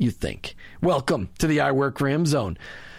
you 0.00 0.10
think. 0.10 0.56
Welcome 0.82 1.28
to 1.38 1.46
the 1.46 1.60
I 1.60 1.72
Work 1.72 2.00
Ram 2.00 2.24
zone. 2.24 2.56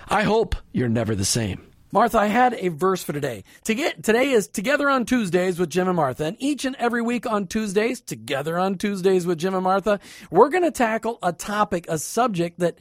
I 0.08 0.24
hope 0.24 0.56
you're 0.72 0.88
never 0.88 1.16
the 1.16 1.26
same. 1.26 1.68
Martha, 1.92 2.20
I 2.20 2.28
had 2.28 2.54
a 2.54 2.70
verse 2.70 3.04
for 3.04 3.12
today. 3.12 3.44
To 3.66 3.76
get, 3.76 4.04
today 4.04 4.30
is 4.30 4.48
Together 4.48 4.90
on 4.90 5.06
Tuesdays 5.06 5.60
with 5.60 5.70
Jim 5.70 5.88
and 5.88 5.98
Martha. 5.98 6.26
And 6.26 6.38
each 6.40 6.64
and 6.64 6.76
every 6.78 7.02
week 7.02 7.26
on 7.26 7.48
Tuesdays, 7.48 8.00
Together 8.00 8.58
on 8.58 8.78
Tuesdays 8.78 9.26
with 9.26 9.40
Jim 9.40 9.56
and 9.56 9.64
Martha, 9.64 10.00
we're 10.30 10.50
going 10.50 10.64
to 10.64 10.72
tackle 10.72 11.18
a 11.22 11.34
topic, 11.34 11.86
a 11.90 11.98
subject 11.98 12.60
that 12.60 12.78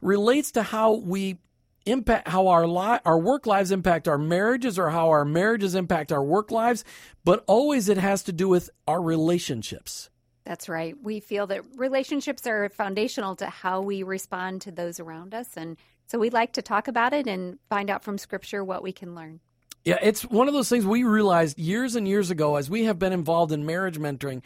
relates 0.00 0.52
to 0.52 0.62
how 0.62 0.92
we 0.92 1.38
impact 1.84 2.28
how 2.28 2.46
our 2.48 2.66
li- 2.66 3.00
our 3.04 3.18
work 3.18 3.44
lives 3.46 3.72
impact 3.72 4.06
our 4.06 4.18
marriages 4.18 4.78
or 4.78 4.90
how 4.90 5.08
our 5.08 5.24
marriages 5.24 5.74
impact 5.74 6.12
our 6.12 6.22
work 6.22 6.52
lives, 6.52 6.84
but 7.24 7.42
always 7.48 7.88
it 7.88 7.98
has 7.98 8.22
to 8.22 8.32
do 8.32 8.48
with 8.48 8.70
our 8.86 9.02
relationships. 9.02 10.08
That's 10.44 10.68
right. 10.68 10.96
We 11.00 11.20
feel 11.20 11.46
that 11.48 11.62
relationships 11.76 12.46
are 12.46 12.68
foundational 12.68 13.36
to 13.36 13.46
how 13.46 13.80
we 13.80 14.02
respond 14.02 14.62
to 14.62 14.72
those 14.72 14.98
around 14.98 15.34
us. 15.34 15.56
And 15.56 15.76
so 16.06 16.18
we 16.18 16.30
like 16.30 16.52
to 16.54 16.62
talk 16.62 16.88
about 16.88 17.12
it 17.12 17.26
and 17.26 17.58
find 17.68 17.88
out 17.88 18.02
from 18.02 18.18
scripture 18.18 18.64
what 18.64 18.82
we 18.82 18.92
can 18.92 19.14
learn. 19.14 19.40
Yeah, 19.84 19.98
it's 20.00 20.22
one 20.22 20.46
of 20.46 20.54
those 20.54 20.68
things 20.68 20.86
we 20.86 21.02
realized 21.02 21.58
years 21.58 21.96
and 21.96 22.06
years 22.06 22.30
ago 22.30 22.54
as 22.54 22.70
we 22.70 22.84
have 22.84 23.00
been 23.00 23.12
involved 23.12 23.50
in 23.50 23.66
marriage 23.66 23.98
mentoring 23.98 24.42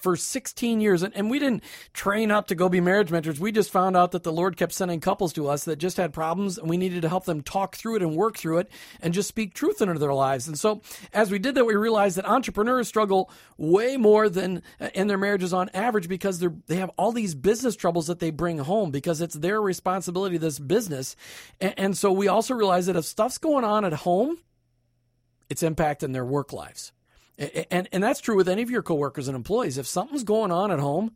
for 0.00 0.16
16 0.16 0.80
years. 0.80 1.02
And, 1.02 1.16
and 1.16 1.30
we 1.30 1.38
didn't 1.40 1.64
train 1.92 2.30
up 2.30 2.46
to 2.48 2.54
go 2.54 2.68
be 2.68 2.80
marriage 2.80 3.10
mentors. 3.10 3.40
We 3.40 3.50
just 3.50 3.70
found 3.70 3.96
out 3.96 4.12
that 4.12 4.22
the 4.22 4.32
Lord 4.32 4.56
kept 4.56 4.72
sending 4.72 5.00
couples 5.00 5.32
to 5.32 5.48
us 5.48 5.64
that 5.64 5.76
just 5.76 5.96
had 5.96 6.12
problems 6.12 6.58
and 6.58 6.68
we 6.68 6.76
needed 6.76 7.02
to 7.02 7.08
help 7.08 7.24
them 7.24 7.40
talk 7.40 7.74
through 7.74 7.96
it 7.96 8.02
and 8.02 8.14
work 8.14 8.36
through 8.36 8.58
it 8.58 8.70
and 9.00 9.12
just 9.12 9.28
speak 9.28 9.54
truth 9.54 9.80
into 9.80 9.98
their 9.98 10.14
lives. 10.14 10.46
And 10.46 10.58
so 10.58 10.82
as 11.12 11.30
we 11.30 11.40
did 11.40 11.56
that, 11.56 11.64
we 11.64 11.74
realized 11.74 12.16
that 12.16 12.28
entrepreneurs 12.28 12.86
struggle 12.86 13.30
way 13.56 13.96
more 13.96 14.28
than 14.28 14.62
uh, 14.80 14.90
in 14.94 15.08
their 15.08 15.18
marriages 15.18 15.52
on 15.52 15.70
average 15.74 16.08
because 16.08 16.38
they're, 16.38 16.54
they 16.66 16.76
have 16.76 16.90
all 16.96 17.10
these 17.10 17.34
business 17.34 17.74
troubles 17.74 18.06
that 18.06 18.20
they 18.20 18.30
bring 18.30 18.58
home 18.58 18.90
because 18.90 19.20
it's 19.20 19.34
their 19.34 19.60
responsibility, 19.60 20.38
this 20.38 20.58
business. 20.58 21.16
And, 21.60 21.74
and 21.76 21.98
so 21.98 22.12
we 22.12 22.28
also 22.28 22.54
realized 22.54 22.88
that 22.88 22.96
if 22.96 23.06
stuff's 23.06 23.38
going 23.38 23.64
on 23.64 23.84
at 23.84 23.92
home, 23.92 24.38
it's 25.48 25.62
impacting 25.62 26.12
their 26.12 26.24
work 26.24 26.52
lives. 26.52 26.92
And, 27.70 27.88
and 27.92 28.02
that's 28.02 28.20
true 28.20 28.36
with 28.36 28.48
any 28.48 28.62
of 28.62 28.70
your 28.70 28.82
coworkers 28.82 29.28
and 29.28 29.36
employees. 29.36 29.78
If 29.78 29.86
something's 29.86 30.24
going 30.24 30.50
on 30.50 30.72
at 30.72 30.80
home, 30.80 31.12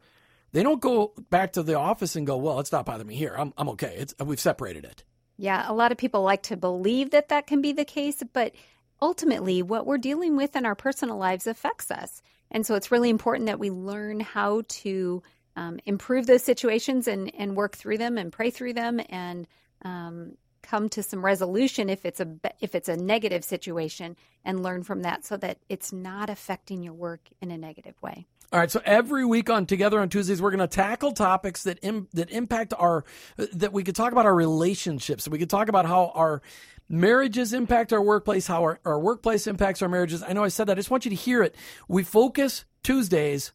they 0.53 0.62
don't 0.62 0.81
go 0.81 1.12
back 1.31 1.54
to 1.54 1.62
the 1.62 1.75
office 1.75 2.15
and 2.15 2.26
go, 2.26 2.37
well, 2.37 2.60
it's 2.60 2.70
not 2.70 2.87
bothering 2.87 3.09
me 3.09 3.16
here. 3.16 3.34
I'm, 3.37 3.53
I'm 3.56 3.69
okay. 3.70 3.97
It's, 3.98 4.15
we've 4.25 4.38
separated 4.38 4.84
it. 4.84 5.04
Yeah, 5.37 5.65
a 5.66 5.75
lot 5.75 5.91
of 5.91 5.98
people 5.98 6.22
like 6.22 6.44
to 6.44 6.56
believe 6.56 7.10
that 7.10 7.31
that 7.31 7.47
can 7.47 7.60
be 7.60 7.72
the 7.72 7.84
case, 7.84 8.22
but 8.32 8.53
ultimately, 9.00 9.62
what 9.62 9.87
we're 9.87 9.98
dealing 9.98 10.37
with 10.37 10.54
in 10.54 10.64
our 10.64 10.76
personal 10.76 11.16
lives 11.16 11.47
affects 11.49 11.91
us. 11.91 12.22
And 12.50 12.64
so 12.64 12.75
it's 12.76 12.93
really 12.93 13.10
important 13.10 13.47
that 13.47 13.59
we 13.59 13.70
learn 13.70 14.20
how 14.20 14.62
to 14.69 15.22
um, 15.56 15.81
improve 15.84 16.26
those 16.26 16.44
situations 16.44 17.09
and, 17.09 17.34
and 17.34 17.56
work 17.56 17.76
through 17.76 17.99
them 17.99 18.16
and 18.19 18.32
pray 18.32 18.50
through 18.50 18.75
them 18.75 19.00
and 19.09 19.49
um, 19.84 20.37
come 20.62 20.89
to 20.91 21.03
some 21.03 21.25
resolution 21.25 21.91
if 21.91 22.05
it's 22.05 22.21
a 22.21 22.28
if 22.61 22.75
it's 22.75 22.89
a 22.89 22.97
negative 22.97 23.45
situation 23.45 24.17
and 24.45 24.62
learn 24.62 24.83
from 24.83 25.03
that 25.03 25.25
so 25.25 25.37
that 25.37 25.59
it's 25.69 25.93
not 25.93 26.31
affecting 26.31 26.83
your 26.83 26.95
work 26.95 27.28
in 27.41 27.50
a 27.50 27.59
negative 27.59 28.00
way. 28.03 28.27
All 28.53 28.61
right, 28.61 28.71
so 28.71 28.83
every 28.84 29.25
week 29.25 29.49
on 29.49 29.65
Together 29.65 29.99
on 29.99 30.11
Tuesdays, 30.11 30.43
we're 30.43 30.50
going 30.50 30.61
to 30.61 30.67
tackle 30.67 31.12
topics 31.12 31.62
that 31.62 31.78
Im, 31.81 32.06
that 32.12 32.31
impact 32.31 32.75
our 32.78 33.03
that 33.37 33.73
we 33.73 33.83
could 33.83 33.97
talk 33.97 34.12
about 34.12 34.27
our 34.27 34.34
relationships. 34.34 35.27
We 35.27 35.39
could 35.39 35.49
talk 35.49 35.69
about 35.69 35.87
how 35.87 36.12
our 36.15 36.43
marriages 36.87 37.55
impact 37.55 37.94
our 37.94 38.03
workplace, 38.03 38.47
how 38.47 38.61
our, 38.62 38.79
our 38.84 39.00
workplace 39.00 39.47
impacts 39.47 39.81
our 39.81 39.89
marriages. 39.89 40.23
I 40.23 40.34
know 40.34 40.44
I 40.44 40.49
said 40.49 40.67
that. 40.67 40.73
I 40.73 40.81
just 40.81 40.91
want 40.91 41.06
you 41.06 41.11
to 41.11 41.17
hear 41.17 41.43
it. 41.43 41.55
We 41.89 42.03
focus 42.03 42.67
Tuesdays 42.83 43.53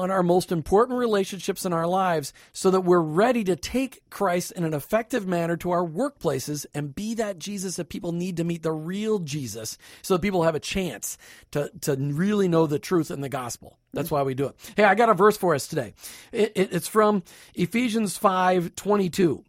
on 0.00 0.10
our 0.10 0.22
most 0.22 0.52
important 0.52 0.98
relationships 0.98 1.64
in 1.64 1.72
our 1.72 1.86
lives 1.86 2.32
so 2.52 2.70
that 2.70 2.80
we're 2.80 3.00
ready 3.00 3.44
to 3.44 3.56
take 3.56 4.02
Christ 4.10 4.52
in 4.52 4.64
an 4.64 4.74
effective 4.74 5.26
manner 5.26 5.56
to 5.58 5.70
our 5.70 5.86
workplaces 5.86 6.66
and 6.74 6.94
be 6.94 7.14
that 7.14 7.38
Jesus 7.38 7.76
that 7.76 7.88
people 7.88 8.12
need 8.12 8.36
to 8.38 8.44
meet 8.44 8.62
the 8.62 8.72
real 8.72 9.18
Jesus 9.18 9.78
so 10.02 10.14
that 10.14 10.22
people 10.22 10.42
have 10.42 10.54
a 10.54 10.60
chance 10.60 11.18
to, 11.52 11.70
to 11.82 11.96
really 11.96 12.48
know 12.48 12.66
the 12.66 12.78
truth 12.78 13.10
in 13.10 13.20
the 13.20 13.28
gospel. 13.28 13.78
That's 13.92 14.10
why 14.10 14.22
we 14.22 14.34
do 14.34 14.46
it. 14.46 14.56
Hey, 14.76 14.84
I 14.84 14.94
got 14.94 15.10
a 15.10 15.14
verse 15.14 15.36
for 15.36 15.54
us 15.54 15.66
today. 15.66 15.94
It, 16.32 16.52
it, 16.54 16.72
it's 16.72 16.88
from 16.88 17.22
Ephesians 17.54 18.16
5 18.16 18.74
22. 18.74 19.44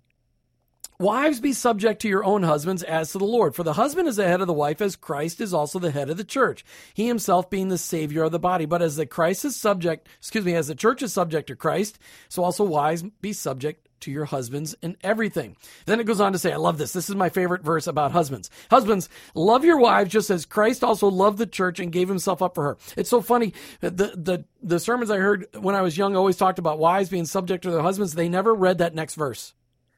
Wives, 0.99 1.39
be 1.39 1.53
subject 1.53 2.01
to 2.01 2.07
your 2.07 2.23
own 2.23 2.43
husbands 2.43 2.83
as 2.83 3.11
to 3.11 3.17
the 3.17 3.25
Lord. 3.25 3.55
For 3.55 3.63
the 3.63 3.73
husband 3.73 4.07
is 4.07 4.15
the 4.15 4.27
head 4.27 4.41
of 4.41 4.47
the 4.47 4.53
wife, 4.53 4.81
as 4.81 4.95
Christ 4.95 5.41
is 5.41 5.53
also 5.53 5.79
the 5.79 5.91
head 5.91 6.09
of 6.09 6.17
the 6.17 6.23
church, 6.23 6.63
he 6.93 7.07
himself 7.07 7.49
being 7.49 7.69
the 7.69 7.77
Savior 7.77 8.23
of 8.23 8.31
the 8.31 8.39
body. 8.39 8.65
But 8.65 8.81
as 8.81 8.95
the 8.95 9.05
Christ 9.05 9.45
is 9.45 9.55
subject, 9.55 10.07
excuse 10.19 10.45
me, 10.45 10.55
as 10.55 10.67
the 10.67 10.75
church 10.75 11.01
is 11.01 11.13
subject 11.13 11.47
to 11.47 11.55
Christ, 11.55 11.99
so 12.29 12.43
also 12.43 12.63
wives 12.63 13.03
be 13.21 13.33
subject 13.33 13.87
to 14.03 14.11
your 14.11 14.25
husbands 14.25 14.75
in 14.81 14.97
everything. 15.01 15.55
Then 15.85 15.99
it 15.99 16.05
goes 16.05 16.19
on 16.19 16.33
to 16.33 16.39
say, 16.39 16.51
I 16.51 16.57
love 16.57 16.77
this. 16.77 16.91
This 16.91 17.09
is 17.09 17.15
my 17.15 17.29
favorite 17.29 17.63
verse 17.63 17.87
about 17.87 18.11
husbands. 18.11 18.49
Husbands, 18.69 19.09
love 19.33 19.63
your 19.63 19.79
wives 19.79 20.11
just 20.11 20.29
as 20.29 20.45
Christ 20.45 20.83
also 20.83 21.07
loved 21.07 21.37
the 21.37 21.47
church 21.47 21.79
and 21.79 21.91
gave 21.91 22.09
himself 22.09 22.41
up 22.41 22.53
for 22.53 22.63
her. 22.63 22.77
It's 22.97 23.09
so 23.09 23.21
funny. 23.21 23.53
The, 23.79 23.89
the, 23.89 24.45
the 24.61 24.79
sermons 24.79 25.09
I 25.09 25.17
heard 25.17 25.47
when 25.57 25.75
I 25.75 25.81
was 25.81 25.97
young 25.97 26.15
always 26.15 26.37
talked 26.37 26.59
about 26.59 26.79
wives 26.79 27.09
being 27.09 27.25
subject 27.25 27.63
to 27.63 27.71
their 27.71 27.81
husbands. 27.81 28.13
They 28.13 28.29
never 28.29 28.53
read 28.53 28.79
that 28.79 28.93
next 28.93 29.15
verse. 29.15 29.53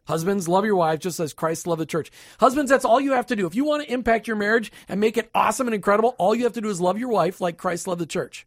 Husbands, 0.07 0.47
love 0.47 0.65
your 0.65 0.75
wives 0.75 1.01
just 1.03 1.19
as 1.19 1.33
Christ 1.33 1.67
loved 1.67 1.81
the 1.81 1.85
church. 1.85 2.11
Husbands, 2.39 2.69
that's 2.69 2.85
all 2.85 3.01
you 3.01 3.13
have 3.13 3.25
to 3.27 3.35
do. 3.35 3.45
If 3.47 3.55
you 3.55 3.65
want 3.65 3.83
to 3.83 3.91
impact 3.91 4.27
your 4.27 4.37
marriage 4.37 4.71
and 4.87 4.99
make 4.99 5.17
it 5.17 5.29
awesome 5.33 5.67
and 5.67 5.73
incredible, 5.73 6.15
all 6.17 6.35
you 6.35 6.43
have 6.43 6.53
to 6.53 6.61
do 6.61 6.69
is 6.69 6.79
love 6.81 6.97
your 6.99 7.09
wife 7.09 7.41
like 7.41 7.57
Christ 7.57 7.87
loved 7.87 8.01
the 8.01 8.05
church. 8.05 8.45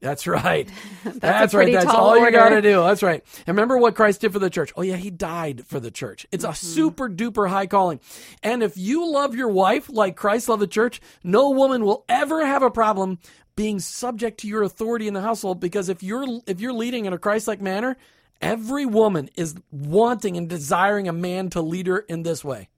That's 0.00 0.26
right. 0.26 0.68
That's, 1.04 1.18
That's, 1.18 1.54
right. 1.54 1.72
That's 1.72 1.86
all 1.86 2.18
you 2.18 2.30
got 2.30 2.50
to 2.50 2.60
do. 2.60 2.82
That's 2.82 3.02
right. 3.02 3.24
And 3.46 3.56
remember 3.56 3.78
what 3.78 3.94
Christ 3.94 4.20
did 4.20 4.34
for 4.34 4.38
the 4.38 4.50
church. 4.50 4.70
Oh, 4.76 4.82
yeah, 4.82 4.96
he 4.96 5.08
died 5.10 5.64
for 5.66 5.80
the 5.80 5.90
church. 5.90 6.26
It's 6.30 6.44
a 6.44 6.48
Mm-hmm. 6.48 6.66
super 6.66 7.08
duper 7.08 7.48
high 7.48 7.66
calling. 7.66 8.00
And 8.42 8.62
if 8.62 8.76
you 8.76 9.10
love 9.10 9.34
your 9.34 9.48
wife 9.48 9.88
like 9.88 10.14
Christ 10.14 10.48
loved 10.50 10.60
the 10.60 10.66
church, 10.66 11.00
no 11.22 11.50
woman 11.50 11.84
will 11.86 12.04
ever 12.08 12.44
have 12.44 12.62
a 12.62 12.70
problem 12.70 13.18
being 13.56 13.78
subject 13.80 14.40
to 14.40 14.48
your 14.48 14.62
authority 14.62 15.08
in 15.08 15.14
the 15.14 15.20
household 15.22 15.58
because 15.60 15.88
if 15.88 16.02
you're 16.02 16.40
if 16.46 16.60
you're 16.60 16.72
leading 16.72 17.06
in 17.06 17.12
a 17.12 17.18
Christ-like 17.18 17.62
manner, 17.62 17.96
every 18.40 18.86
woman 18.86 19.30
is 19.36 19.54
wanting 19.70 20.36
and 20.36 20.48
desiring 20.48 21.08
a 21.08 21.12
man 21.12 21.50
to 21.50 21.62
lead 21.62 21.86
her 21.86 21.98
in 21.98 22.22
this 22.22 22.44
way. 22.44 22.68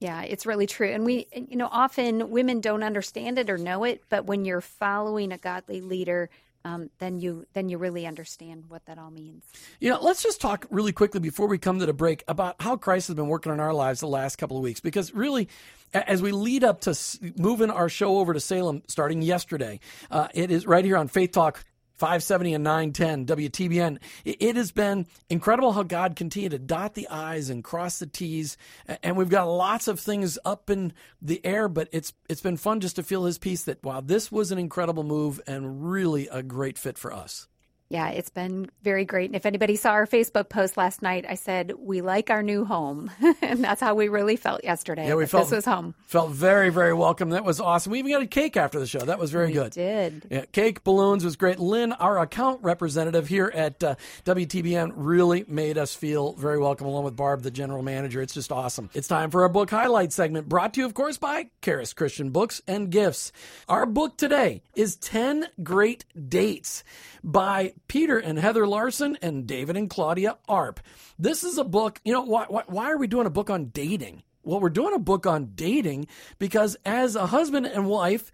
Yeah, 0.00 0.22
it's 0.22 0.46
really 0.46 0.66
true. 0.66 0.88
And 0.88 1.04
we, 1.04 1.28
you 1.32 1.56
know, 1.56 1.68
often 1.70 2.30
women 2.30 2.60
don't 2.60 2.82
understand 2.82 3.38
it 3.38 3.48
or 3.48 3.56
know 3.56 3.84
it, 3.84 4.02
but 4.08 4.24
when 4.24 4.44
you're 4.44 4.60
following 4.60 5.30
a 5.30 5.38
godly 5.38 5.80
leader, 5.80 6.28
um, 6.64 6.90
then 6.98 7.18
you 7.18 7.46
then 7.52 7.68
you 7.68 7.78
really 7.78 8.06
understand 8.06 8.64
what 8.68 8.84
that 8.86 8.98
all 8.98 9.10
means. 9.10 9.44
You 9.80 9.90
know, 9.90 10.00
let's 10.00 10.22
just 10.22 10.40
talk 10.40 10.66
really 10.70 10.92
quickly 10.92 11.20
before 11.20 11.46
we 11.48 11.58
come 11.58 11.78
to 11.80 11.86
the 11.86 11.92
break 11.92 12.24
about 12.28 12.56
how 12.60 12.76
Christ 12.76 13.08
has 13.08 13.16
been 13.16 13.28
working 13.28 13.52
on 13.52 13.60
our 13.60 13.72
lives 13.72 14.00
the 14.00 14.06
last 14.08 14.36
couple 14.36 14.56
of 14.56 14.62
weeks. 14.62 14.80
Because 14.80 15.12
really, 15.12 15.48
as 15.92 16.22
we 16.22 16.32
lead 16.32 16.64
up 16.64 16.80
to 16.82 16.98
moving 17.36 17.70
our 17.70 17.88
show 17.88 18.18
over 18.18 18.32
to 18.32 18.40
Salem 18.40 18.82
starting 18.88 19.22
yesterday, 19.22 19.80
uh, 20.10 20.28
it 20.34 20.50
is 20.50 20.66
right 20.66 20.84
here 20.84 20.96
on 20.96 21.08
Faith 21.08 21.32
Talk 21.32 21.64
570 22.02 22.54
and 22.54 22.64
910 22.64 23.26
WTBN. 23.26 23.98
It- 24.24 24.56
has 24.56 24.72
been 24.72 25.06
incredible 25.30 25.72
how 25.72 25.84
God 25.84 26.16
continued 26.16 26.50
to 26.50 26.58
dot 26.58 26.94
the 26.94 27.08
I's 27.08 27.48
and 27.48 27.62
cross 27.62 28.00
the 28.00 28.06
T's. 28.06 28.56
And 29.04 29.16
we've 29.16 29.28
got 29.28 29.44
lots 29.44 29.86
of 29.86 30.00
things 30.00 30.36
up 30.44 30.68
in 30.68 30.94
the 31.22 31.40
air, 31.46 31.68
but 31.68 31.88
it's 31.92 32.12
it's 32.28 32.40
been 32.40 32.56
fun 32.56 32.80
just 32.80 32.96
to 32.96 33.04
feel 33.04 33.24
his 33.24 33.38
peace 33.38 33.62
that, 33.64 33.84
wow, 33.84 34.00
this 34.00 34.32
was 34.32 34.50
an 34.50 34.58
incredible 34.58 35.04
move 35.04 35.40
and 35.46 35.88
really 35.92 36.26
a 36.26 36.42
great 36.42 36.76
fit 36.76 36.98
for 36.98 37.12
us. 37.12 37.46
Yeah, 37.92 38.08
it's 38.08 38.30
been 38.30 38.70
very 38.82 39.04
great. 39.04 39.26
And 39.28 39.36
if 39.36 39.44
anybody 39.44 39.76
saw 39.76 39.90
our 39.90 40.06
Facebook 40.06 40.48
post 40.48 40.78
last 40.78 41.02
night, 41.02 41.26
I 41.28 41.34
said 41.34 41.74
we 41.78 42.00
like 42.00 42.30
our 42.30 42.42
new 42.42 42.64
home, 42.64 43.10
and 43.42 43.62
that's 43.62 43.82
how 43.82 43.94
we 43.94 44.08
really 44.08 44.36
felt 44.36 44.64
yesterday. 44.64 45.06
Yeah, 45.08 45.14
we 45.16 45.26
felt 45.26 45.50
this 45.50 45.56
was 45.56 45.64
home. 45.66 45.94
Felt 46.06 46.30
very, 46.30 46.70
very 46.70 46.94
welcome. 46.94 47.28
That 47.30 47.44
was 47.44 47.60
awesome. 47.60 47.92
We 47.92 47.98
even 47.98 48.10
got 48.10 48.22
a 48.22 48.26
cake 48.26 48.56
after 48.56 48.80
the 48.80 48.86
show. 48.86 49.00
That 49.00 49.18
was 49.18 49.30
very 49.30 49.48
We 49.48 49.52
good. 49.52 49.72
did. 49.72 50.26
Yeah, 50.30 50.46
cake, 50.52 50.84
balloons 50.84 51.22
was 51.22 51.36
great. 51.36 51.58
Lynn, 51.58 51.92
our 51.92 52.18
account 52.18 52.62
representative 52.62 53.28
here 53.28 53.52
at 53.54 53.84
uh, 53.84 53.96
WTBN, 54.24 54.92
really 54.96 55.44
made 55.46 55.76
us 55.76 55.94
feel 55.94 56.32
very 56.32 56.58
welcome, 56.58 56.86
along 56.86 57.04
with 57.04 57.14
Barb, 57.14 57.42
the 57.42 57.50
general 57.50 57.82
manager. 57.82 58.22
It's 58.22 58.32
just 58.32 58.50
awesome. 58.50 58.88
It's 58.94 59.06
time 59.06 59.30
for 59.30 59.42
our 59.42 59.50
book 59.50 59.68
highlight 59.68 60.14
segment, 60.14 60.48
brought 60.48 60.72
to 60.74 60.80
you, 60.80 60.86
of 60.86 60.94
course, 60.94 61.18
by 61.18 61.50
Karis 61.60 61.94
Christian 61.94 62.30
Books 62.30 62.62
and 62.66 62.88
Gifts. 62.88 63.32
Our 63.68 63.84
book 63.84 64.16
today 64.16 64.62
is 64.74 64.96
10 64.96 65.46
Great 65.62 66.06
Dates 66.28 66.84
by 67.22 67.74
Peter 67.88 68.18
and 68.18 68.38
Heather 68.38 68.66
Larson 68.66 69.16
and 69.22 69.46
David 69.46 69.76
and 69.76 69.90
Claudia 69.90 70.38
Arp. 70.48 70.80
This 71.18 71.44
is 71.44 71.58
a 71.58 71.64
book, 71.64 72.00
you 72.04 72.12
know, 72.12 72.22
why, 72.22 72.46
why, 72.48 72.62
why 72.66 72.90
are 72.90 72.98
we 72.98 73.06
doing 73.06 73.26
a 73.26 73.30
book 73.30 73.50
on 73.50 73.66
dating? 73.66 74.22
Well, 74.44 74.60
we're 74.60 74.70
doing 74.70 74.94
a 74.94 74.98
book 74.98 75.26
on 75.26 75.52
dating 75.54 76.08
because 76.38 76.76
as 76.84 77.14
a 77.14 77.26
husband 77.26 77.66
and 77.66 77.86
wife, 77.86 78.32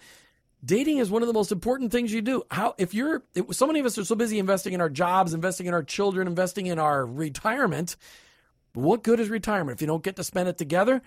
dating 0.64 0.98
is 0.98 1.10
one 1.10 1.22
of 1.22 1.28
the 1.28 1.34
most 1.34 1.52
important 1.52 1.92
things 1.92 2.12
you 2.12 2.22
do. 2.22 2.44
How 2.50 2.74
if 2.78 2.94
you're 2.94 3.24
so 3.50 3.66
many 3.66 3.80
of 3.80 3.86
us 3.86 3.98
are 3.98 4.04
so 4.04 4.14
busy 4.14 4.38
investing 4.38 4.72
in 4.72 4.80
our 4.80 4.88
jobs, 4.88 5.34
investing 5.34 5.66
in 5.66 5.74
our 5.74 5.82
children, 5.82 6.26
investing 6.26 6.66
in 6.66 6.78
our 6.78 7.04
retirement. 7.04 7.96
What 8.74 9.02
good 9.02 9.18
is 9.18 9.28
retirement 9.28 9.76
if 9.76 9.80
you 9.80 9.86
don't 9.86 10.04
get 10.04 10.16
to 10.16 10.24
spend 10.24 10.48
it 10.48 10.56
together? 10.56 11.02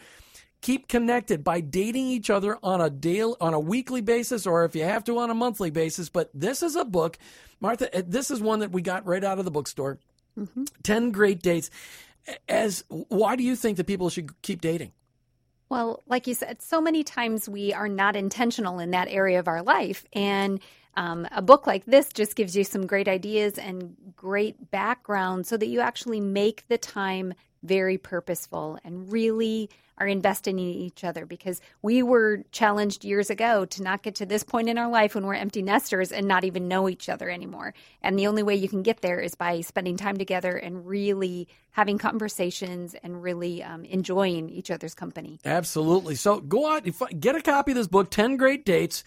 Keep 0.61 0.87
connected 0.87 1.43
by 1.43 1.59
dating 1.59 2.05
each 2.07 2.29
other 2.29 2.57
on 2.61 2.81
a 2.81 2.89
daily, 2.89 3.33
on 3.41 3.53
a 3.53 3.59
weekly 3.59 4.01
basis, 4.01 4.45
or 4.45 4.63
if 4.63 4.75
you 4.75 4.83
have 4.83 5.03
to, 5.05 5.17
on 5.17 5.31
a 5.31 5.33
monthly 5.33 5.71
basis. 5.71 6.07
But 6.09 6.29
this 6.33 6.61
is 6.61 6.75
a 6.75 6.85
book, 6.85 7.17
Martha. 7.59 7.95
uh, 7.97 8.03
This 8.05 8.29
is 8.29 8.41
one 8.41 8.59
that 8.59 8.71
we 8.71 8.81
got 8.81 9.05
right 9.05 9.23
out 9.23 9.39
of 9.39 9.45
the 9.45 9.51
bookstore. 9.51 9.97
Ten 10.83 11.11
great 11.11 11.41
dates. 11.41 11.69
As 12.47 12.83
why 12.87 13.35
do 13.35 13.43
you 13.43 13.55
think 13.55 13.77
that 13.77 13.87
people 13.87 14.09
should 14.09 14.39
keep 14.43 14.61
dating? 14.61 14.91
Well, 15.69 16.03
like 16.05 16.27
you 16.27 16.33
said, 16.35 16.61
so 16.61 16.79
many 16.79 17.03
times 17.03 17.49
we 17.49 17.73
are 17.73 17.87
not 17.87 18.15
intentional 18.15 18.79
in 18.79 18.91
that 18.91 19.07
area 19.07 19.39
of 19.39 19.47
our 19.47 19.63
life. 19.63 20.05
And 20.13 20.59
um, 20.95 21.27
a 21.31 21.41
book 21.41 21.65
like 21.65 21.85
this 21.85 22.09
just 22.09 22.35
gives 22.35 22.55
you 22.55 22.63
some 22.63 22.85
great 22.85 23.07
ideas 23.07 23.57
and 23.57 23.95
great 24.15 24.69
background 24.69 25.47
so 25.47 25.57
that 25.57 25.67
you 25.67 25.79
actually 25.79 26.19
make 26.19 26.65
the 26.67 26.77
time 26.77 27.33
very 27.63 27.97
purposeful 27.97 28.79
and 28.83 29.11
really 29.11 29.69
are 30.01 30.07
investing 30.07 30.57
in 30.57 30.65
each 30.65 31.03
other 31.03 31.27
because 31.27 31.61
we 31.83 32.01
were 32.01 32.43
challenged 32.51 33.05
years 33.05 33.29
ago 33.29 33.65
to 33.65 33.83
not 33.83 34.01
get 34.01 34.15
to 34.15 34.25
this 34.25 34.43
point 34.43 34.67
in 34.67 34.79
our 34.79 34.89
life 34.89 35.13
when 35.13 35.27
we're 35.27 35.35
empty 35.35 35.61
nesters 35.61 36.11
and 36.11 36.27
not 36.27 36.43
even 36.43 36.67
know 36.67 36.89
each 36.89 37.07
other 37.07 37.29
anymore. 37.29 37.75
And 38.01 38.17
the 38.17 38.25
only 38.25 38.41
way 38.41 38.55
you 38.55 38.67
can 38.67 38.81
get 38.81 39.01
there 39.01 39.19
is 39.19 39.35
by 39.35 39.61
spending 39.61 39.97
time 39.97 40.17
together 40.17 40.57
and 40.57 40.87
really 40.87 41.47
having 41.69 41.99
conversations 41.99 42.95
and 43.03 43.21
really 43.21 43.61
um, 43.61 43.85
enjoying 43.85 44.49
each 44.49 44.71
other's 44.71 44.95
company. 44.95 45.39
Absolutely. 45.45 46.15
So 46.15 46.39
go 46.39 46.71
out, 46.71 46.87
if- 46.87 47.01
get 47.19 47.35
a 47.35 47.41
copy 47.41 47.71
of 47.71 47.77
this 47.77 47.87
book, 47.87 48.09
10 48.09 48.37
Great 48.37 48.65
Dates. 48.65 49.03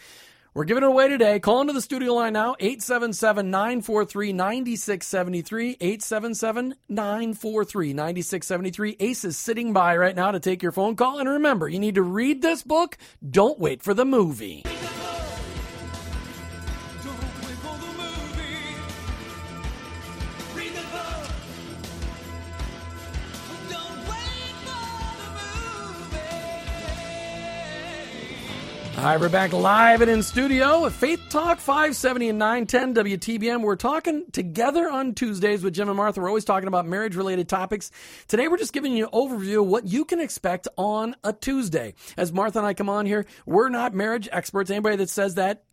We're 0.55 0.65
giving 0.65 0.85
it 0.85 0.87
away 0.87 1.09
today. 1.09 1.41
Call 1.41 1.63
into 1.63 1.73
the 1.73 1.81
studio 1.81 2.15
line 2.15 2.35
now, 2.35 2.55
877 2.61 3.51
943 3.51 4.33
9673. 4.33 5.71
877 5.81 6.77
943 6.89 7.93
9673. 7.93 8.97
Ace 9.01 9.25
is 9.25 9.37
sitting 9.37 9.73
by 9.73 9.97
right 9.97 10.15
now 10.15 10.31
to 10.31 10.39
take 10.39 10.63
your 10.63 10.71
phone 10.71 10.95
call. 10.95 11.19
And 11.19 11.29
remember, 11.29 11.69
you 11.69 11.81
need 11.81 11.97
to 11.97 12.03
read 12.03 12.41
this 12.41 12.63
book. 12.63 12.97
Don't 13.29 13.59
wait 13.59 13.83
for 13.83 13.95
the 13.95 14.05
movie. 14.05 14.63
Hi, 29.05 29.19
we're 29.19 29.29
back 29.29 29.53
live 29.53 30.01
and 30.01 30.11
in 30.11 30.23
studio 30.23 30.81
with 30.81 30.95
Faith 30.95 31.21
Talk 31.29 31.59
570 31.59 32.31
and 32.31 32.39
910 32.39 32.95
WTBN. 33.05 33.61
We're 33.61 33.77
talking 33.77 34.25
together 34.33 34.89
on 34.89 35.13
Tuesdays 35.13 35.63
with 35.63 35.75
Jim 35.75 35.91
and 35.91 35.97
Martha. 35.99 36.23
We're 36.23 36.29
always 36.29 36.47
talking 36.47 36.69
about 36.69 36.87
marriage 36.87 37.15
related 37.15 37.47
topics. 37.47 37.91
Today, 38.29 38.49
we're 38.49 38.57
just 38.57 38.73
giving 38.73 38.97
you 38.97 39.05
an 39.05 39.11
overview 39.13 39.61
of 39.61 39.67
what 39.67 39.87
you 39.87 40.07
can 40.07 40.21
expect 40.21 40.69
on 40.79 41.17
a 41.23 41.35
Tuesday. 41.35 41.93
As 42.17 42.33
Martha 42.33 42.61
and 42.61 42.67
I 42.67 42.73
come 42.73 42.89
on 42.89 43.05
here, 43.05 43.27
we're 43.45 43.69
not 43.69 43.93
marriage 43.93 44.27
experts. 44.33 44.71
Anybody 44.71 44.97
that 44.97 45.11
says 45.11 45.35
that, 45.35 45.65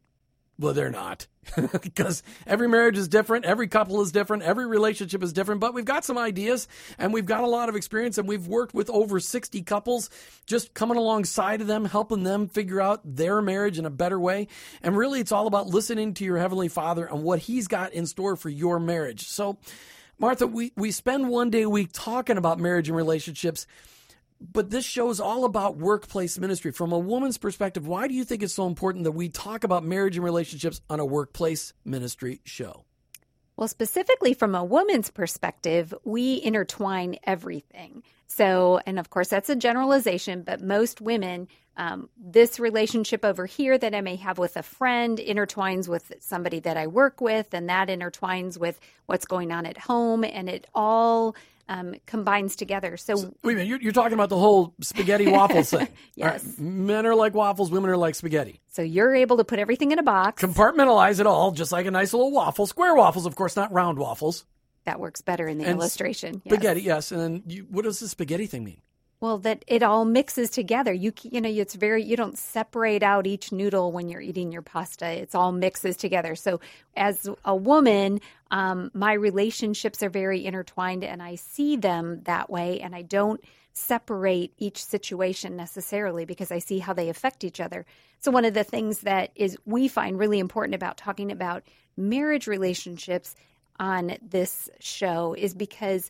well, 0.57 0.73
they're 0.73 0.91
not. 0.91 1.27
because 1.81 2.21
every 2.45 2.67
marriage 2.67 2.97
is 2.97 3.07
different, 3.07 3.45
every 3.45 3.67
couple 3.67 4.01
is 4.01 4.11
different, 4.11 4.43
every 4.43 4.67
relationship 4.67 5.23
is 5.23 5.33
different, 5.33 5.59
but 5.59 5.73
we've 5.73 5.85
got 5.85 6.05
some 6.05 6.17
ideas 6.17 6.67
and 6.99 7.11
we've 7.11 7.25
got 7.25 7.43
a 7.43 7.47
lot 7.47 7.67
of 7.67 7.75
experience 7.75 8.19
and 8.19 8.27
we've 8.27 8.47
worked 8.47 8.75
with 8.75 8.89
over 8.91 9.19
60 9.19 9.61
couples 9.63 10.09
just 10.45 10.73
coming 10.75 10.97
alongside 10.97 11.61
of 11.61 11.67
them, 11.67 11.85
helping 11.85 12.23
them 12.23 12.47
figure 12.47 12.79
out 12.79 13.01
their 13.03 13.41
marriage 13.41 13.79
in 13.79 13.85
a 13.85 13.89
better 13.89 14.19
way. 14.19 14.47
And 14.83 14.95
really 14.95 15.19
it's 15.19 15.31
all 15.31 15.47
about 15.47 15.67
listening 15.67 16.13
to 16.15 16.23
your 16.23 16.37
heavenly 16.37 16.67
Father 16.67 17.05
and 17.05 17.23
what 17.23 17.39
he's 17.39 17.67
got 17.67 17.93
in 17.93 18.05
store 18.05 18.35
for 18.35 18.49
your 18.49 18.79
marriage. 18.79 19.27
So 19.27 19.57
Martha, 20.19 20.45
we, 20.45 20.71
we 20.77 20.91
spend 20.91 21.27
one 21.27 21.49
day 21.49 21.63
a 21.63 21.69
week 21.69 21.89
talking 21.91 22.37
about 22.37 22.59
marriage 22.59 22.87
and 22.87 22.95
relationships 22.95 23.65
but 24.41 24.69
this 24.69 24.85
show 24.85 25.09
is 25.09 25.19
all 25.19 25.45
about 25.45 25.77
workplace 25.77 26.39
ministry. 26.39 26.71
From 26.71 26.91
a 26.91 26.99
woman's 26.99 27.37
perspective, 27.37 27.87
why 27.87 28.07
do 28.07 28.13
you 28.13 28.23
think 28.23 28.41
it's 28.41 28.53
so 28.53 28.67
important 28.67 29.03
that 29.03 29.11
we 29.11 29.29
talk 29.29 29.63
about 29.63 29.83
marriage 29.83 30.15
and 30.15 30.23
relationships 30.23 30.81
on 30.89 30.99
a 30.99 31.05
workplace 31.05 31.73
ministry 31.85 32.41
show? 32.43 32.85
Well, 33.55 33.67
specifically 33.67 34.33
from 34.33 34.55
a 34.55 34.63
woman's 34.63 35.11
perspective, 35.11 35.93
we 36.03 36.41
intertwine 36.41 37.17
everything. 37.23 38.01
So, 38.25 38.79
and 38.85 38.97
of 38.97 39.09
course, 39.09 39.27
that's 39.27 39.49
a 39.49 39.55
generalization, 39.55 40.41
but 40.41 40.61
most 40.61 41.01
women, 41.01 41.47
um, 41.77 42.09
this 42.17 42.59
relationship 42.59 43.23
over 43.23 43.45
here 43.45 43.77
that 43.77 43.93
I 43.93 44.01
may 44.01 44.15
have 44.15 44.37
with 44.37 44.57
a 44.57 44.63
friend 44.63 45.17
intertwines 45.19 45.87
with 45.87 46.13
somebody 46.21 46.59
that 46.61 46.77
I 46.77 46.87
work 46.87 47.21
with, 47.21 47.53
and 47.53 47.69
that 47.69 47.89
intertwines 47.89 48.57
with 48.57 48.79
what's 49.05 49.25
going 49.25 49.51
on 49.51 49.65
at 49.65 49.77
home, 49.77 50.23
and 50.23 50.49
it 50.49 50.65
all 50.73 51.35
um, 51.71 51.95
combines 52.05 52.55
together. 52.55 52.97
So, 52.97 53.15
Wait 53.43 53.53
a 53.53 53.55
minute, 53.55 53.67
you're, 53.67 53.81
you're 53.81 53.91
talking 53.93 54.13
about 54.13 54.29
the 54.29 54.37
whole 54.37 54.73
spaghetti 54.81 55.27
waffle 55.31 55.63
thing. 55.63 55.87
Yes. 56.15 56.43
Right, 56.45 56.59
Men 56.59 57.05
are 57.05 57.15
like 57.15 57.33
waffles, 57.33 57.71
women 57.71 57.89
are 57.89 57.97
like 57.97 58.15
spaghetti. 58.15 58.59
so 58.67 58.81
you're 58.81 59.15
able 59.15 59.37
to 59.37 59.43
put 59.43 59.57
everything 59.59 59.91
in 59.91 59.99
a 59.99 60.03
box. 60.03 60.43
Compartmentalize 60.43 61.19
it 61.19 61.25
all, 61.25 61.51
just 61.51 61.71
like 61.71 61.85
a 61.85 61.91
nice 61.91 62.13
little 62.13 62.31
waffle. 62.31 62.65
Square 62.67 62.95
waffles, 62.95 63.25
of 63.25 63.35
course, 63.35 63.55
not 63.55 63.71
round 63.71 63.97
waffles. 63.97 64.45
that 64.85 64.99
works 64.99 65.21
better 65.21 65.47
in 65.47 65.57
the 65.59 65.65
And 65.65 65.77
illustration. 65.79 66.41
Yes. 66.45 66.53
Spaghetti, 66.53 66.81
yes. 66.81 67.11
And 67.11 67.21
then 67.21 67.43
you, 67.47 67.67
what 67.69 67.83
does 67.85 67.99
the 67.99 68.07
spaghetti 68.09 68.45
thing 68.47 68.63
mean? 68.63 68.81
Well, 69.21 69.37
that 69.39 69.63
it 69.67 69.83
all 69.83 70.03
mixes 70.03 70.49
together. 70.49 70.91
You 70.91 71.13
you 71.21 71.41
know, 71.41 71.49
it's 71.49 71.75
very 71.75 72.03
you 72.03 72.17
don't 72.17 72.39
separate 72.39 73.03
out 73.03 73.27
each 73.27 73.51
noodle 73.51 73.91
when 73.91 74.09
you're 74.09 74.19
eating 74.19 74.51
your 74.51 74.63
pasta. 74.63 75.05
It's 75.07 75.35
all 75.35 75.51
mixes 75.51 75.95
together. 75.95 76.35
So, 76.35 76.59
as 76.97 77.29
a 77.45 77.55
woman, 77.55 78.19
um, 78.49 78.89
my 78.95 79.13
relationships 79.13 80.01
are 80.01 80.09
very 80.09 80.43
intertwined, 80.43 81.03
and 81.03 81.21
I 81.21 81.35
see 81.35 81.75
them 81.75 82.21
that 82.23 82.49
way, 82.49 82.79
and 82.81 82.95
I 82.95 83.03
don't 83.03 83.39
separate 83.73 84.53
each 84.57 84.83
situation 84.83 85.55
necessarily 85.55 86.25
because 86.25 86.51
I 86.51 86.57
see 86.57 86.79
how 86.79 86.93
they 86.93 87.07
affect 87.07 87.43
each 87.43 87.59
other. 87.59 87.85
So, 88.21 88.31
one 88.31 88.43
of 88.45 88.55
the 88.55 88.63
things 88.63 89.01
that 89.01 89.29
is 89.35 89.55
we 89.65 89.87
find 89.87 90.17
really 90.17 90.39
important 90.39 90.73
about 90.73 90.97
talking 90.97 91.31
about 91.31 91.61
marriage 91.95 92.47
relationships 92.47 93.35
on 93.79 94.17
this 94.27 94.67
show 94.79 95.35
is 95.37 95.53
because 95.53 96.09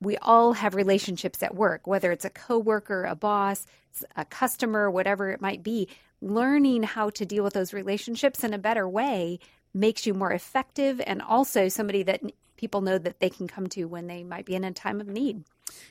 we 0.00 0.16
all 0.18 0.52
have 0.52 0.74
relationships 0.74 1.42
at 1.42 1.54
work, 1.54 1.86
whether 1.86 2.12
it's 2.12 2.24
a 2.24 2.30
coworker, 2.30 3.04
a 3.04 3.16
boss, 3.16 3.66
a 4.16 4.24
customer, 4.24 4.90
whatever 4.90 5.30
it 5.30 5.40
might 5.40 5.62
be. 5.62 5.88
Learning 6.20 6.82
how 6.82 7.10
to 7.10 7.24
deal 7.24 7.44
with 7.44 7.54
those 7.54 7.72
relationships 7.72 8.42
in 8.42 8.52
a 8.52 8.58
better 8.58 8.88
way 8.88 9.38
makes 9.72 10.06
you 10.06 10.14
more 10.14 10.32
effective 10.32 11.00
and 11.06 11.22
also 11.22 11.68
somebody 11.68 12.02
that 12.02 12.22
people 12.56 12.80
know 12.80 12.98
that 12.98 13.20
they 13.20 13.30
can 13.30 13.46
come 13.46 13.68
to 13.68 13.84
when 13.84 14.06
they 14.08 14.24
might 14.24 14.44
be 14.44 14.54
in 14.54 14.64
a 14.64 14.72
time 14.72 15.00
of 15.00 15.06
need. 15.06 15.44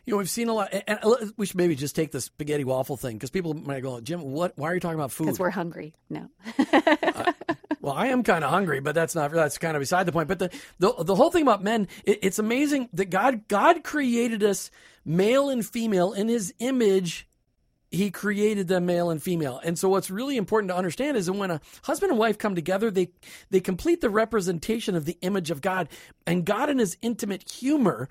You 0.05 0.11
know, 0.11 0.17
we've 0.17 0.29
seen 0.29 0.49
a 0.49 0.53
lot, 0.53 0.69
and 0.73 0.99
uh, 1.03 1.15
and 1.21 1.33
we 1.37 1.45
should 1.45 1.55
maybe 1.55 1.75
just 1.75 1.95
take 1.95 2.11
the 2.11 2.19
spaghetti 2.19 2.63
waffle 2.63 2.97
thing 2.97 3.15
because 3.15 3.29
people 3.29 3.53
might 3.53 3.81
go, 3.81 4.01
Jim, 4.01 4.21
what? 4.21 4.57
Why 4.57 4.71
are 4.71 4.73
you 4.73 4.79
talking 4.79 4.95
about 4.95 5.11
food? 5.11 5.25
Because 5.25 5.39
we're 5.39 5.49
hungry. 5.49 5.93
No. 6.09 6.29
Uh, 6.57 7.31
Well, 7.87 7.95
I 7.95 8.07
am 8.07 8.21
kind 8.21 8.43
of 8.43 8.49
hungry, 8.49 8.81
but 8.81 8.95
that's 8.95 9.15
not 9.15 9.31
that's 9.31 9.57
kind 9.57 9.77
of 9.77 9.79
beside 9.79 10.05
the 10.05 10.11
point. 10.11 10.27
But 10.27 10.39
the 10.39 10.49
the, 10.77 10.91
the 11.05 11.15
whole 11.15 11.31
thing 11.31 11.43
about 11.43 11.63
men, 11.63 11.87
it, 12.03 12.19
it's 12.21 12.37
amazing 12.37 12.89
that 12.91 13.05
God 13.05 13.47
God 13.47 13.85
created 13.85 14.43
us 14.43 14.71
male 15.05 15.49
and 15.49 15.65
female 15.65 16.11
in 16.11 16.27
His 16.27 16.53
image. 16.59 17.29
He 17.89 18.11
created 18.11 18.67
them 18.67 18.87
male 18.87 19.09
and 19.09 19.23
female, 19.23 19.61
and 19.63 19.79
so 19.79 19.87
what's 19.87 20.11
really 20.11 20.35
important 20.35 20.69
to 20.69 20.75
understand 20.75 21.15
is 21.15 21.27
that 21.27 21.33
when 21.33 21.49
a 21.49 21.61
husband 21.83 22.09
and 22.09 22.19
wife 22.19 22.37
come 22.37 22.55
together, 22.55 22.91
they 22.91 23.07
they 23.51 23.61
complete 23.61 24.01
the 24.01 24.09
representation 24.09 24.93
of 24.93 25.05
the 25.05 25.17
image 25.21 25.49
of 25.49 25.61
God, 25.61 25.87
and 26.25 26.43
God 26.43 26.69
in 26.69 26.79
His 26.79 26.97
intimate 27.01 27.49
humor, 27.49 28.09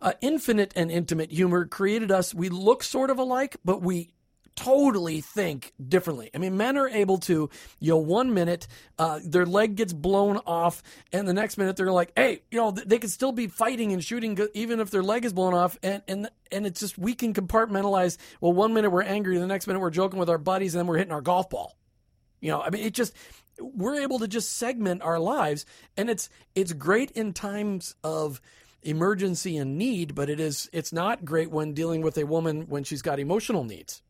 uh, 0.00 0.12
infinite 0.20 0.72
and 0.76 0.88
intimate 0.88 1.32
humor, 1.32 1.66
created 1.66 2.12
us. 2.12 2.32
We 2.32 2.48
look 2.48 2.84
sort 2.84 3.10
of 3.10 3.18
alike, 3.18 3.56
but 3.64 3.82
we 3.82 4.10
totally 4.56 5.20
think 5.20 5.72
differently. 5.86 6.30
I 6.34 6.38
mean, 6.38 6.56
men 6.56 6.76
are 6.76 6.88
able 6.88 7.18
to, 7.18 7.48
you 7.78 7.90
know, 7.90 7.98
one 7.98 8.34
minute 8.34 8.66
uh, 8.98 9.20
their 9.22 9.46
leg 9.46 9.76
gets 9.76 9.92
blown 9.92 10.38
off, 10.38 10.82
and 11.12 11.28
the 11.28 11.34
next 11.34 11.58
minute 11.58 11.76
they're 11.76 11.92
like, 11.92 12.12
hey, 12.16 12.42
you 12.50 12.58
know, 12.58 12.72
th- 12.72 12.88
they 12.88 12.98
could 12.98 13.10
still 13.10 13.32
be 13.32 13.46
fighting 13.46 13.92
and 13.92 14.02
shooting 14.02 14.38
even 14.54 14.80
if 14.80 14.90
their 14.90 15.02
leg 15.02 15.24
is 15.24 15.32
blown 15.32 15.54
off, 15.54 15.78
and 15.82 16.02
and 16.08 16.28
and 16.50 16.66
it's 16.66 16.80
just 16.80 16.98
we 16.98 17.14
can 17.14 17.34
compartmentalize. 17.34 18.16
Well, 18.40 18.52
one 18.52 18.74
minute 18.74 18.90
we're 18.90 19.02
angry, 19.02 19.38
the 19.38 19.46
next 19.46 19.66
minute 19.66 19.80
we're 19.80 19.90
joking 19.90 20.18
with 20.18 20.30
our 20.30 20.38
buddies, 20.38 20.74
and 20.74 20.80
then 20.80 20.86
we're 20.86 20.98
hitting 20.98 21.12
our 21.12 21.20
golf 21.20 21.50
ball. 21.50 21.76
You 22.40 22.50
know, 22.50 22.62
I 22.62 22.70
mean, 22.70 22.82
it 22.82 22.94
just 22.94 23.14
we're 23.60 24.00
able 24.00 24.18
to 24.20 24.28
just 24.28 24.56
segment 24.56 25.02
our 25.02 25.18
lives, 25.18 25.66
and 25.96 26.10
it's 26.10 26.28
it's 26.54 26.72
great 26.72 27.10
in 27.12 27.32
times 27.32 27.94
of 28.02 28.40
emergency 28.82 29.56
and 29.56 29.76
need, 29.76 30.14
but 30.14 30.30
it 30.30 30.40
is 30.40 30.70
it's 30.72 30.92
not 30.92 31.24
great 31.24 31.50
when 31.50 31.74
dealing 31.74 32.00
with 32.00 32.16
a 32.16 32.24
woman 32.24 32.62
when 32.68 32.84
she's 32.84 33.02
got 33.02 33.18
emotional 33.18 33.64
needs. 33.64 34.02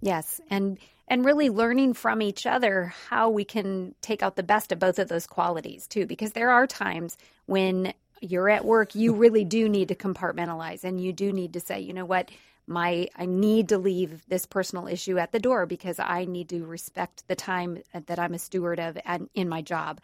Yes, 0.00 0.40
and 0.50 0.78
and 1.08 1.24
really 1.24 1.50
learning 1.50 1.94
from 1.94 2.20
each 2.20 2.46
other 2.46 2.92
how 3.08 3.30
we 3.30 3.44
can 3.44 3.94
take 4.02 4.22
out 4.22 4.36
the 4.36 4.42
best 4.42 4.72
of 4.72 4.78
both 4.78 4.98
of 4.98 5.08
those 5.08 5.26
qualities 5.26 5.86
too 5.86 6.04
because 6.06 6.32
there 6.32 6.50
are 6.50 6.66
times 6.66 7.16
when 7.46 7.94
you're 8.20 8.48
at 8.48 8.64
work 8.64 8.94
you 8.94 9.12
really 9.24 9.44
do 9.44 9.68
need 9.68 9.88
to 9.88 9.94
compartmentalize 9.94 10.84
and 10.84 11.00
you 11.00 11.12
do 11.12 11.32
need 11.32 11.52
to 11.52 11.60
say, 11.60 11.80
you 11.80 11.92
know 11.92 12.04
what, 12.04 12.30
my 12.66 13.08
I 13.16 13.26
need 13.26 13.68
to 13.70 13.78
leave 13.78 14.22
this 14.28 14.46
personal 14.46 14.88
issue 14.88 15.18
at 15.18 15.32
the 15.32 15.38
door 15.38 15.66
because 15.66 15.98
I 15.98 16.24
need 16.24 16.48
to 16.50 16.64
respect 16.64 17.26
the 17.28 17.36
time 17.36 17.82
that 17.92 18.18
I'm 18.18 18.34
a 18.34 18.38
steward 18.38 18.80
of 18.80 18.98
and 19.04 19.30
in 19.34 19.48
my 19.48 19.62
job. 19.62 20.00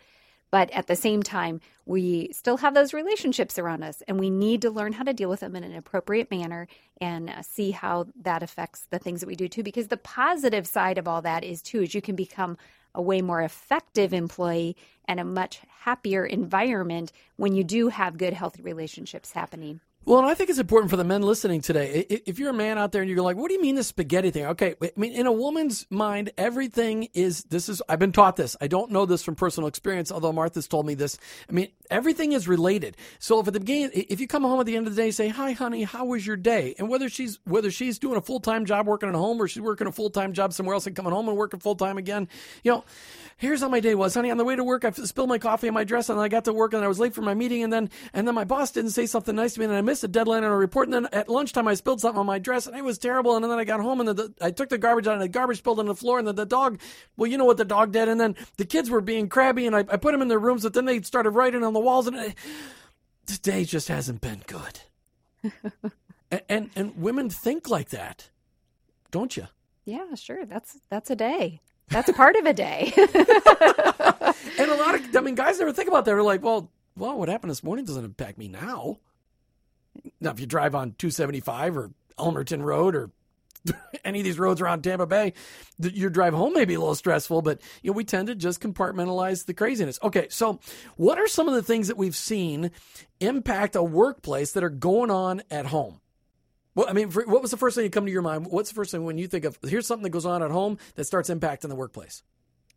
But 0.52 0.70
at 0.72 0.86
the 0.86 0.94
same 0.94 1.22
time, 1.22 1.60
we 1.86 2.28
still 2.32 2.58
have 2.58 2.74
those 2.74 2.92
relationships 2.92 3.58
around 3.58 3.82
us, 3.82 4.02
and 4.06 4.20
we 4.20 4.28
need 4.28 4.60
to 4.62 4.70
learn 4.70 4.92
how 4.92 5.02
to 5.02 5.14
deal 5.14 5.30
with 5.30 5.40
them 5.40 5.56
in 5.56 5.64
an 5.64 5.74
appropriate 5.74 6.30
manner 6.30 6.68
and 7.00 7.30
uh, 7.30 7.40
see 7.40 7.70
how 7.70 8.06
that 8.20 8.42
affects 8.42 8.86
the 8.90 8.98
things 8.98 9.20
that 9.20 9.26
we 9.26 9.34
do 9.34 9.48
too. 9.48 9.62
Because 9.62 9.88
the 9.88 9.96
positive 9.96 10.66
side 10.66 10.98
of 10.98 11.08
all 11.08 11.22
that 11.22 11.42
is 11.42 11.62
too 11.62 11.80
is 11.80 11.94
you 11.94 12.02
can 12.02 12.16
become 12.16 12.58
a 12.94 13.00
way 13.00 13.22
more 13.22 13.40
effective 13.40 14.12
employee 14.12 14.76
and 15.06 15.18
a 15.18 15.24
much 15.24 15.62
happier 15.80 16.26
environment 16.26 17.12
when 17.36 17.54
you 17.54 17.64
do 17.64 17.88
have 17.88 18.18
good, 18.18 18.34
healthy 18.34 18.60
relationships 18.60 19.32
happening. 19.32 19.80
Well, 20.04 20.18
and 20.18 20.26
I 20.26 20.34
think 20.34 20.50
it's 20.50 20.58
important 20.58 20.90
for 20.90 20.96
the 20.96 21.04
men 21.04 21.22
listening 21.22 21.60
today. 21.60 22.04
If 22.26 22.40
you're 22.40 22.50
a 22.50 22.54
man 22.54 22.76
out 22.76 22.90
there 22.90 23.02
and 23.02 23.10
you're 23.10 23.22
like, 23.22 23.36
"What 23.36 23.48
do 23.48 23.54
you 23.54 23.62
mean 23.62 23.76
the 23.76 23.84
spaghetti 23.84 24.32
thing?" 24.32 24.46
Okay, 24.46 24.74
I 24.82 24.90
mean, 24.96 25.12
in 25.12 25.26
a 25.26 25.32
woman's 25.32 25.86
mind, 25.90 26.32
everything 26.36 27.08
is. 27.14 27.44
This 27.44 27.68
is. 27.68 27.80
I've 27.88 28.00
been 28.00 28.10
taught 28.10 28.34
this. 28.34 28.56
I 28.60 28.66
don't 28.66 28.90
know 28.90 29.06
this 29.06 29.22
from 29.22 29.36
personal 29.36 29.68
experience, 29.68 30.10
although 30.10 30.32
Martha's 30.32 30.66
told 30.66 30.86
me 30.86 30.94
this. 30.94 31.18
I 31.48 31.52
mean, 31.52 31.68
everything 31.88 32.32
is 32.32 32.48
related. 32.48 32.96
So 33.20 33.38
if 33.38 33.46
at 33.46 33.54
the 33.54 33.60
beginning, 33.60 33.90
if 33.94 34.20
you 34.20 34.26
come 34.26 34.42
home 34.42 34.58
at 34.58 34.66
the 34.66 34.76
end 34.76 34.88
of 34.88 34.96
the 34.96 35.00
day, 35.00 35.12
say, 35.12 35.28
"Hi, 35.28 35.52
honey, 35.52 35.84
how 35.84 36.04
was 36.04 36.26
your 36.26 36.36
day?" 36.36 36.74
and 36.80 36.88
whether 36.88 37.08
she's 37.08 37.38
whether 37.44 37.70
she's 37.70 38.00
doing 38.00 38.16
a 38.16 38.22
full 38.22 38.40
time 38.40 38.64
job 38.64 38.88
working 38.88 39.08
at 39.08 39.14
home 39.14 39.40
or 39.40 39.46
she's 39.46 39.62
working 39.62 39.86
a 39.86 39.92
full 39.92 40.10
time 40.10 40.32
job 40.32 40.52
somewhere 40.52 40.74
else 40.74 40.84
and 40.88 40.96
coming 40.96 41.12
home 41.12 41.28
and 41.28 41.38
working 41.38 41.60
full 41.60 41.76
time 41.76 41.96
again, 41.96 42.28
you 42.64 42.72
know. 42.72 42.84
Here's 43.36 43.60
how 43.60 43.68
my 43.68 43.80
day 43.80 43.96
was, 43.96 44.14
honey. 44.14 44.30
On 44.30 44.36
the 44.36 44.44
way 44.44 44.54
to 44.54 44.62
work, 44.62 44.84
I 44.84 44.90
spilled 44.92 45.28
my 45.28 45.38
coffee 45.38 45.66
in 45.66 45.74
my 45.74 45.82
dress, 45.82 46.08
and 46.08 46.20
I 46.20 46.28
got 46.28 46.44
to 46.44 46.52
work, 46.52 46.74
and 46.74 46.84
I 46.84 46.86
was 46.86 47.00
late 47.00 47.12
for 47.12 47.22
my 47.22 47.34
meeting, 47.34 47.64
and 47.64 47.72
then 47.72 47.90
and 48.12 48.26
then 48.26 48.34
my 48.34 48.44
boss 48.44 48.70
didn't 48.70 48.90
say 48.90 49.06
something 49.06 49.34
nice 49.34 49.54
to 49.54 49.60
me, 49.60 49.66
and 49.66 49.74
I 49.74 49.80
missed 49.92 50.04
a 50.04 50.08
deadline 50.08 50.42
on 50.42 50.50
a 50.50 50.56
report. 50.56 50.88
And 50.88 50.94
then 50.94 51.08
at 51.12 51.28
lunchtime, 51.28 51.68
I 51.68 51.74
spilled 51.74 52.00
something 52.00 52.18
on 52.18 52.24
my 52.24 52.38
dress, 52.38 52.66
and 52.66 52.74
it 52.74 52.82
was 52.82 52.96
terrible. 52.96 53.36
And 53.36 53.44
then 53.44 53.50
I 53.52 53.64
got 53.64 53.80
home, 53.80 54.00
and 54.00 54.08
the, 54.08 54.14
the, 54.14 54.34
I 54.40 54.50
took 54.50 54.70
the 54.70 54.78
garbage 54.78 55.06
out, 55.06 55.12
and 55.12 55.22
the 55.22 55.28
garbage 55.28 55.58
spilled 55.58 55.78
on 55.80 55.86
the 55.86 55.94
floor, 55.94 56.18
and 56.18 56.26
the, 56.26 56.32
the 56.32 56.46
dog. 56.46 56.80
Well, 57.16 57.30
you 57.30 57.36
know 57.36 57.44
what 57.44 57.58
the 57.58 57.64
dog 57.66 57.92
did. 57.92 58.08
And 58.08 58.18
then 58.18 58.34
the 58.56 58.64
kids 58.64 58.88
were 58.88 59.02
being 59.02 59.28
crabby, 59.28 59.66
and 59.66 59.76
I, 59.76 59.80
I 59.80 59.98
put 59.98 60.12
them 60.12 60.22
in 60.22 60.28
their 60.28 60.38
rooms, 60.38 60.62
but 60.62 60.72
then 60.72 60.86
they 60.86 61.02
started 61.02 61.30
writing 61.30 61.62
on 61.62 61.74
the 61.74 61.80
walls, 61.80 62.06
and 62.06 62.16
it, 62.16 62.34
today 63.26 63.64
just 63.64 63.88
hasn't 63.88 64.22
been 64.22 64.42
good. 64.46 64.80
and, 66.30 66.42
and 66.48 66.70
and 66.74 66.96
women 66.96 67.28
think 67.28 67.68
like 67.68 67.90
that, 67.90 68.30
don't 69.10 69.36
you? 69.36 69.48
Yeah, 69.84 70.14
sure. 70.14 70.46
That's 70.46 70.78
that's 70.88 71.10
a 71.10 71.16
day. 71.16 71.60
That's 71.88 72.08
a 72.08 72.12
part 72.12 72.36
of 72.36 72.46
a 72.46 72.54
day. 72.54 72.92
And 74.58 74.70
a 74.70 74.74
lot 74.74 74.94
of, 74.94 75.16
I 75.16 75.20
mean, 75.20 75.34
guys 75.34 75.58
never 75.58 75.72
think 75.72 75.88
about 75.88 76.04
that. 76.04 76.10
They're 76.12 76.22
like, 76.22 76.42
well, 76.42 76.70
well, 76.96 77.18
what 77.18 77.28
happened 77.28 77.50
this 77.50 77.62
morning 77.62 77.84
doesn't 77.84 78.04
impact 78.04 78.38
me 78.38 78.48
now. 78.48 78.98
Now, 80.20 80.30
if 80.30 80.40
you 80.40 80.46
drive 80.46 80.74
on 80.74 80.94
275 80.98 81.76
or 81.76 81.90
Elmerton 82.18 82.62
Road 82.62 82.94
or 82.94 83.10
any 84.04 84.20
of 84.20 84.24
these 84.24 84.38
roads 84.38 84.60
around 84.60 84.82
Tampa 84.82 85.06
Bay, 85.06 85.34
your 85.78 86.10
drive 86.10 86.34
home 86.34 86.52
may 86.52 86.64
be 86.64 86.74
a 86.74 86.80
little 86.80 86.94
stressful, 86.94 87.42
but 87.42 87.60
you 87.82 87.90
know, 87.90 87.96
we 87.96 88.04
tend 88.04 88.28
to 88.28 88.34
just 88.34 88.60
compartmentalize 88.60 89.46
the 89.46 89.54
craziness. 89.54 89.98
Okay, 90.02 90.26
so 90.30 90.58
what 90.96 91.18
are 91.18 91.28
some 91.28 91.48
of 91.48 91.54
the 91.54 91.62
things 91.62 91.88
that 91.88 91.96
we've 91.96 92.16
seen 92.16 92.70
impact 93.20 93.76
a 93.76 93.82
workplace 93.82 94.52
that 94.52 94.64
are 94.64 94.70
going 94.70 95.10
on 95.10 95.42
at 95.50 95.66
home? 95.66 96.00
Well, 96.74 96.86
I 96.88 96.94
mean, 96.94 97.10
what 97.10 97.42
was 97.42 97.50
the 97.50 97.56
first 97.56 97.76
thing 97.76 97.84
that 97.84 97.92
come 97.92 98.06
to 98.06 98.12
your 98.12 98.22
mind? 98.22 98.46
What's 98.46 98.70
the 98.70 98.74
first 98.74 98.90
thing 98.90 99.04
when 99.04 99.18
you 99.18 99.28
think 99.28 99.44
of 99.44 99.58
here's 99.62 99.86
something 99.86 100.04
that 100.04 100.10
goes 100.10 100.24
on 100.26 100.42
at 100.42 100.50
home 100.50 100.78
that 100.94 101.04
starts 101.04 101.28
impacting 101.28 101.68
the 101.68 101.76
workplace? 101.76 102.22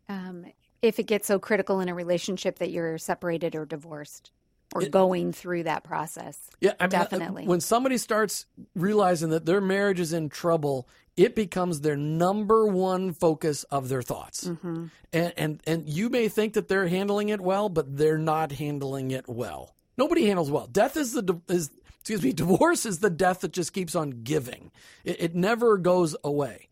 um, 0.10 0.46
if 0.82 1.00
it 1.00 1.04
gets 1.04 1.28
so 1.28 1.40
critical 1.40 1.80
in 1.80 1.90
a 1.90 1.96
relationship 1.96 2.60
that 2.60 2.72
you're 2.72 2.98
separated 2.98 3.56
or 3.56 3.66
divorced 3.66 4.32
or 4.76 4.90
going 4.90 5.32
through 5.32 5.64
that 5.64 5.84
process. 5.84 6.38
Yeah, 6.60 6.74
I 6.80 6.88
mean, 6.88 6.96
uh, 6.96 7.04
Definitely. 7.04 7.48
When 7.48 7.62
somebody 7.62 7.98
starts 7.98 8.46
realizing 8.76 9.30
that 9.30 9.46
their 9.46 9.62
marriage 9.62 10.00
is 10.02 10.12
in 10.12 10.30
trouble, 10.30 10.88
it 11.16 11.34
becomes 11.34 11.82
their 11.82 11.96
number 11.96 12.68
one 12.68 13.14
focus 13.14 13.64
of 13.66 13.88
their 13.88 14.02
thoughts. 14.02 14.46
Mm-hmm. 14.46 14.86
And, 15.14 15.34
and 15.38 15.62
and 15.66 15.90
you 15.90 16.10
may 16.10 16.28
think 16.28 16.54
that 16.54 16.68
they're 16.68 16.88
handling 16.88 17.30
it 17.30 17.40
well, 17.40 17.70
but 17.70 17.98
they're 17.98 18.18
not 18.18 18.52
handling 18.52 19.12
it 19.12 19.28
well. 19.30 19.76
Nobody 19.98 20.26
handles 20.28 20.52
well. 20.52 20.68
Death 20.68 20.98
is 20.98 21.14
the 21.14 21.40
is 21.48 21.72
excuse 22.00 22.22
me. 22.22 22.34
Divorce 22.34 22.86
is 22.86 23.00
the 23.00 23.10
death 23.10 23.42
that 23.42 23.54
just 23.54 23.72
keeps 23.72 23.96
on 23.96 24.24
giving. 24.24 24.72
It, 25.06 25.22
it 25.22 25.36
never 25.36 25.78
goes 25.78 26.18
away, 26.22 26.68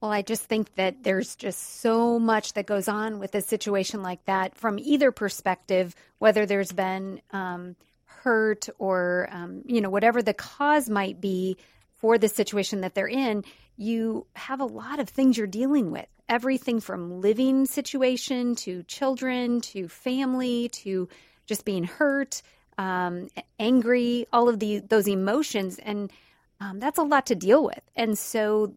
Well, 0.00 0.10
I 0.10 0.22
just 0.22 0.44
think 0.44 0.74
that 0.76 1.02
there's 1.02 1.36
just 1.36 1.80
so 1.80 2.18
much 2.18 2.54
that 2.54 2.64
goes 2.64 2.88
on 2.88 3.18
with 3.18 3.34
a 3.34 3.42
situation 3.42 4.02
like 4.02 4.24
that 4.24 4.56
from 4.56 4.78
either 4.78 5.12
perspective, 5.12 5.94
whether 6.18 6.46
there's 6.46 6.72
been 6.72 7.20
um, 7.32 7.76
hurt 8.06 8.68
or, 8.78 9.28
um, 9.30 9.62
you 9.66 9.82
know, 9.82 9.90
whatever 9.90 10.22
the 10.22 10.32
cause 10.32 10.88
might 10.88 11.20
be 11.20 11.58
for 11.98 12.16
the 12.16 12.28
situation 12.28 12.80
that 12.80 12.94
they're 12.94 13.06
in, 13.06 13.44
you 13.80 14.26
have 14.36 14.60
a 14.60 14.66
lot 14.66 15.00
of 15.00 15.08
things 15.08 15.38
you're 15.38 15.46
dealing 15.46 15.90
with. 15.90 16.06
Everything 16.28 16.80
from 16.80 17.20
living 17.20 17.66
situation 17.66 18.54
to 18.56 18.82
children 18.84 19.60
to 19.62 19.88
family 19.88 20.68
to 20.68 21.08
just 21.46 21.64
being 21.64 21.84
hurt, 21.84 22.42
um, 22.78 23.28
angry, 23.58 24.26
all 24.32 24.48
of 24.48 24.60
the 24.60 24.80
those 24.80 25.08
emotions 25.08 25.78
and 25.78 26.12
um, 26.60 26.78
that's 26.78 26.98
a 26.98 27.02
lot 27.02 27.26
to 27.26 27.34
deal 27.34 27.64
with. 27.64 27.80
And 27.96 28.18
so 28.18 28.74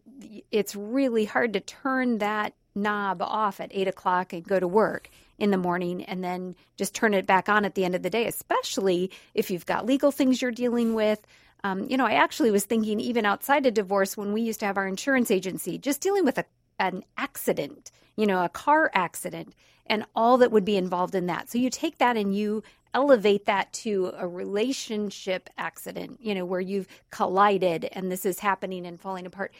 it's 0.50 0.74
really 0.74 1.26
hard 1.26 1.52
to 1.52 1.60
turn 1.60 2.18
that 2.18 2.54
knob 2.74 3.20
off 3.20 3.60
at 3.60 3.70
eight 3.72 3.88
o'clock 3.88 4.32
and 4.32 4.42
go 4.42 4.58
to 4.58 4.66
work 4.66 5.10
in 5.38 5.50
the 5.50 5.58
morning 5.58 6.02
and 6.04 6.24
then 6.24 6.56
just 6.76 6.94
turn 6.94 7.12
it 7.12 7.26
back 7.26 7.48
on 7.48 7.64
at 7.64 7.74
the 7.74 7.84
end 7.84 7.94
of 7.94 8.02
the 8.02 8.10
day, 8.10 8.26
especially 8.26 9.10
if 9.34 9.50
you've 9.50 9.66
got 9.66 9.84
legal 9.84 10.10
things 10.10 10.40
you're 10.40 10.50
dealing 10.50 10.94
with. 10.94 11.20
Um, 11.64 11.86
you 11.88 11.96
know, 11.96 12.06
I 12.06 12.12
actually 12.12 12.50
was 12.50 12.66
thinking 12.66 13.00
even 13.00 13.24
outside 13.24 13.64
of 13.64 13.72
divorce 13.72 14.16
when 14.16 14.34
we 14.34 14.42
used 14.42 14.60
to 14.60 14.66
have 14.66 14.76
our 14.76 14.86
insurance 14.86 15.30
agency, 15.30 15.78
just 15.78 16.02
dealing 16.02 16.24
with 16.24 16.36
a, 16.36 16.44
an 16.78 17.02
accident, 17.16 17.90
you 18.16 18.26
know, 18.26 18.44
a 18.44 18.50
car 18.50 18.90
accident 18.94 19.54
and 19.86 20.04
all 20.14 20.36
that 20.38 20.52
would 20.52 20.64
be 20.64 20.76
involved 20.76 21.14
in 21.14 21.26
that. 21.26 21.50
So 21.50 21.58
you 21.58 21.70
take 21.70 21.98
that 21.98 22.18
and 22.18 22.36
you 22.36 22.62
elevate 22.92 23.46
that 23.46 23.72
to 23.72 24.12
a 24.16 24.28
relationship 24.28 25.48
accident, 25.56 26.18
you 26.20 26.34
know, 26.34 26.44
where 26.44 26.60
you've 26.60 26.86
collided 27.10 27.86
and 27.92 28.12
this 28.12 28.26
is 28.26 28.38
happening 28.40 28.86
and 28.86 29.00
falling 29.00 29.26
apart. 29.26 29.52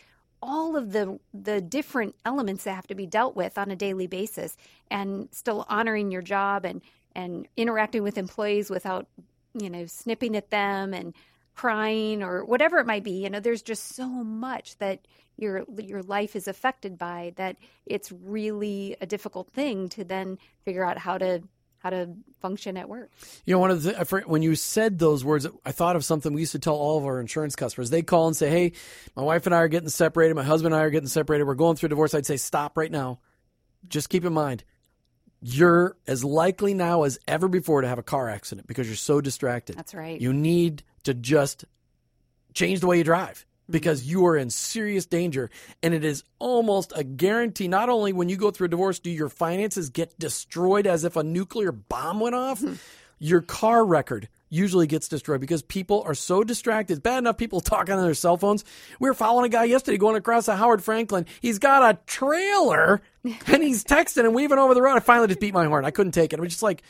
All 0.42 0.76
of 0.76 0.92
the 0.92 1.18
the 1.32 1.62
different 1.62 2.14
elements 2.26 2.64
that 2.64 2.74
have 2.74 2.86
to 2.88 2.94
be 2.94 3.06
dealt 3.06 3.34
with 3.34 3.56
on 3.56 3.70
a 3.70 3.76
daily 3.76 4.06
basis 4.06 4.58
and 4.90 5.28
still 5.32 5.64
honoring 5.70 6.10
your 6.10 6.20
job 6.20 6.66
and 6.66 6.82
and 7.16 7.48
interacting 7.56 8.02
with 8.02 8.18
employees 8.18 8.68
without, 8.68 9.06
you 9.54 9.70
know, 9.70 9.86
snipping 9.86 10.36
at 10.36 10.50
them 10.50 10.92
and 10.92 11.14
crying 11.54 12.22
or 12.22 12.44
whatever 12.44 12.78
it 12.78 12.86
might 12.86 13.04
be. 13.04 13.22
You 13.22 13.30
know, 13.30 13.40
there's 13.40 13.62
just 13.62 13.94
so 13.94 14.06
much 14.06 14.76
that 14.78 15.06
your 15.36 15.64
your 15.76 16.02
life 16.02 16.36
is 16.36 16.46
affected 16.48 16.96
by 16.98 17.32
that 17.36 17.56
it's 17.86 18.12
really 18.12 18.96
a 19.00 19.06
difficult 19.06 19.50
thing 19.52 19.88
to 19.90 20.04
then 20.04 20.38
figure 20.64 20.84
out 20.84 20.98
how 20.98 21.18
to 21.18 21.42
how 21.78 21.90
to 21.90 22.08
function 22.40 22.76
at 22.76 22.88
work. 22.88 23.10
You 23.44 23.54
know, 23.54 23.58
one 23.58 23.70
of 23.70 23.82
the 23.82 24.22
when 24.26 24.42
you 24.42 24.54
said 24.54 24.98
those 24.98 25.24
words, 25.24 25.46
I 25.66 25.72
thought 25.72 25.96
of 25.96 26.04
something 26.04 26.32
we 26.32 26.42
used 26.42 26.52
to 26.52 26.58
tell 26.58 26.76
all 26.76 26.98
of 26.98 27.04
our 27.04 27.20
insurance 27.20 27.56
customers. 27.56 27.90
They 27.90 28.02
call 28.02 28.26
and 28.26 28.36
say, 28.36 28.48
"Hey, 28.48 28.72
my 29.16 29.22
wife 29.22 29.46
and 29.46 29.54
I 29.54 29.58
are 29.58 29.68
getting 29.68 29.88
separated. 29.88 30.34
My 30.34 30.44
husband 30.44 30.74
and 30.74 30.80
I 30.80 30.84
are 30.84 30.90
getting 30.90 31.08
separated. 31.08 31.44
We're 31.44 31.54
going 31.54 31.76
through 31.76 31.88
a 31.88 31.90
divorce." 31.90 32.14
I'd 32.14 32.26
say, 32.26 32.36
"Stop 32.36 32.76
right 32.76 32.90
now. 32.90 33.20
Just 33.88 34.08
keep 34.08 34.24
in 34.24 34.32
mind, 34.32 34.64
you're 35.46 35.94
as 36.06 36.24
likely 36.24 36.72
now 36.72 37.02
as 37.02 37.18
ever 37.28 37.48
before 37.48 37.82
to 37.82 37.88
have 37.88 37.98
a 37.98 38.02
car 38.02 38.30
accident 38.30 38.66
because 38.66 38.86
you're 38.86 38.96
so 38.96 39.20
distracted. 39.20 39.76
That's 39.76 39.94
right. 39.94 40.18
You 40.18 40.32
need 40.32 40.82
to 41.04 41.14
just 41.14 41.64
change 42.52 42.80
the 42.80 42.86
way 42.86 42.98
you 42.98 43.04
drive 43.04 43.46
because 43.68 44.02
mm-hmm. 44.02 44.10
you 44.10 44.26
are 44.26 44.36
in 44.36 44.50
serious 44.50 45.06
danger. 45.06 45.50
And 45.82 45.94
it 45.94 46.04
is 46.04 46.24
almost 46.38 46.92
a 46.94 47.04
guarantee 47.04 47.68
not 47.68 47.88
only 47.88 48.12
when 48.12 48.28
you 48.28 48.36
go 48.36 48.50
through 48.50 48.66
a 48.66 48.70
divorce 48.70 48.98
do 48.98 49.10
your 49.10 49.28
finances 49.28 49.90
get 49.90 50.18
destroyed 50.18 50.86
as 50.86 51.04
if 51.04 51.16
a 51.16 51.22
nuclear 51.22 51.72
bomb 51.72 52.20
went 52.20 52.34
off? 52.34 52.60
Hmm. 52.60 52.74
Your 53.20 53.40
car 53.40 53.84
record 53.84 54.28
usually 54.50 54.86
gets 54.86 55.08
destroyed 55.08 55.40
because 55.40 55.62
people 55.62 56.02
are 56.04 56.14
so 56.14 56.44
distracted. 56.44 57.02
Bad 57.02 57.18
enough 57.18 57.38
people 57.38 57.60
talking 57.60 57.94
on 57.94 58.02
their 58.02 58.14
cell 58.14 58.36
phones. 58.36 58.64
We 58.98 59.08
were 59.08 59.14
following 59.14 59.46
a 59.46 59.48
guy 59.48 59.64
yesterday 59.64 59.96
going 59.96 60.16
across 60.16 60.46
the 60.46 60.56
Howard 60.56 60.80
Frankland. 60.80 61.26
He's 61.40 61.58
got 61.58 61.82
a 61.82 61.98
trailer 62.06 63.02
and 63.24 63.62
he's 63.62 63.84
texting 63.84 64.24
and 64.24 64.34
weaving 64.34 64.58
over 64.58 64.74
the 64.74 64.82
road. 64.82 64.96
I 64.96 65.00
finally 65.00 65.28
just 65.28 65.40
beat 65.40 65.54
my 65.54 65.64
horn. 65.64 65.84
I 65.84 65.90
couldn't 65.90 66.12
take 66.12 66.32
it. 66.32 66.38
I 66.38 66.42
was 66.42 66.50
just 66.50 66.62
like 66.62 66.82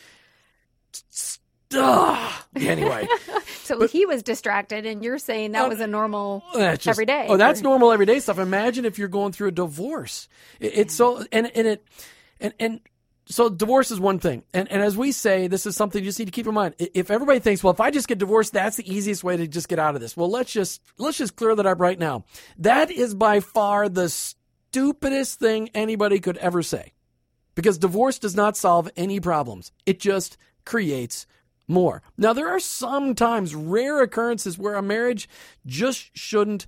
Ugh. 1.76 2.32
anyway 2.56 3.06
So 3.64 3.86
he 3.86 4.04
was 4.04 4.22
distracted, 4.22 4.84
and 4.84 5.02
you're 5.02 5.18
saying 5.18 5.52
that 5.52 5.64
oh, 5.64 5.68
was 5.68 5.80
a 5.80 5.86
normal 5.86 6.44
oh, 6.52 6.58
just, 6.72 6.86
every 6.86 7.06
day. 7.06 7.26
Oh, 7.28 7.38
that's 7.38 7.62
normal 7.62 7.92
everyday 7.92 8.20
stuff. 8.20 8.38
Imagine 8.38 8.84
if 8.84 8.98
you're 8.98 9.08
going 9.08 9.32
through 9.32 9.48
a 9.48 9.52
divorce. 9.52 10.28
It, 10.60 10.72
it's 10.76 10.94
so 10.94 11.24
and 11.32 11.50
and 11.54 11.66
it 11.66 11.86
and 12.40 12.52
and 12.60 12.80
so 13.26 13.48
divorce 13.48 13.90
is 13.90 13.98
one 13.98 14.18
thing. 14.18 14.44
And 14.52 14.70
and 14.70 14.82
as 14.82 14.98
we 14.98 15.12
say, 15.12 15.46
this 15.46 15.64
is 15.64 15.76
something 15.76 16.02
you 16.02 16.08
just 16.10 16.18
need 16.18 16.26
to 16.26 16.30
keep 16.30 16.46
in 16.46 16.52
mind. 16.52 16.74
If 16.78 17.10
everybody 17.10 17.38
thinks, 17.38 17.64
well, 17.64 17.72
if 17.72 17.80
I 17.80 17.90
just 17.90 18.06
get 18.06 18.18
divorced, 18.18 18.52
that's 18.52 18.76
the 18.76 18.92
easiest 18.92 19.24
way 19.24 19.38
to 19.38 19.46
just 19.46 19.68
get 19.68 19.78
out 19.78 19.94
of 19.94 20.02
this. 20.02 20.14
Well, 20.14 20.30
let's 20.30 20.52
just 20.52 20.82
let's 20.98 21.16
just 21.16 21.34
clear 21.34 21.54
that 21.54 21.64
up 21.64 21.80
right 21.80 21.98
now. 21.98 22.24
That 22.58 22.90
is 22.90 23.14
by 23.14 23.40
far 23.40 23.88
the 23.88 24.10
stupidest 24.10 25.38
thing 25.38 25.70
anybody 25.74 26.20
could 26.20 26.36
ever 26.36 26.62
say. 26.62 26.92
Because 27.54 27.78
divorce 27.78 28.18
does 28.18 28.34
not 28.34 28.58
solve 28.58 28.90
any 28.94 29.20
problems. 29.20 29.72
It 29.86 30.00
just 30.00 30.36
creates 30.66 31.26
more. 31.66 32.02
Now, 32.16 32.32
there 32.32 32.48
are 32.48 32.60
sometimes 32.60 33.54
rare 33.54 34.02
occurrences 34.02 34.58
where 34.58 34.74
a 34.74 34.82
marriage 34.82 35.28
just 35.66 36.16
shouldn't 36.16 36.66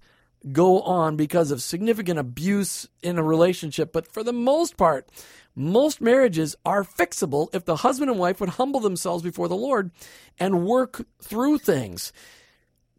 go 0.52 0.80
on 0.82 1.16
because 1.16 1.50
of 1.50 1.62
significant 1.62 2.18
abuse 2.18 2.88
in 3.02 3.18
a 3.18 3.22
relationship, 3.22 3.92
but 3.92 4.10
for 4.10 4.22
the 4.22 4.32
most 4.32 4.76
part, 4.76 5.08
most 5.54 6.00
marriages 6.00 6.54
are 6.64 6.84
fixable 6.84 7.48
if 7.54 7.64
the 7.64 7.76
husband 7.76 8.10
and 8.10 8.20
wife 8.20 8.40
would 8.40 8.50
humble 8.50 8.80
themselves 8.80 9.22
before 9.22 9.48
the 9.48 9.56
Lord 9.56 9.90
and 10.38 10.66
work 10.66 11.06
through 11.20 11.58
things. 11.58 12.12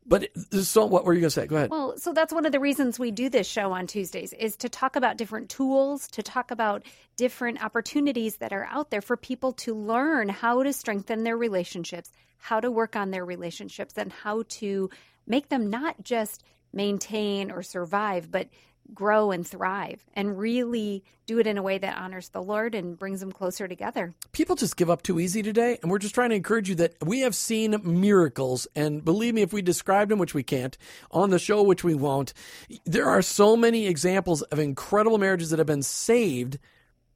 But 0.07 0.29
so, 0.51 0.85
what 0.85 1.03
were 1.03 1.13
you 1.13 1.19
going 1.19 1.27
to 1.27 1.31
say? 1.31 1.47
Go 1.47 1.57
ahead. 1.57 1.69
Well, 1.69 1.97
so 1.97 2.13
that's 2.13 2.33
one 2.33 2.45
of 2.45 2.53
the 2.53 2.61
reasons 2.61 2.97
we 2.97 3.11
do 3.11 3.29
this 3.29 3.45
show 3.45 3.73
on 3.73 3.87
Tuesdays 3.87 4.31
is 4.31 4.55
to 4.57 4.69
talk 4.69 4.95
about 4.95 5.17
different 5.17 5.49
tools, 5.49 6.07
to 6.09 6.23
talk 6.23 6.49
about 6.49 6.83
different 7.17 7.63
opportunities 7.63 8.37
that 8.37 8.53
are 8.53 8.65
out 8.71 8.89
there 8.89 9.01
for 9.01 9.17
people 9.17 9.51
to 9.53 9.73
learn 9.73 10.29
how 10.29 10.63
to 10.63 10.71
strengthen 10.71 11.23
their 11.23 11.35
relationships, 11.35 12.09
how 12.37 12.61
to 12.61 12.71
work 12.71 12.95
on 12.95 13.11
their 13.11 13.25
relationships, 13.25 13.95
and 13.97 14.13
how 14.13 14.43
to 14.47 14.89
make 15.27 15.49
them 15.49 15.69
not 15.69 16.01
just 16.03 16.43
maintain 16.71 17.51
or 17.51 17.61
survive, 17.61 18.31
but 18.31 18.47
grow 18.93 19.32
and 19.32 19.45
thrive 19.45 20.04
and 20.13 20.38
really 20.38 21.04
do 21.26 21.39
it 21.39 21.47
in 21.47 21.58
a 21.58 21.62
way 21.62 21.78
that 21.78 21.97
honors 21.97 22.30
the 22.30 22.41
Lord 22.41 22.73
and 22.73 22.97
brings 22.97 23.19
them 23.19 23.32
closer 23.32 23.67
together. 23.67 24.13
people 24.32 24.56
just 24.56 24.78
give 24.78 24.89
up 24.89 25.02
too 25.02 25.19
easy 25.19 25.41
today 25.43 25.78
and 25.82 25.91
we're 25.91 25.97
just 25.97 26.15
trying 26.15 26.30
to 26.30 26.36
encourage 26.36 26.69
you 26.69 26.76
that 26.76 26.95
we 27.06 27.19
have 27.21 27.36
seen 27.36 27.76
miracles 27.84 28.67
and 28.76 29.04
believe 29.04 29.34
me 29.34 29.41
if 29.41 29.52
we 29.52 29.62
described 29.62 30.10
them 30.10 30.19
which 30.19 30.34
we 30.34 30.43
can't 30.43 30.78
on 31.12 31.30
the 31.30 31.39
show 31.39 31.62
which 31.62 31.84
we 31.84 31.93
won't 31.93 32.34
there 32.86 33.08
are 33.10 33.21
so 33.21 33.58
many 33.58 33.88
examples 33.88 34.41
of 34.43 34.60
incredible 34.60 35.17
marriages 35.17 35.50
that 35.50 35.60
have 35.60 35.67
been 35.67 35.84
saved 35.84 36.58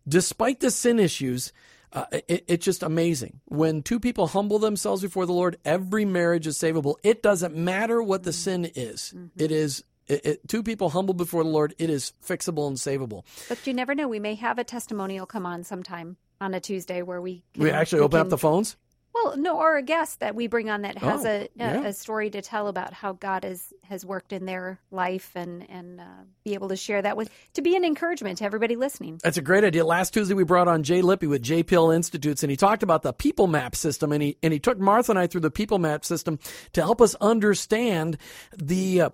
despite 0.07 0.59
the 0.59 0.71
sin 0.71 0.99
issues. 0.99 1.53
Uh, 1.93 2.05
it, 2.27 2.45
it's 2.47 2.65
just 2.65 2.83
amazing. 2.83 3.41
When 3.45 3.83
two 3.83 3.99
people 3.99 4.27
humble 4.27 4.59
themselves 4.59 5.01
before 5.01 5.25
the 5.25 5.33
lord 5.33 5.57
every 5.65 6.05
marriage 6.05 6.47
is 6.47 6.57
savable. 6.57 6.95
It 7.03 7.21
doesn't 7.21 7.55
matter 7.55 8.01
what 8.01 8.23
the 8.23 8.33
sin 8.33 8.71
is. 8.75 9.13
It 9.35 9.51
is 9.51 9.83
it, 10.11 10.25
it, 10.25 10.47
two 10.47 10.61
people 10.63 10.89
humble 10.89 11.13
before 11.13 11.43
the 11.43 11.49
lord 11.49 11.73
it 11.79 11.89
is 11.89 12.13
fixable 12.25 12.67
and 12.67 12.77
savable 12.77 13.23
But 13.49 13.65
you 13.67 13.73
never 13.73 13.95
know. 13.95 14.07
We 14.07 14.19
may 14.19 14.35
have 14.35 14.59
a 14.59 14.63
testimonial 14.63 15.25
come 15.25 15.45
on 15.45 15.63
sometime 15.63 16.17
on 16.39 16.53
a 16.53 16.59
Tuesday 16.59 17.01
where 17.01 17.21
we 17.21 17.43
we 17.57 17.69
can- 17.69 17.75
actually 17.79 18.01
open 18.01 18.19
up 18.19 18.29
the 18.29 18.37
phones 18.37 18.75
Well, 19.13 19.35
no, 19.37 19.57
or 19.59 19.75
a 19.77 19.81
guest 19.83 20.21
that 20.21 20.35
we 20.35 20.47
bring 20.47 20.69
on 20.69 20.83
that 20.83 20.97
has 20.97 21.25
Oh, 21.25 21.29
a, 21.29 21.41
a, 21.43 21.49
yeah. 21.55 21.83
a 21.83 21.93
story 21.93 22.29
to 22.29 22.41
tell 22.41 22.67
about 22.67 22.93
how 22.93 23.13
God 23.13 23.43
has 23.43 23.73
has 23.83 24.05
worked 24.05 24.31
in 24.31 24.45
their 24.45 24.79
life 24.89 25.31
and 25.35 25.69
and 25.69 25.99
uh, 25.99 26.03
be 26.45 26.53
able 26.53 26.69
to 26.69 26.77
share 26.77 27.01
that 27.01 27.17
with 27.17 27.29
to 27.55 27.61
be 27.61 27.75
an 27.75 27.83
encouragement 27.83 28.37
to 28.37 28.45
everybody 28.45 28.77
listening. 28.77 29.19
That's 29.21 29.35
a 29.37 29.41
great 29.41 29.65
idea. 29.65 29.83
Last 29.85 30.13
Tuesday 30.13 30.33
we 30.33 30.45
brought 30.45 30.69
on 30.69 30.83
Jay 30.83 31.01
Lippy 31.01 31.27
with 31.27 31.41
J 31.41 31.61
Pill 31.61 31.91
Institutes, 31.91 32.41
and 32.41 32.49
he 32.49 32.55
talked 32.55 32.83
about 32.83 33.01
the 33.03 33.11
People 33.11 33.47
Map 33.47 33.75
system, 33.75 34.13
and 34.13 34.23
he 34.23 34.37
and 34.41 34.53
he 34.53 34.59
took 34.59 34.79
Martha 34.79 35.11
and 35.11 35.19
I 35.19 35.27
through 35.27 35.41
the 35.41 35.51
People 35.51 35.77
Map 35.77 36.05
system 36.05 36.39
to 36.71 36.81
help 36.81 37.01
us 37.01 37.13
understand 37.15 38.17
the 38.57 39.01
uh, 39.01 39.09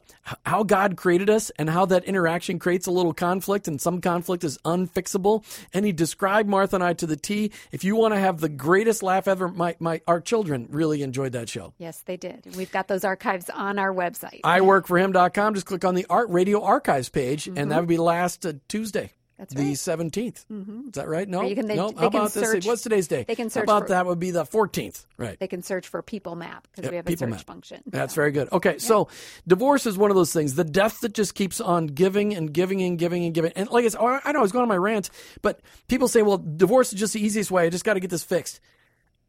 how 0.45 0.61
God 0.61 0.95
created 0.95 1.29
us 1.31 1.49
and 1.57 1.69
how 1.69 1.85
that 1.87 2.03
interaction 2.05 2.59
creates 2.59 2.85
a 2.85 2.91
little 2.91 3.13
conflict, 3.13 3.67
and 3.67 3.81
some 3.81 3.99
conflict 3.99 4.43
is 4.43 4.59
unfixable. 4.59 5.43
And 5.73 5.85
he 5.85 5.91
described 5.91 6.47
Martha 6.47 6.75
and 6.75 6.83
I 6.83 6.93
to 6.93 7.07
the 7.07 7.17
T. 7.17 7.51
If 7.71 7.83
you 7.83 7.95
want 7.95 8.13
to 8.13 8.19
have 8.19 8.39
the 8.41 8.49
greatest 8.49 9.01
laugh 9.01 9.27
ever, 9.27 9.47
my, 9.47 9.75
my 9.79 9.86
our 10.07 10.21
children 10.21 10.67
really 10.69 11.01
enjoyed 11.01 11.31
that 11.33 11.49
show. 11.49 11.73
Yes, 11.77 12.01
they 12.05 12.17
did. 12.17 12.55
We've 12.55 12.71
got 12.71 12.87
those 12.87 13.03
archives 13.03 13.49
on 13.49 13.79
our 13.79 13.93
website. 13.93 14.41
iworkforhim.com. 14.41 15.53
Just 15.53 15.65
click 15.65 15.85
on 15.85 15.95
the 15.95 16.05
Art 16.09 16.29
Radio 16.29 16.61
Archives 16.63 17.09
page, 17.09 17.47
and 17.47 17.71
that 17.71 17.79
would 17.79 17.89
be 17.89 17.97
last 17.97 18.45
uh, 18.45 18.53
Tuesday. 18.67 19.11
That's 19.37 19.53
the 19.53 19.61
right. 19.65 19.73
17th. 19.75 20.45
Is 20.87 20.91
that 20.93 21.07
right? 21.07 21.29
No. 21.29 21.41
Or 21.41 21.43
you 21.45 21.53
can- 21.53 21.67
they- 21.67 21.75
no. 21.75 21.91
they 21.91 22.01
How 22.01 22.09
can 22.09 22.21
about 22.21 22.31
this? 22.33 22.49
search- 22.49 22.65
What's 22.65 22.81
today's 22.81 23.07
day? 23.07 23.23
they 23.27 23.35
can 23.35 23.45
How 23.45 23.49
search 23.49 23.63
about 23.65 23.83
for- 23.83 23.89
that 23.89 24.07
would 24.07 24.17
be 24.17 24.31
the 24.31 24.45
14th. 24.45 25.05
Right. 25.15 25.37
they 25.39 25.45
can 25.45 25.61
search 25.61 25.87
for 25.89 26.01
People 26.01 26.35
Map 26.35 26.67
because 26.73 26.89
we 26.89 26.95
have 26.95 27.05
a 27.05 27.07
People 27.07 27.27
search 27.27 27.37
Map. 27.37 27.45
function. 27.45 27.83
That's 27.85 28.15
very 28.15 28.31
good. 28.31 28.51
Okay, 28.51 28.79
so 28.79 29.09
divorce 29.47 29.85
is 29.85 29.95
one 29.95 30.09
of 30.09 30.15
those 30.15 30.33
things. 30.33 30.55
The 30.55 30.63
death 30.63 31.01
that 31.01 31.13
just 31.13 31.35
keeps 31.35 31.61
on 31.61 31.85
giving 31.85 32.33
and 32.35 32.51
giving 32.51 32.81
and 32.81 32.97
giving 32.97 33.25
and 33.25 33.33
giving. 33.35 33.51
And 33.55 33.69
like 33.69 33.85
I 33.85 33.89
said, 33.89 33.99
oh, 34.01 34.19
I 34.25 34.31
know 34.31 34.39
I 34.39 34.41
was 34.41 34.51
going 34.51 34.63
on 34.63 34.69
my 34.69 34.75
rant, 34.77 35.11
but 35.43 35.59
people 35.87 36.07
say, 36.07 36.23
well, 36.23 36.39
divorce 36.39 36.91
is 36.91 36.99
just 36.99 37.13
the 37.13 37.21
easiest 37.23 37.51
way. 37.51 37.67
I 37.67 37.69
just 37.69 37.85
got 37.85 37.93
to 37.93 37.99
get 37.99 38.09
this 38.09 38.23
fixed. 38.23 38.59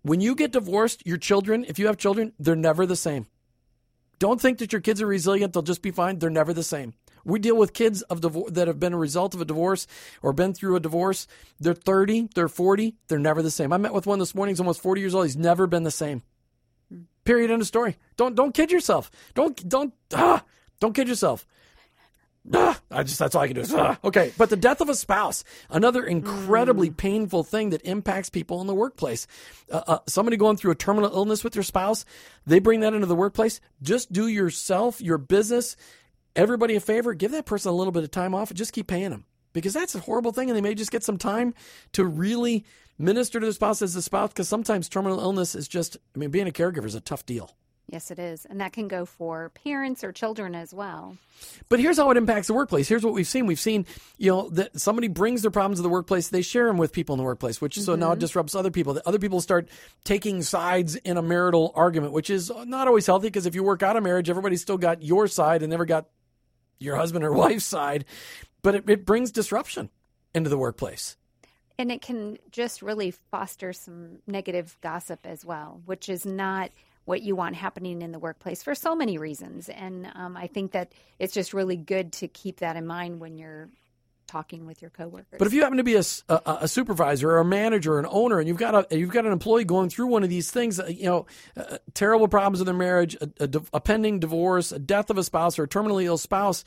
When 0.09 0.23
you 0.23 0.35
get 0.35 0.53
divorced, 0.53 1.03
your 1.05 1.19
children, 1.19 1.67
if 1.69 1.79
you 1.79 1.87
have 1.87 1.99
children, 1.99 2.33
they're 2.39 2.57
never 2.57 2.87
the 2.87 2.97
same. 2.97 3.27
Don't 4.19 4.41
think 4.41 4.57
that 4.57 4.73
your 4.73 4.81
kids 4.81 5.03
are 5.03 5.07
resilient; 5.07 5.53
they'll 5.53 5.63
just 5.63 5.83
be 5.83 5.91
fine. 5.91 6.19
They're 6.19 6.31
never 6.31 6.55
the 6.55 6.63
same. 6.63 6.95
We 7.27 7.39
deal 7.39 7.59
with 7.59 7.75
kids 7.75 8.01
of 8.01 8.23
divor- 8.23 8.49
that 8.55 8.69
have 8.69 8.81
been 8.81 8.95
a 8.95 8.99
result 8.99 9.35
of 9.35 9.43
a 9.43 9.45
divorce 9.45 9.87
or 10.23 10.33
been 10.33 10.55
through 10.55 10.77
a 10.77 10.81
divorce. 10.81 11.27
They're 11.61 11.75
30, 11.75 12.31
they're 12.35 12.49
40, 12.49 12.97
they're 13.09 13.19
never 13.19 13.43
the 13.43 13.51
same. 13.51 13.71
I 13.71 13.77
met 13.77 13.93
with 13.93 14.07
one 14.07 14.19
this 14.19 14.35
morning. 14.35 14.55
He's 14.55 14.61
almost 14.61 14.81
40 14.81 15.03
years 15.03 15.15
old. 15.15 15.27
He's 15.27 15.37
never 15.37 15.67
been 15.67 15.83
the 15.83 15.91
same. 15.91 16.23
Period. 17.27 17.51
End 17.51 17.61
of 17.61 17.69
story. 17.69 17.99
Don't 18.17 18.35
don't 18.35 18.55
kid 18.55 18.73
yourself. 18.73 19.11
Don't 19.35 19.69
don't 19.69 19.93
ah, 20.15 20.43
don't 20.81 20.95
kid 20.95 21.09
yourself. 21.09 21.47
I 22.91 23.03
just 23.03 23.19
that's 23.19 23.35
all 23.35 23.43
I 23.43 23.47
can 23.47 23.57
do. 23.57 23.63
Is, 23.63 23.75
ah. 23.75 23.99
Okay, 24.03 24.33
but 24.39 24.51
the 24.51 24.57
death 24.57 24.81
of 24.81 24.89
a 24.89 24.95
spouse, 24.95 25.45
another 25.71 26.05
incredibly 26.05 26.91
painful 26.91 27.45
thing 27.45 27.71
that 27.71 27.83
impacts 27.83 28.31
people 28.31 28.61
in 28.61 28.67
the 28.67 28.75
workplace. 28.75 29.27
Uh, 29.71 29.83
uh, 29.87 29.99
somebody 30.07 30.37
going 30.37 30.57
through 30.57 30.71
a 30.71 30.77
terminal 30.77 31.13
illness 31.15 31.45
with 31.45 31.53
their 31.53 31.63
spouse, 31.63 32.05
they 32.47 32.59
bring 32.59 32.81
that 32.81 32.95
into 32.95 33.07
the 33.07 33.15
workplace. 33.15 33.61
Just 33.83 34.13
do 34.13 34.27
yourself, 34.27 35.01
your 35.01 35.19
business, 35.19 35.77
everybody 36.35 36.77
a 36.77 36.81
favor. 36.81 37.15
Give 37.15 37.33
that 37.33 37.47
person 37.47 37.71
a 37.71 37.75
little 37.75 37.93
bit 37.93 38.05
of 38.05 38.11
time 38.11 38.35
off 38.35 38.51
and 38.51 38.57
just 38.57 38.73
keep 38.73 38.87
paying 38.87 39.11
them 39.11 39.25
because 39.53 39.75
that's 39.75 39.95
a 39.95 40.01
horrible 40.01 40.33
thing, 40.33 40.49
and 40.49 40.57
they 40.57 40.63
may 40.63 40.75
just 40.75 40.91
get 40.91 41.05
some 41.05 41.19
time 41.19 41.55
to 41.93 42.05
really 42.05 42.65
minister 42.99 43.41
to 43.41 43.47
their 43.47 43.53
spouse 43.53 43.83
as 43.83 43.95
a 43.97 44.03
spouse. 44.03 44.31
Because 44.31 44.49
sometimes 44.49 44.89
terminal 44.89 45.21
illness 45.21 45.55
is 45.55 45.69
just, 45.69 45.97
I 46.15 46.19
mean, 46.19 46.31
being 46.31 46.49
a 46.49 46.53
caregiver 46.53 46.87
is 46.87 46.95
a 46.95 47.01
tough 47.01 47.27
deal. 47.27 47.57
Yes, 47.91 48.11
it 48.11 48.19
is, 48.19 48.45
and 48.45 48.61
that 48.61 48.75
can 48.75 48.87
go 48.87 49.07
for 49.07 49.51
parents 49.65 50.05
or 50.05 50.13
children 50.13 50.55
as 50.55 50.75
well. 50.75 51.17
But 51.71 51.81
here's 51.81 51.97
how 51.97 52.11
it 52.11 52.19
impacts 52.19 52.47
the 52.47 52.53
workplace. 52.53 52.87
Here's 52.87 53.03
what 53.03 53.15
we've 53.15 53.27
seen. 53.27 53.47
We've 53.47 53.59
seen, 53.59 53.87
you 54.19 54.31
know, 54.31 54.51
that 54.51 54.79
somebody 54.79 55.09
brings 55.09 55.41
their 55.41 55.51
problems 55.51 55.79
to 55.79 55.83
the 55.83 55.89
workplace. 55.89 56.29
They 56.29 56.43
share 56.43 56.67
them 56.67 56.77
with 56.77 56.93
people 56.93 57.15
in 57.15 57.19
the 57.19 57.25
workplace, 57.25 57.63
which 57.63 57.81
so 57.81 57.95
now 57.97 58.13
it 58.13 58.19
disrupts 58.19 58.55
other 58.55 58.71
people. 58.71 58.93
The 58.93 59.09
other 59.09 59.19
people 59.19 59.41
start 59.41 59.71
taking 60.05 60.43
sides 60.43 60.97
in 60.97 61.17
a 61.17 61.23
marital 61.23 61.73
argument, 61.75 62.13
which 62.13 62.29
is 62.29 62.53
not 62.67 62.89
always 62.89 63.07
healthy 63.07 63.29
because 63.29 63.47
if 63.47 63.55
you 63.55 63.63
work 63.63 63.83
out 63.83 63.97
a 63.97 64.03
marriage, 64.03 64.29
everybody's 64.29 64.61
still 64.61 64.79
got 64.79 65.03
your 65.03 65.27
side 65.27 65.63
and 65.63 65.71
never 65.71 65.87
got 65.87 66.09
your 66.79 66.97
husband 66.97 67.25
or 67.25 67.33
wife's 67.35 67.65
side. 67.65 68.05
But 68.61 68.75
it, 68.75 68.91
it 68.91 69.07
brings 69.07 69.31
disruption 69.31 69.89
into 70.35 70.51
the 70.51 70.59
workplace. 70.59 71.17
And 71.79 71.91
it 71.91 72.03
can 72.03 72.39
just 72.51 72.83
really 72.83 73.13
foster 73.31 73.73
some 73.73 74.19
negative 74.27 74.77
gossip 74.83 75.21
as 75.25 75.45
well, 75.45 75.81
which 75.87 76.09
is 76.09 76.27
not 76.27 76.71
what 77.09 77.23
you 77.23 77.35
want 77.35 77.57
happening 77.57 78.03
in 78.03 78.13
the 78.13 78.19
workplace 78.19 78.63
for 78.63 78.75
so 78.75 78.95
many 78.95 79.17
reasons. 79.17 79.71
And 79.71 80.11
um, 80.15 80.37
I 80.37 80.47
think 80.47 80.73
that 80.73 80.93
it's 81.19 81.33
just 81.33 81.55
really 81.55 81.77
good 81.77 82.13
to 82.15 82.29
keep 82.29 82.61
that 82.61 82.77
in 82.77 82.87
mind 82.87 83.19
when 83.19 83.39
you're 83.39 83.71
talking 84.27 84.67
with 84.67 84.83
your 84.83 84.91
coworkers. 84.91 85.39
But 85.39 85.47
if 85.47 85.55
you 85.55 85.63
happen 85.63 85.79
to 85.79 85.85
be 85.85 85.95
a 85.95 86.69
supervisor 86.69 87.31
or 87.31 87.39
a 87.39 87.47
manager 87.47 87.95
or 87.95 87.99
an 87.99 88.07
owner, 88.11 88.39
and 88.39 88.47
you've 88.47 88.59
got 88.59 88.93
a 88.93 88.99
you've 88.99 89.11
got 89.11 89.25
an 89.25 89.33
employee 89.33 89.65
going 89.65 89.89
through 89.89 90.09
one 90.09 90.23
of 90.23 90.29
these 90.29 90.51
things, 90.51 90.79
uh, 90.79 90.85
you 90.85 91.07
know, 91.07 91.27
uh, 91.57 91.79
terrible 91.95 92.29
problems 92.29 92.61
in 92.61 92.67
their 92.67 92.75
marriage, 92.75 93.17
a, 93.23 93.31
a, 93.41 93.63
a 93.73 93.81
pending 93.81 94.21
divorce, 94.21 94.71
a 94.71 94.79
death 94.79 95.09
of 95.09 95.17
a 95.17 95.25
spouse, 95.25 95.59
or 95.59 95.63
a 95.63 95.69
terminally 95.69 96.05
ill 96.05 96.19
spouse, 96.19 96.63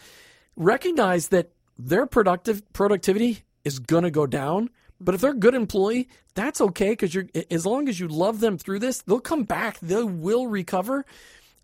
recognize 0.55 1.27
that 1.27 1.51
their 1.77 2.07
productive 2.07 2.63
productivity 2.73 3.43
is 3.63 3.77
going 3.77 4.03
to 4.03 4.11
go 4.11 4.25
down. 4.25 4.71
But 5.03 5.15
if 5.15 5.21
they're 5.21 5.31
a 5.31 5.35
good 5.35 5.55
employee, 5.55 6.07
that's 6.35 6.61
okay 6.61 6.91
because 6.91 7.13
you're 7.13 7.27
as 7.49 7.65
long 7.65 7.89
as 7.89 7.99
you 7.99 8.07
love 8.07 8.39
them 8.39 8.57
through 8.57 8.79
this, 8.79 9.01
they'll 9.01 9.19
come 9.19 9.43
back. 9.43 9.79
They 9.79 10.03
will 10.03 10.47
recover. 10.47 11.05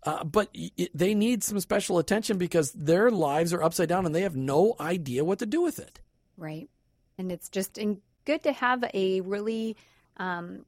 Uh, 0.02 0.24
but 0.24 0.48
y- 0.54 0.88
they 0.94 1.14
need 1.14 1.42
some 1.42 1.60
special 1.60 1.98
attention 1.98 2.38
because 2.38 2.72
their 2.72 3.10
lives 3.10 3.52
are 3.52 3.62
upside 3.62 3.88
down 3.88 4.06
and 4.06 4.14
they 4.14 4.22
have 4.22 4.36
no 4.36 4.74
idea 4.80 5.24
what 5.24 5.38
to 5.40 5.46
do 5.46 5.62
with 5.62 5.78
it. 5.78 6.00
Right. 6.36 6.68
And 7.16 7.32
it's 7.32 7.48
just 7.48 7.78
in, 7.78 8.00
good 8.24 8.42
to 8.44 8.52
have 8.52 8.84
a 8.94 9.20
really 9.22 9.76
um, 10.18 10.64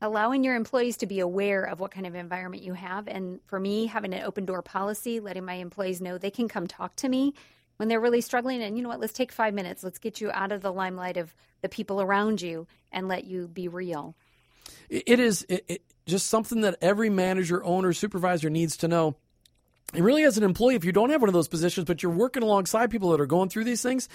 allowing 0.00 0.42
your 0.42 0.56
employees 0.56 0.96
to 0.98 1.06
be 1.06 1.20
aware 1.20 1.62
of 1.62 1.78
what 1.78 1.92
kind 1.92 2.06
of 2.06 2.14
environment 2.14 2.62
you 2.62 2.74
have. 2.74 3.06
And 3.06 3.40
for 3.46 3.60
me, 3.60 3.86
having 3.86 4.12
an 4.12 4.24
open 4.24 4.44
door 4.44 4.62
policy, 4.62 5.20
letting 5.20 5.44
my 5.44 5.54
employees 5.54 6.00
know 6.00 6.18
they 6.18 6.30
can 6.30 6.48
come 6.48 6.66
talk 6.66 6.96
to 6.96 7.08
me 7.08 7.34
when 7.82 7.88
they're 7.88 7.98
really 7.98 8.20
struggling. 8.20 8.62
And 8.62 8.76
you 8.76 8.82
know 8.84 8.90
what? 8.90 9.00
Let's 9.00 9.12
take 9.12 9.32
five 9.32 9.54
minutes. 9.54 9.82
Let's 9.82 9.98
get 9.98 10.20
you 10.20 10.30
out 10.30 10.52
of 10.52 10.62
the 10.62 10.72
limelight 10.72 11.16
of 11.16 11.34
the 11.62 11.68
people 11.68 12.00
around 12.00 12.40
you 12.40 12.68
and 12.92 13.08
let 13.08 13.24
you 13.24 13.48
be 13.48 13.66
real. 13.66 14.14
It 14.88 15.18
is 15.18 15.44
it, 15.48 15.64
it, 15.66 15.82
just 16.06 16.28
something 16.28 16.60
that 16.60 16.76
every 16.80 17.10
manager, 17.10 17.64
owner, 17.64 17.92
supervisor 17.92 18.48
needs 18.50 18.76
to 18.76 18.86
know. 18.86 19.16
And 19.94 20.04
really, 20.04 20.22
as 20.22 20.38
an 20.38 20.44
employee, 20.44 20.76
if 20.76 20.84
you 20.84 20.92
don't 20.92 21.10
have 21.10 21.22
one 21.22 21.28
of 21.28 21.32
those 21.32 21.48
positions, 21.48 21.86
but 21.86 22.04
you're 22.04 22.12
working 22.12 22.44
alongside 22.44 22.88
people 22.88 23.10
that 23.10 23.20
are 23.20 23.26
going 23.26 23.48
through 23.48 23.64
these 23.64 23.82
things, 23.82 24.08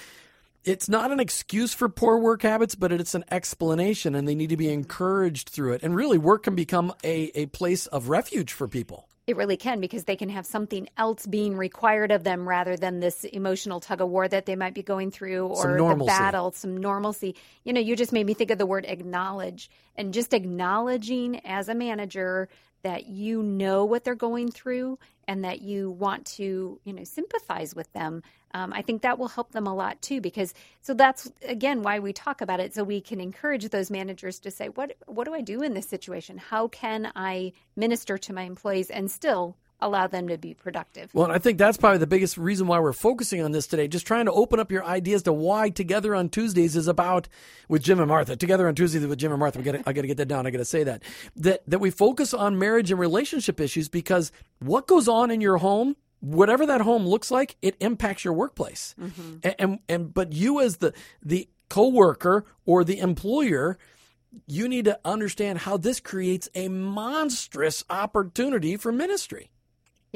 it's 0.63 0.87
not 0.87 1.11
an 1.11 1.19
excuse 1.19 1.73
for 1.73 1.89
poor 1.89 2.17
work 2.19 2.43
habits, 2.43 2.73
but 2.73 2.93
it's 2.93 3.15
an 3.15 3.25
explanation, 3.29 4.15
and 4.15 4.25
they 4.25 4.35
need 4.35 4.51
to 4.51 4.57
be 4.57 4.71
encouraged 4.71 5.49
through 5.49 5.73
it. 5.73 5.83
And 5.83 5.93
really, 5.93 6.17
work 6.17 6.43
can 6.43 6.55
become 6.55 6.93
a, 7.03 7.31
a 7.35 7.47
place 7.47 7.85
of 7.87 8.07
refuge 8.07 8.53
for 8.53 8.69
people. 8.69 9.06
It 9.27 9.35
really 9.35 9.57
can 9.57 9.81
because 9.81 10.05
they 10.05 10.15
can 10.15 10.29
have 10.29 10.45
something 10.45 10.87
else 10.95 11.25
being 11.25 11.57
required 11.57 12.11
of 12.11 12.23
them 12.23 12.47
rather 12.47 12.77
than 12.77 13.01
this 13.01 13.25
emotional 13.25 13.81
tug 13.81 13.99
of 13.99 14.07
war 14.07 14.25
that 14.25 14.45
they 14.45 14.55
might 14.55 14.73
be 14.73 14.81
going 14.81 15.11
through 15.11 15.47
or 15.47 15.77
the 15.77 16.05
battle, 16.05 16.53
some 16.53 16.77
normalcy. 16.77 17.35
You 17.65 17.73
know, 17.73 17.81
you 17.81 17.97
just 17.97 18.13
made 18.13 18.25
me 18.25 18.33
think 18.33 18.51
of 18.51 18.57
the 18.57 18.65
word 18.65 18.85
acknowledge 18.87 19.69
and 19.97 20.13
just 20.13 20.33
acknowledging 20.33 21.45
as 21.45 21.67
a 21.67 21.75
manager 21.75 22.47
that 22.87 23.07
you 23.07 23.43
know 23.43 23.83
what 23.83 24.05
they're 24.05 24.15
going 24.15 24.49
through 24.49 24.97
and 25.27 25.43
that 25.43 25.61
you 25.61 25.91
want 25.91 26.25
to, 26.25 26.79
you 26.85 26.93
know, 26.93 27.03
sympathize 27.03 27.75
with 27.75 27.91
them. 27.91 28.23
Um, 28.53 28.71
I 28.71 28.81
think 28.81 29.01
that 29.01 29.19
will 29.19 29.27
help 29.27 29.51
them 29.51 29.67
a 29.67 29.75
lot 29.75 30.01
too, 30.01 30.21
because 30.21 30.53
so 30.81 30.93
that's 30.93 31.29
again 31.43 31.83
why 31.83 31.99
we 31.99 32.13
talk 32.13 32.39
about 32.39 32.61
it, 32.61 32.73
so 32.73 32.85
we 32.85 33.01
can 33.01 33.19
encourage 33.19 33.67
those 33.67 33.91
managers 33.91 34.39
to 34.39 34.51
say, 34.51 34.69
what 34.69 34.95
what 35.05 35.25
do 35.25 35.33
I 35.33 35.41
do 35.41 35.61
in 35.61 35.73
this 35.73 35.89
situation? 35.89 36.37
How 36.37 36.69
can 36.69 37.11
I 37.13 37.51
minister 37.75 38.17
to 38.17 38.33
my 38.33 38.43
employees 38.43 38.89
and 38.89 39.11
still 39.11 39.57
allow 39.79 40.07
them 40.07 40.27
to 40.27 40.37
be 40.37 40.53
productive? 40.53 41.13
Well, 41.13 41.25
and 41.25 41.33
I 41.33 41.37
think 41.37 41.57
that's 41.57 41.77
probably 41.77 41.99
the 41.99 42.07
biggest 42.07 42.37
reason 42.37 42.67
why 42.67 42.79
we're 42.79 42.93
focusing 42.93 43.41
on 43.41 43.51
this 43.51 43.67
today. 43.67 43.87
Just 43.87 44.07
trying 44.07 44.25
to 44.25 44.31
open 44.31 44.59
up 44.59 44.71
your 44.71 44.83
ideas 44.85 45.23
to 45.23 45.33
why 45.33 45.69
Together 45.69 46.15
on 46.15 46.29
Tuesdays 46.29 46.75
is 46.75 46.87
about 46.87 47.27
with 47.67 47.83
Jim 47.83 47.99
and 47.99 48.07
Martha. 48.07 48.35
Together 48.35 48.67
on 48.67 48.75
Tuesdays 48.75 49.05
with 49.05 49.19
Jim 49.19 49.31
and 49.31 49.39
Martha. 49.39 49.59
We 49.59 49.63
got 49.63 49.75
I 49.85 49.93
got 49.93 50.01
to 50.01 50.07
get 50.07 50.17
that 50.17 50.27
down. 50.27 50.47
I 50.47 50.51
got 50.51 50.59
to 50.59 50.65
say 50.65 50.83
that 50.83 51.03
that 51.35 51.61
that 51.67 51.79
we 51.79 51.91
focus 51.91 52.33
on 52.33 52.57
marriage 52.57 52.91
and 52.91 52.99
relationship 52.99 53.59
issues 53.59 53.89
because 53.89 54.31
what 54.59 54.87
goes 54.87 55.07
on 55.07 55.29
in 55.29 55.41
your 55.41 55.57
home, 55.57 55.95
whatever 56.19 56.65
that 56.65 56.81
home 56.81 57.05
looks 57.05 57.29
like, 57.29 57.57
it 57.61 57.75
impacts 57.79 58.23
your 58.23 58.33
workplace. 58.33 58.95
Mm-hmm. 58.99 59.35
And, 59.43 59.55
and 59.59 59.79
and 59.87 60.13
but 60.13 60.33
you 60.33 60.61
as 60.61 60.77
the 60.77 60.93
the 61.23 61.47
coworker 61.69 62.45
or 62.65 62.83
the 62.83 62.99
employer 62.99 63.77
you 64.45 64.67
need 64.67 64.85
to 64.85 64.99
understand 65.05 65.59
how 65.59 65.77
this 65.77 65.99
creates 65.99 66.49
a 66.53 66.67
monstrous 66.67 67.83
opportunity 67.89 68.77
for 68.77 68.91
ministry. 68.91 69.49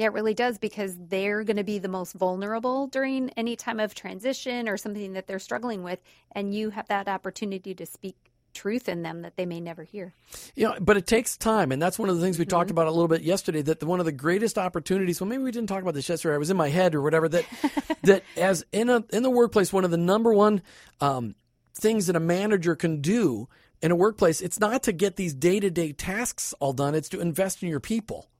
Yeah, 0.02 0.08
it 0.08 0.14
really 0.14 0.34
does 0.34 0.58
because 0.58 0.96
they're 0.98 1.44
going 1.44 1.58
to 1.58 1.62
be 1.62 1.78
the 1.78 1.86
most 1.86 2.14
vulnerable 2.14 2.88
during 2.88 3.30
any 3.36 3.54
time 3.54 3.78
of 3.78 3.94
transition 3.94 4.68
or 4.68 4.76
something 4.76 5.12
that 5.12 5.28
they're 5.28 5.38
struggling 5.38 5.84
with. 5.84 6.00
And 6.32 6.52
you 6.52 6.70
have 6.70 6.88
that 6.88 7.06
opportunity 7.06 7.72
to 7.72 7.86
speak 7.86 8.16
truth 8.52 8.88
in 8.88 9.02
them 9.02 9.22
that 9.22 9.36
they 9.36 9.46
may 9.46 9.60
never 9.60 9.84
hear. 9.84 10.12
You 10.56 10.70
know, 10.70 10.76
but 10.80 10.96
it 10.96 11.06
takes 11.06 11.36
time, 11.36 11.70
and 11.70 11.80
that's 11.80 12.00
one 12.00 12.08
of 12.08 12.16
the 12.16 12.20
things 12.20 12.36
we 12.36 12.44
talked 12.44 12.72
about 12.72 12.88
a 12.88 12.90
little 12.90 13.06
bit 13.06 13.22
yesterday. 13.22 13.62
That 13.62 13.78
the, 13.78 13.86
one 13.86 14.00
of 14.00 14.04
the 14.04 14.10
greatest 14.10 14.58
opportunities. 14.58 15.20
Well, 15.20 15.30
maybe 15.30 15.44
we 15.44 15.52
didn't 15.52 15.68
talk 15.68 15.82
about 15.82 15.94
this 15.94 16.08
yesterday. 16.08 16.34
I 16.34 16.38
was 16.38 16.50
in 16.50 16.56
my 16.56 16.68
head 16.68 16.96
or 16.96 17.00
whatever. 17.00 17.28
That 17.28 17.44
that 18.02 18.24
as 18.36 18.64
in 18.72 18.90
a 18.90 19.04
in 19.12 19.22
the 19.22 19.30
workplace, 19.30 19.72
one 19.72 19.84
of 19.84 19.92
the 19.92 19.98
number 19.98 20.34
one 20.34 20.62
um, 21.00 21.36
things 21.74 22.08
that 22.08 22.16
a 22.16 22.20
manager 22.20 22.74
can 22.74 23.00
do 23.00 23.48
in 23.80 23.92
a 23.92 23.96
workplace, 23.96 24.40
it's 24.40 24.58
not 24.58 24.82
to 24.82 24.92
get 24.92 25.14
these 25.14 25.32
day 25.32 25.60
to 25.60 25.70
day 25.70 25.92
tasks 25.92 26.54
all 26.58 26.72
done, 26.72 26.96
it's 26.96 27.08
to 27.10 27.20
invest 27.20 27.62
in 27.62 27.68
your 27.68 27.78
people. 27.78 28.31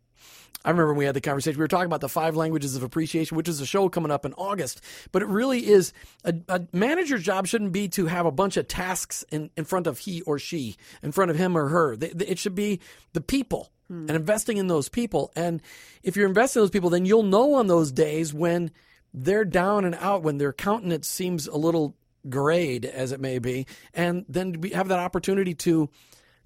I 0.65 0.71
remember 0.71 0.93
when 0.93 0.99
we 0.99 1.05
had 1.07 1.15
the 1.15 1.21
conversation, 1.21 1.59
we 1.59 1.65
were 1.65 1.69
talking 1.69 1.87
about 1.87 2.01
the 2.01 2.09
five 2.09 2.37
languages 2.37 2.77
of 2.77 2.83
appreciation, 2.83 3.37
which 3.37 3.49
is 3.49 3.61
a 3.61 3.67
show 3.67 3.89
coming 3.89 4.13
up 4.13 4.25
in 4.25 4.33
August. 4.35 4.81
But 5.11 5.23
it 5.23 5.29
really 5.29 5.67
is 5.67 5.93
a, 6.25 6.35
a 6.49 6.63
manager's 6.73 7.23
job 7.23 7.47
shouldn't 7.47 7.73
be 7.73 7.89
to 7.89 8.07
have 8.07 8.27
a 8.27 8.31
bunch 8.31 8.57
of 8.57 8.69
tasks 8.69 9.25
in, 9.33 9.51
in 9.57 9.65
front 9.65 9.87
of 9.87 9.99
he 9.99 10.23
or 10.23 10.39
she, 10.39 10.77
in 11.03 11.11
front 11.11 11.31
of 11.31 11.37
him 11.37 11.57
or 11.57 11.69
her. 11.69 11.97
They, 11.97 12.11
they- 12.11 12.27
it 12.27 12.39
should 12.39 12.55
be 12.55 12.81
the 13.13 13.21
people 13.21 13.73
hmm. 13.89 14.07
and 14.09 14.11
investing 14.11 14.57
in 14.57 14.69
those 14.69 14.89
people. 14.89 15.33
And 15.35 15.61
if 16.05 16.17
you're 16.17 16.29
investing 16.29 16.61
in 16.61 16.65
those 16.65 16.71
people, 16.71 16.91
then 16.91 17.07
you'll 17.07 17.25
know 17.25 17.55
on 17.55 17.67
those 17.67 17.91
days 17.91 18.33
when 18.33 18.71
they're 19.13 19.45
down 19.45 19.85
and 19.85 19.97
out, 19.97 20.23
when 20.23 20.39
their 20.39 20.53
countenance 20.53 21.09
seems 21.09 21.49
a 21.49 21.57
little 21.57 21.97
grayed, 22.29 22.85
as 22.85 23.11
it 23.11 23.21
may 23.21 23.41
be. 23.41 23.67
And 23.95 24.25
then 24.29 24.61
we 24.61 24.71
have 24.71 24.89
that 24.89 25.01
opportunity 25.01 25.55
to 25.57 25.91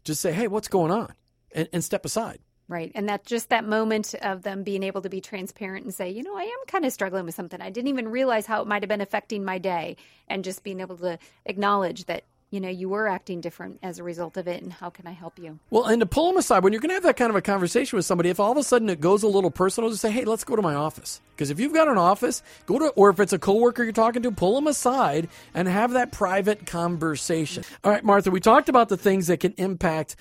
just 0.04 0.22
say, 0.22 0.32
hey, 0.32 0.48
what's 0.48 0.68
going 0.68 0.90
on? 0.90 1.12
And, 1.52 1.68
and 1.72 1.84
step 1.84 2.04
aside. 2.04 2.38
Right. 2.68 2.90
And 2.96 3.08
that 3.08 3.24
just 3.24 3.50
that 3.50 3.64
moment 3.64 4.14
of 4.22 4.42
them 4.42 4.64
being 4.64 4.82
able 4.82 5.00
to 5.02 5.08
be 5.08 5.20
transparent 5.20 5.84
and 5.84 5.94
say, 5.94 6.10
you 6.10 6.24
know, 6.24 6.36
I 6.36 6.42
am 6.42 6.66
kind 6.66 6.84
of 6.84 6.92
struggling 6.92 7.24
with 7.24 7.36
something. 7.36 7.60
I 7.60 7.70
didn't 7.70 7.88
even 7.88 8.08
realize 8.08 8.44
how 8.44 8.60
it 8.60 8.66
might 8.66 8.82
have 8.82 8.88
been 8.88 9.00
affecting 9.00 9.44
my 9.44 9.58
day. 9.58 9.96
And 10.26 10.42
just 10.42 10.64
being 10.64 10.80
able 10.80 10.96
to 10.96 11.20
acknowledge 11.44 12.06
that, 12.06 12.24
you 12.50 12.58
know, 12.58 12.68
you 12.68 12.88
were 12.88 13.06
acting 13.06 13.40
different 13.40 13.78
as 13.84 14.00
a 14.00 14.02
result 14.02 14.36
of 14.36 14.48
it. 14.48 14.64
And 14.64 14.72
how 14.72 14.90
can 14.90 15.06
I 15.06 15.12
help 15.12 15.38
you? 15.38 15.60
Well, 15.70 15.84
and 15.84 16.00
to 16.00 16.06
pull 16.06 16.26
them 16.26 16.38
aside, 16.38 16.64
when 16.64 16.72
you're 16.72 16.80
going 16.80 16.90
to 16.90 16.94
have 16.94 17.04
that 17.04 17.16
kind 17.16 17.30
of 17.30 17.36
a 17.36 17.42
conversation 17.42 17.96
with 17.96 18.04
somebody, 18.04 18.30
if 18.30 18.40
all 18.40 18.50
of 18.50 18.58
a 18.58 18.64
sudden 18.64 18.88
it 18.88 19.00
goes 19.00 19.22
a 19.22 19.28
little 19.28 19.52
personal, 19.52 19.90
just 19.90 20.02
say, 20.02 20.10
hey, 20.10 20.24
let's 20.24 20.42
go 20.42 20.56
to 20.56 20.62
my 20.62 20.74
office. 20.74 21.20
Because 21.36 21.50
if 21.50 21.60
you've 21.60 21.74
got 21.74 21.86
an 21.86 21.98
office, 21.98 22.42
go 22.66 22.80
to, 22.80 22.88
or 22.90 23.10
if 23.10 23.20
it's 23.20 23.32
a 23.32 23.38
coworker 23.38 23.84
you're 23.84 23.92
talking 23.92 24.22
to, 24.22 24.32
pull 24.32 24.56
them 24.56 24.66
aside 24.66 25.28
and 25.54 25.68
have 25.68 25.92
that 25.92 26.10
private 26.10 26.66
conversation. 26.66 27.62
All 27.84 27.92
right, 27.92 28.02
Martha, 28.02 28.32
we 28.32 28.40
talked 28.40 28.68
about 28.68 28.88
the 28.88 28.96
things 28.96 29.28
that 29.28 29.38
can 29.38 29.52
impact 29.56 30.16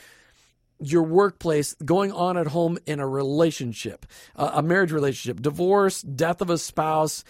your 0.80 1.04
workplace 1.04 1.74
going 1.86 2.12
on 2.12 2.38
at 2.38 2.48
home 2.48 2.78
in 2.86 3.00
a 3.00 3.08
relationship, 3.08 4.06
a 4.36 4.62
marriage 4.62 4.92
relationship, 4.92 5.42
divorce, 5.42 6.02
death 6.02 6.42
of 6.42 6.50
a 6.50 6.58
spouse, 6.58 7.24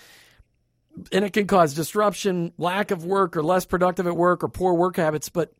and 1.12 1.26
it 1.26 1.34
can 1.34 1.46
cause 1.46 1.74
disruption, 1.74 2.54
lack 2.58 2.92
of 2.92 3.06
work, 3.06 3.36
or 3.36 3.44
less 3.44 3.66
productive 3.66 4.08
at 4.08 4.16
work, 4.16 4.44
or 4.44 4.48
poor 4.48 4.74
work 4.74 4.96
habits. 4.96 5.30
But 5.30 5.54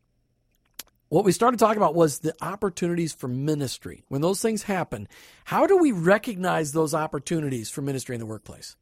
what 1.08 1.24
we 1.24 1.30
started 1.30 1.60
talking 1.60 1.76
about 1.76 1.94
was 1.94 2.18
the 2.18 2.34
opportunities 2.40 3.12
for 3.12 3.28
ministry. 3.28 4.02
When 4.08 4.22
those 4.22 4.42
things 4.42 4.64
happen, 4.64 5.06
how 5.44 5.66
do 5.66 5.76
we 5.76 5.92
recognize 5.92 6.72
those 6.72 6.94
opportunities 6.94 7.70
for 7.70 7.82
ministry 7.82 8.16
in 8.16 8.20
the 8.20 8.26
workplace? 8.26 8.76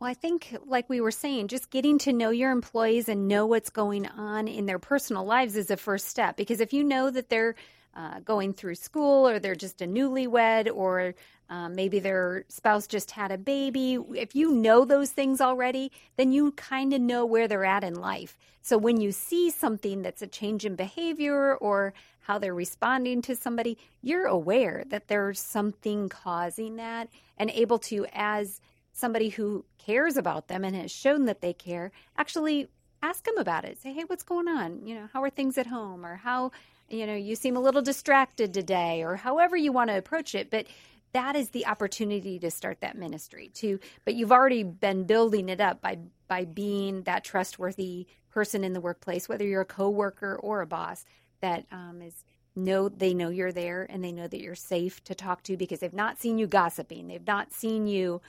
Well, 0.00 0.10
I 0.10 0.14
think, 0.14 0.56
like 0.66 0.90
we 0.90 1.00
were 1.00 1.12
saying, 1.12 1.46
just 1.46 1.70
getting 1.70 1.98
to 1.98 2.12
know 2.12 2.30
your 2.30 2.50
employees 2.50 3.08
and 3.08 3.28
know 3.28 3.46
what's 3.46 3.70
going 3.70 4.08
on 4.08 4.48
in 4.48 4.66
their 4.66 4.80
personal 4.80 5.24
lives 5.24 5.54
is 5.56 5.70
a 5.70 5.76
first 5.76 6.08
step. 6.08 6.36
Because 6.36 6.60
if 6.60 6.72
you 6.72 6.82
know 6.82 7.08
that 7.08 7.28
they're 7.28 7.54
uh, 7.94 8.20
going 8.20 8.52
through 8.52 8.74
school 8.74 9.28
or 9.28 9.38
they're 9.38 9.54
just 9.54 9.82
a 9.82 9.86
newlywed 9.86 10.74
or 10.74 11.14
um, 11.50 11.74
maybe 11.74 11.98
their 11.98 12.44
spouse 12.48 12.86
just 12.86 13.10
had 13.10 13.30
a 13.30 13.36
baby, 13.36 13.98
if 14.14 14.34
you 14.34 14.52
know 14.52 14.86
those 14.86 15.10
things 15.10 15.40
already, 15.40 15.92
then 16.16 16.32
you 16.32 16.52
kind 16.52 16.94
of 16.94 17.00
know 17.00 17.26
where 17.26 17.46
they're 17.46 17.64
at 17.64 17.84
in 17.84 17.94
life. 17.94 18.38
So 18.62 18.78
when 18.78 19.00
you 19.00 19.12
see 19.12 19.50
something 19.50 20.00
that's 20.02 20.22
a 20.22 20.26
change 20.26 20.64
in 20.64 20.76
behavior 20.76 21.56
or 21.56 21.92
how 22.20 22.38
they're 22.38 22.54
responding 22.54 23.20
to 23.22 23.36
somebody, 23.36 23.76
you're 24.00 24.26
aware 24.26 24.84
that 24.86 25.08
there's 25.08 25.40
something 25.40 26.08
causing 26.08 26.76
that 26.76 27.08
and 27.36 27.50
able 27.50 27.78
to, 27.80 28.06
as 28.14 28.60
somebody 28.92 29.28
who 29.28 29.64
cares 29.78 30.16
about 30.16 30.48
them 30.48 30.64
and 30.64 30.76
has 30.76 30.90
shown 30.90 31.26
that 31.26 31.40
they 31.40 31.52
care, 31.52 31.90
actually 32.16 32.68
ask 33.02 33.24
them 33.24 33.36
about 33.36 33.64
it. 33.64 33.78
Say, 33.80 33.92
hey, 33.92 34.04
what's 34.06 34.22
going 34.22 34.48
on? 34.48 34.86
You 34.86 34.94
know, 34.94 35.08
how 35.12 35.22
are 35.22 35.30
things 35.30 35.58
at 35.58 35.66
home? 35.66 36.06
Or 36.06 36.16
how, 36.16 36.52
you 36.92 37.06
know, 37.06 37.14
you 37.14 37.34
seem 37.34 37.56
a 37.56 37.60
little 37.60 37.82
distracted 37.82 38.52
today, 38.54 39.02
or 39.02 39.16
however 39.16 39.56
you 39.56 39.72
want 39.72 39.90
to 39.90 39.96
approach 39.96 40.34
it. 40.34 40.50
But 40.50 40.66
that 41.12 41.36
is 41.36 41.50
the 41.50 41.66
opportunity 41.66 42.38
to 42.38 42.50
start 42.50 42.80
that 42.80 42.96
ministry 42.96 43.50
to 43.52 43.78
but 44.06 44.14
you've 44.14 44.32
already 44.32 44.62
been 44.62 45.04
building 45.04 45.50
it 45.50 45.60
up 45.60 45.82
by 45.82 45.98
by 46.26 46.44
being 46.46 47.02
that 47.02 47.22
trustworthy 47.22 48.06
person 48.30 48.64
in 48.64 48.72
the 48.72 48.80
workplace 48.80 49.28
whether 49.28 49.44
you're 49.44 49.60
a 49.60 49.66
coworker 49.66 50.36
or 50.36 50.62
a 50.62 50.66
boss 50.66 51.04
that 51.42 51.66
um, 51.70 52.00
is 52.00 52.24
know 52.56 52.88
they 52.88 53.12
know 53.12 53.28
you're 53.28 53.52
there 53.52 53.86
and 53.90 54.02
they 54.02 54.10
know 54.12 54.26
that 54.26 54.40
you're 54.40 54.54
safe 54.54 55.04
to 55.04 55.14
talk 55.14 55.42
to 55.42 55.54
because 55.54 55.80
they've 55.80 55.92
not 55.92 56.18
seen 56.18 56.38
you 56.38 56.46
gossiping 56.46 57.08
they've 57.08 57.26
not 57.26 57.52
seen 57.52 57.86
you 57.86 58.20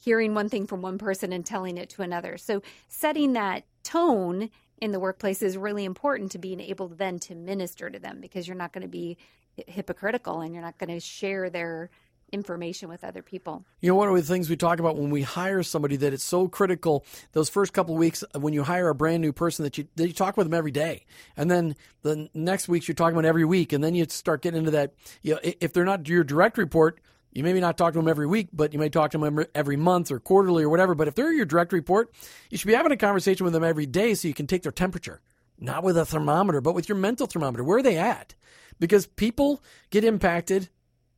hearing 0.00 0.34
one 0.34 0.48
thing 0.48 0.66
from 0.66 0.82
one 0.82 0.98
person 0.98 1.32
and 1.32 1.44
telling 1.44 1.76
it 1.76 1.90
to 1.90 2.02
another. 2.02 2.38
So 2.38 2.62
setting 2.88 3.34
that 3.34 3.64
tone 3.82 4.50
in 4.80 4.92
the 4.92 5.00
workplace 5.00 5.42
is 5.42 5.56
really 5.56 5.84
important 5.84 6.32
to 6.32 6.38
being 6.38 6.60
able 6.60 6.88
then 6.88 7.18
to 7.20 7.34
minister 7.34 7.90
to 7.90 7.98
them 7.98 8.20
because 8.20 8.48
you're 8.48 8.56
not 8.56 8.72
going 8.72 8.82
to 8.82 8.88
be 8.88 9.18
hypocritical 9.66 10.40
and 10.40 10.54
you're 10.54 10.62
not 10.62 10.78
going 10.78 10.90
to 10.90 11.00
share 11.00 11.50
their 11.50 11.90
information 12.32 12.88
with 12.88 13.02
other 13.04 13.22
people. 13.22 13.64
You 13.80 13.90
know, 13.90 13.96
one 13.96 14.08
of 14.08 14.14
the 14.14 14.22
things 14.22 14.48
we 14.48 14.56
talk 14.56 14.78
about 14.78 14.96
when 14.96 15.10
we 15.10 15.22
hire 15.22 15.62
somebody 15.62 15.96
that 15.96 16.12
it's 16.12 16.22
so 16.22 16.48
critical 16.48 17.04
those 17.32 17.48
first 17.48 17.72
couple 17.72 17.94
of 17.94 17.98
weeks 17.98 18.22
when 18.38 18.52
you 18.52 18.62
hire 18.62 18.88
a 18.88 18.94
brand 18.94 19.20
new 19.20 19.32
person 19.32 19.64
that 19.64 19.76
you 19.76 19.88
that 19.96 20.06
you 20.06 20.12
talk 20.12 20.36
with 20.36 20.46
them 20.46 20.54
every 20.54 20.70
day, 20.70 21.04
and 21.36 21.50
then 21.50 21.74
the 22.02 22.28
next 22.34 22.68
weeks 22.68 22.88
you're 22.88 22.94
talking 22.94 23.16
about 23.16 23.26
every 23.26 23.44
week, 23.44 23.72
and 23.72 23.82
then 23.82 23.94
you 23.94 24.06
start 24.08 24.42
getting 24.42 24.58
into 24.58 24.70
that. 24.70 24.94
You 25.22 25.34
know, 25.34 25.40
if 25.42 25.72
they're 25.72 25.84
not 25.84 26.08
your 26.08 26.24
direct 26.24 26.56
report, 26.56 27.00
you 27.32 27.42
maybe 27.42 27.60
not 27.60 27.76
talk 27.78 27.92
to 27.92 27.98
them 27.98 28.08
every 28.08 28.26
week, 28.26 28.48
but 28.52 28.72
you 28.72 28.78
may 28.78 28.88
talk 28.88 29.12
to 29.12 29.18
them 29.18 29.46
every- 29.54 29.76
month 29.76 30.10
or 30.10 30.18
quarterly 30.18 30.64
or 30.64 30.68
whatever. 30.68 30.94
But 30.94 31.08
if 31.08 31.14
they're 31.14 31.32
your 31.32 31.44
direct 31.44 31.72
report, 31.72 32.10
you 32.50 32.58
should 32.58 32.66
be 32.66 32.74
having 32.74 32.92
a 32.92 32.96
conversation 32.96 33.44
with 33.44 33.52
them 33.52 33.64
every 33.64 33.86
day 33.86 34.14
so 34.14 34.28
you 34.28 34.34
can 34.34 34.46
take 34.46 34.62
their 34.62 34.72
temperature, 34.72 35.20
not 35.58 35.84
with 35.84 35.96
a 35.96 36.04
thermometer, 36.04 36.60
but 36.60 36.74
with 36.74 36.88
your 36.88 36.98
mental 36.98 37.26
thermometer. 37.26 37.62
Where 37.62 37.78
are 37.78 37.82
they 37.82 37.96
at? 37.98 38.34
Because 38.80 39.06
people 39.06 39.62
get 39.90 40.04
impacted 40.04 40.68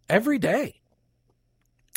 every 0.09 0.38
day. 0.38 0.82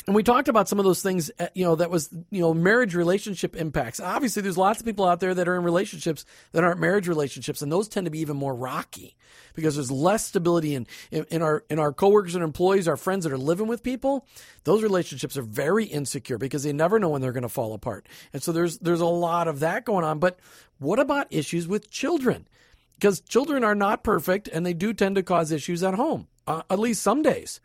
And 0.06 0.14
we 0.14 0.22
talked 0.22 0.46
about 0.46 0.68
some 0.68 0.78
of 0.78 0.84
those 0.84 1.02
things, 1.02 1.32
uh, 1.40 1.48
you 1.52 1.64
know, 1.64 1.74
that 1.74 1.90
was, 1.90 2.10
you 2.30 2.40
know, 2.40 2.54
marriage 2.54 2.94
relationship 2.94 3.56
impacts. 3.56 3.98
Obviously, 3.98 4.40
there's 4.40 4.56
lots 4.56 4.78
of 4.78 4.86
people 4.86 5.04
out 5.04 5.18
there 5.18 5.34
that 5.34 5.48
are 5.48 5.56
in 5.56 5.64
relationships 5.64 6.24
that 6.52 6.62
aren't 6.62 6.78
marriage 6.78 7.08
relationships, 7.08 7.60
and 7.60 7.72
those 7.72 7.88
tend 7.88 8.04
to 8.04 8.10
be 8.10 8.20
even 8.20 8.36
more 8.36 8.54
rocky 8.54 9.16
because 9.54 9.74
there's 9.74 9.90
less 9.90 10.24
stability 10.24 10.76
in, 10.76 10.86
in, 11.10 11.26
in 11.30 11.42
our 11.42 11.64
in 11.68 11.80
our 11.80 11.92
coworkers 11.92 12.36
and 12.36 12.44
employees, 12.44 12.86
our 12.86 12.96
friends 12.96 13.24
that 13.24 13.32
are 13.32 13.38
living 13.38 13.66
with 13.66 13.82
people. 13.82 14.24
Those 14.62 14.84
relationships 14.84 15.36
are 15.36 15.42
very 15.42 15.84
insecure 15.84 16.38
because 16.38 16.62
they 16.62 16.72
never 16.72 17.00
know 17.00 17.08
when 17.08 17.20
they're 17.20 17.32
going 17.32 17.42
to 17.42 17.48
fall 17.48 17.74
apart, 17.74 18.06
and 18.32 18.40
so 18.40 18.52
there's 18.52 18.78
there's 18.78 19.00
a 19.00 19.06
lot 19.06 19.48
of 19.48 19.60
that 19.60 19.84
going 19.84 20.04
on. 20.04 20.20
But 20.20 20.38
what 20.78 21.00
about 21.00 21.26
issues 21.30 21.66
with 21.66 21.90
children? 21.90 22.46
Because 22.94 23.20
children 23.20 23.64
are 23.64 23.74
not 23.74 24.04
perfect, 24.04 24.46
and 24.46 24.64
they 24.64 24.72
do 24.72 24.94
tend 24.94 25.16
to 25.16 25.24
cause 25.24 25.50
issues 25.50 25.82
at 25.82 25.94
home, 25.94 26.28
uh, 26.46 26.62
at 26.70 26.78
least 26.78 27.02
some 27.02 27.22
days. 27.22 27.60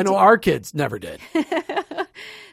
I 0.00 0.02
know 0.02 0.12
do. 0.12 0.16
our 0.16 0.38
kids 0.38 0.74
never 0.74 0.98
did. 0.98 1.20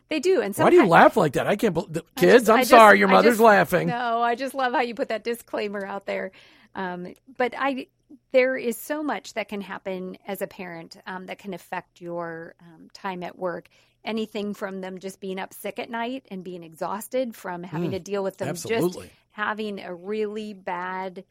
They 0.10 0.20
do, 0.20 0.42
and 0.42 0.56
Why 0.56 0.72
do 0.72 0.76
you 0.76 0.88
laugh 0.88 1.16
like 1.18 1.34
that? 1.34 1.46
I 1.46 1.56
can't 1.56 1.76
believe 1.76 1.98
I 1.98 2.20
kids. 2.20 2.34
just- 2.46 2.50
I'm 2.50 2.58
just- 2.60 2.72
sorry, 2.72 2.98
your 2.98 3.08
mother's 3.10 3.34
just- 3.34 3.42
laughing. 3.42 3.90
No, 3.90 4.24
I 4.24 4.34
just 4.34 4.56
love 4.56 4.74
how 4.74 4.82
you 4.82 4.96
put 4.96 5.10
that 5.10 5.24
disclaimer 5.24 5.86
out 5.86 6.08
there. 6.08 6.32
Um, 6.74 7.14
but 7.38 7.54
I, 7.56 7.86
there 8.32 8.58
is 8.58 8.76
so 8.76 9.04
much 9.04 9.36
that 9.36 9.50
can 9.50 9.62
happen 9.62 10.18
as 10.26 10.42
a 10.42 10.48
parent 10.48 10.98
um, 11.06 11.28
that 11.28 11.38
can 11.38 11.54
affect 11.54 12.02
your 12.02 12.56
um, 12.60 12.88
time 12.92 13.22
at 13.22 13.38
work. 13.38 13.70
Anything 14.04 14.56
from 14.56 14.82
them 14.82 14.98
just 14.98 15.20
being 15.20 15.38
up 15.40 15.54
sick 15.54 15.78
at 15.78 15.92
night 15.92 16.26
and 16.32 16.44
being 16.44 16.64
exhausted 16.64 17.36
from 17.36 17.62
having 17.62 17.92
to 17.92 18.00
deal 18.00 18.24
with 18.24 18.38
them 18.38 18.56
just 18.56 18.66
Mm, 18.98 19.10
having 19.32 19.80
a 19.80 19.94
really 19.94 20.54
bad 20.54 21.24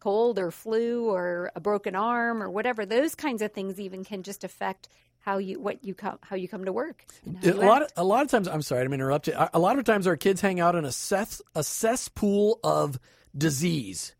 cold 0.00 0.40
or 0.40 0.50
flu 0.50 1.08
or 1.08 1.52
a 1.54 1.60
broken 1.60 1.94
arm 1.94 2.42
or 2.42 2.50
whatever. 2.50 2.84
Those 2.84 3.14
kinds 3.14 3.42
of 3.42 3.52
things 3.52 3.78
even 3.78 4.02
can 4.04 4.24
just 4.24 4.42
affect 4.42 4.88
how 5.24 5.38
you 5.38 5.58
what 5.58 5.82
you 5.84 5.94
come 5.94 6.18
how 6.22 6.36
you 6.36 6.46
come 6.48 6.64
to 6.66 6.72
work. 6.72 7.04
A 7.44 7.52
lot, 7.52 7.82
of, 7.82 7.88
a 7.96 8.04
lot 8.04 8.22
of 8.24 8.30
times, 8.30 8.46
I'm 8.46 8.60
sorry, 8.62 8.80
I 8.80 8.84
didn't 8.84 8.90
mean 8.92 8.98
to 9.00 9.04
interrupt 9.04 9.26
you. 9.28 9.34
A 9.54 9.58
lot 9.58 9.78
of 9.78 9.84
times, 9.84 10.06
our 10.06 10.16
kids 10.16 10.40
hang 10.40 10.60
out 10.60 10.74
in 10.74 10.84
a 10.84 10.92
cess, 10.92 11.40
a 11.54 11.62
cesspool 11.64 12.60
of 12.62 12.98
disease, 13.36 14.14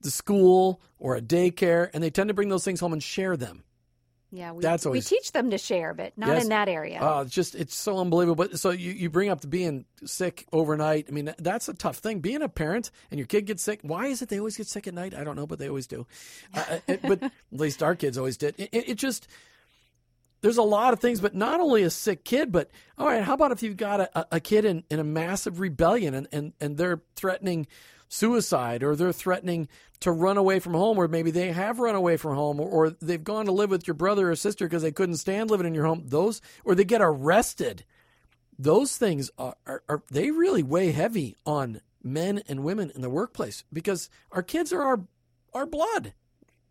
the 0.00 0.10
school 0.10 0.80
or 0.98 1.16
a 1.16 1.20
daycare, 1.20 1.90
and 1.92 2.02
they 2.02 2.10
tend 2.10 2.28
to 2.28 2.34
bring 2.34 2.48
those 2.48 2.64
things 2.64 2.78
home 2.80 2.92
and 2.92 3.02
share 3.02 3.36
them. 3.36 3.64
yeah, 4.30 4.52
we, 4.52 4.62
that's 4.62 4.86
always- 4.86 5.10
we 5.10 5.16
teach 5.18 5.32
them 5.32 5.50
to 5.50 5.58
share, 5.58 5.92
but 5.92 6.16
not 6.16 6.28
Yes. 6.30 6.44
in 6.44 6.48
that 6.50 6.68
area. 6.68 6.98
Oh, 7.02 7.20
it's 7.22 7.34
just 7.34 7.54
it's 7.56 7.74
so 7.74 7.98
unbelievable. 7.98 8.36
But 8.36 8.58
so 8.60 8.70
you, 8.70 8.92
you 8.92 9.10
bring 9.10 9.28
up 9.28 9.40
the 9.40 9.48
being 9.48 9.84
sick 10.04 10.46
overnight. 10.52 11.06
I 11.08 11.12
mean, 11.12 11.34
that's 11.38 11.68
a 11.68 11.74
tough 11.74 11.98
thing. 11.98 12.20
Being 12.20 12.40
a 12.42 12.48
parent 12.48 12.90
and 13.10 13.18
your 13.18 13.26
kid 13.26 13.42
gets 13.46 13.62
sick. 13.62 13.80
Why 13.82 14.06
is 14.06 14.22
it 14.22 14.28
they 14.30 14.38
always 14.38 14.56
get 14.56 14.68
sick 14.68 14.86
at 14.86 14.94
night? 14.94 15.14
I 15.14 15.24
don't 15.24 15.36
know, 15.36 15.46
but 15.48 15.58
they 15.58 15.68
always 15.68 15.86
do. 15.88 16.06
Uh, 16.54 16.78
it- 16.86 17.02
but 17.02 17.22
at 17.24 17.32
least 17.50 17.82
our 17.82 17.94
kids 17.96 18.16
always 18.16 18.36
did. 18.36 18.54
It, 18.56 18.68
it, 18.72 18.88
it 18.90 18.94
just 18.94 19.26
there's 20.42 20.58
a 20.58 20.62
lot 20.62 20.92
of 20.92 21.00
things, 21.00 21.20
but 21.20 21.34
not 21.34 21.60
only 21.60 21.82
a 21.82 21.90
sick 21.90 22.24
kid, 22.24 22.52
but 22.52 22.70
all 22.98 23.06
right, 23.06 23.22
how 23.22 23.34
about 23.34 23.52
if 23.52 23.62
you've 23.62 23.76
got 23.76 24.00
a, 24.00 24.26
a 24.36 24.40
kid 24.40 24.64
in, 24.64 24.84
in 24.90 24.98
a 24.98 25.04
massive 25.04 25.60
rebellion 25.60 26.14
and, 26.14 26.28
and, 26.32 26.52
and 26.60 26.76
they're 26.76 27.00
threatening 27.16 27.66
suicide 28.08 28.82
or 28.82 28.94
they're 28.94 29.12
threatening 29.12 29.68
to 30.00 30.12
run 30.12 30.36
away 30.36 30.58
from 30.58 30.74
home 30.74 30.98
or 30.98 31.08
maybe 31.08 31.30
they 31.30 31.50
have 31.50 31.78
run 31.78 31.94
away 31.94 32.16
from 32.18 32.34
home 32.34 32.60
or, 32.60 32.68
or 32.68 32.90
they've 33.00 33.24
gone 33.24 33.46
to 33.46 33.52
live 33.52 33.70
with 33.70 33.86
your 33.86 33.94
brother 33.94 34.30
or 34.30 34.36
sister 34.36 34.66
because 34.66 34.82
they 34.82 34.92
couldn't 34.92 35.16
stand 35.16 35.50
living 35.50 35.66
in 35.66 35.74
your 35.74 35.86
home 35.86 36.02
those 36.06 36.42
or 36.64 36.74
they 36.74 36.84
get 36.84 37.00
arrested 37.00 37.86
those 38.58 38.98
things 38.98 39.30
are, 39.38 39.54
are, 39.66 39.82
are 39.88 40.02
they 40.10 40.30
really 40.30 40.62
weigh 40.62 40.92
heavy 40.92 41.36
on 41.46 41.80
men 42.02 42.42
and 42.48 42.62
women 42.62 42.92
in 42.94 43.00
the 43.00 43.08
workplace 43.08 43.64
because 43.72 44.10
our 44.30 44.42
kids 44.42 44.74
are 44.74 44.82
our 44.82 45.00
our 45.54 45.66
blood 45.66 46.12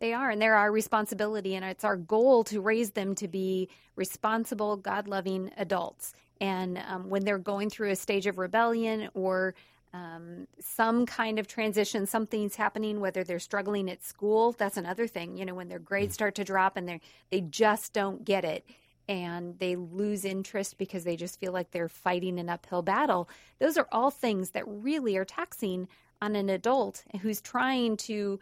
They 0.01 0.13
are, 0.13 0.31
and 0.31 0.41
they're 0.41 0.55
our 0.55 0.71
responsibility, 0.71 1.53
and 1.53 1.63
it's 1.63 1.83
our 1.83 1.95
goal 1.95 2.43
to 2.45 2.59
raise 2.59 2.89
them 2.91 3.13
to 3.15 3.27
be 3.27 3.69
responsible, 3.95 4.75
God 4.75 5.07
loving 5.07 5.51
adults. 5.57 6.13
And 6.41 6.81
um, 6.89 7.11
when 7.11 7.23
they're 7.23 7.37
going 7.37 7.69
through 7.69 7.91
a 7.91 7.95
stage 7.95 8.25
of 8.25 8.39
rebellion 8.39 9.09
or 9.13 9.53
um, 9.93 10.47
some 10.59 11.05
kind 11.05 11.37
of 11.37 11.47
transition, 11.47 12.07
something's 12.07 12.55
happening, 12.55 12.99
whether 12.99 13.23
they're 13.23 13.37
struggling 13.37 13.91
at 13.91 14.03
school, 14.03 14.53
that's 14.53 14.75
another 14.75 15.05
thing. 15.05 15.37
You 15.37 15.45
know, 15.45 15.53
when 15.53 15.69
their 15.69 15.77
grades 15.77 16.15
start 16.15 16.33
to 16.35 16.43
drop 16.43 16.77
and 16.77 16.89
they 16.89 16.99
they 17.29 17.41
just 17.41 17.93
don't 17.93 18.25
get 18.25 18.43
it, 18.43 18.65
and 19.07 19.59
they 19.59 19.75
lose 19.75 20.25
interest 20.25 20.79
because 20.79 21.03
they 21.03 21.15
just 21.15 21.39
feel 21.39 21.53
like 21.53 21.69
they're 21.69 21.87
fighting 21.87 22.39
an 22.39 22.49
uphill 22.49 22.81
battle. 22.81 23.29
Those 23.59 23.77
are 23.77 23.87
all 23.91 24.09
things 24.09 24.49
that 24.51 24.67
really 24.67 25.15
are 25.15 25.25
taxing 25.25 25.87
on 26.23 26.35
an 26.35 26.49
adult 26.49 27.03
who's 27.21 27.39
trying 27.39 27.97
to 27.97 28.39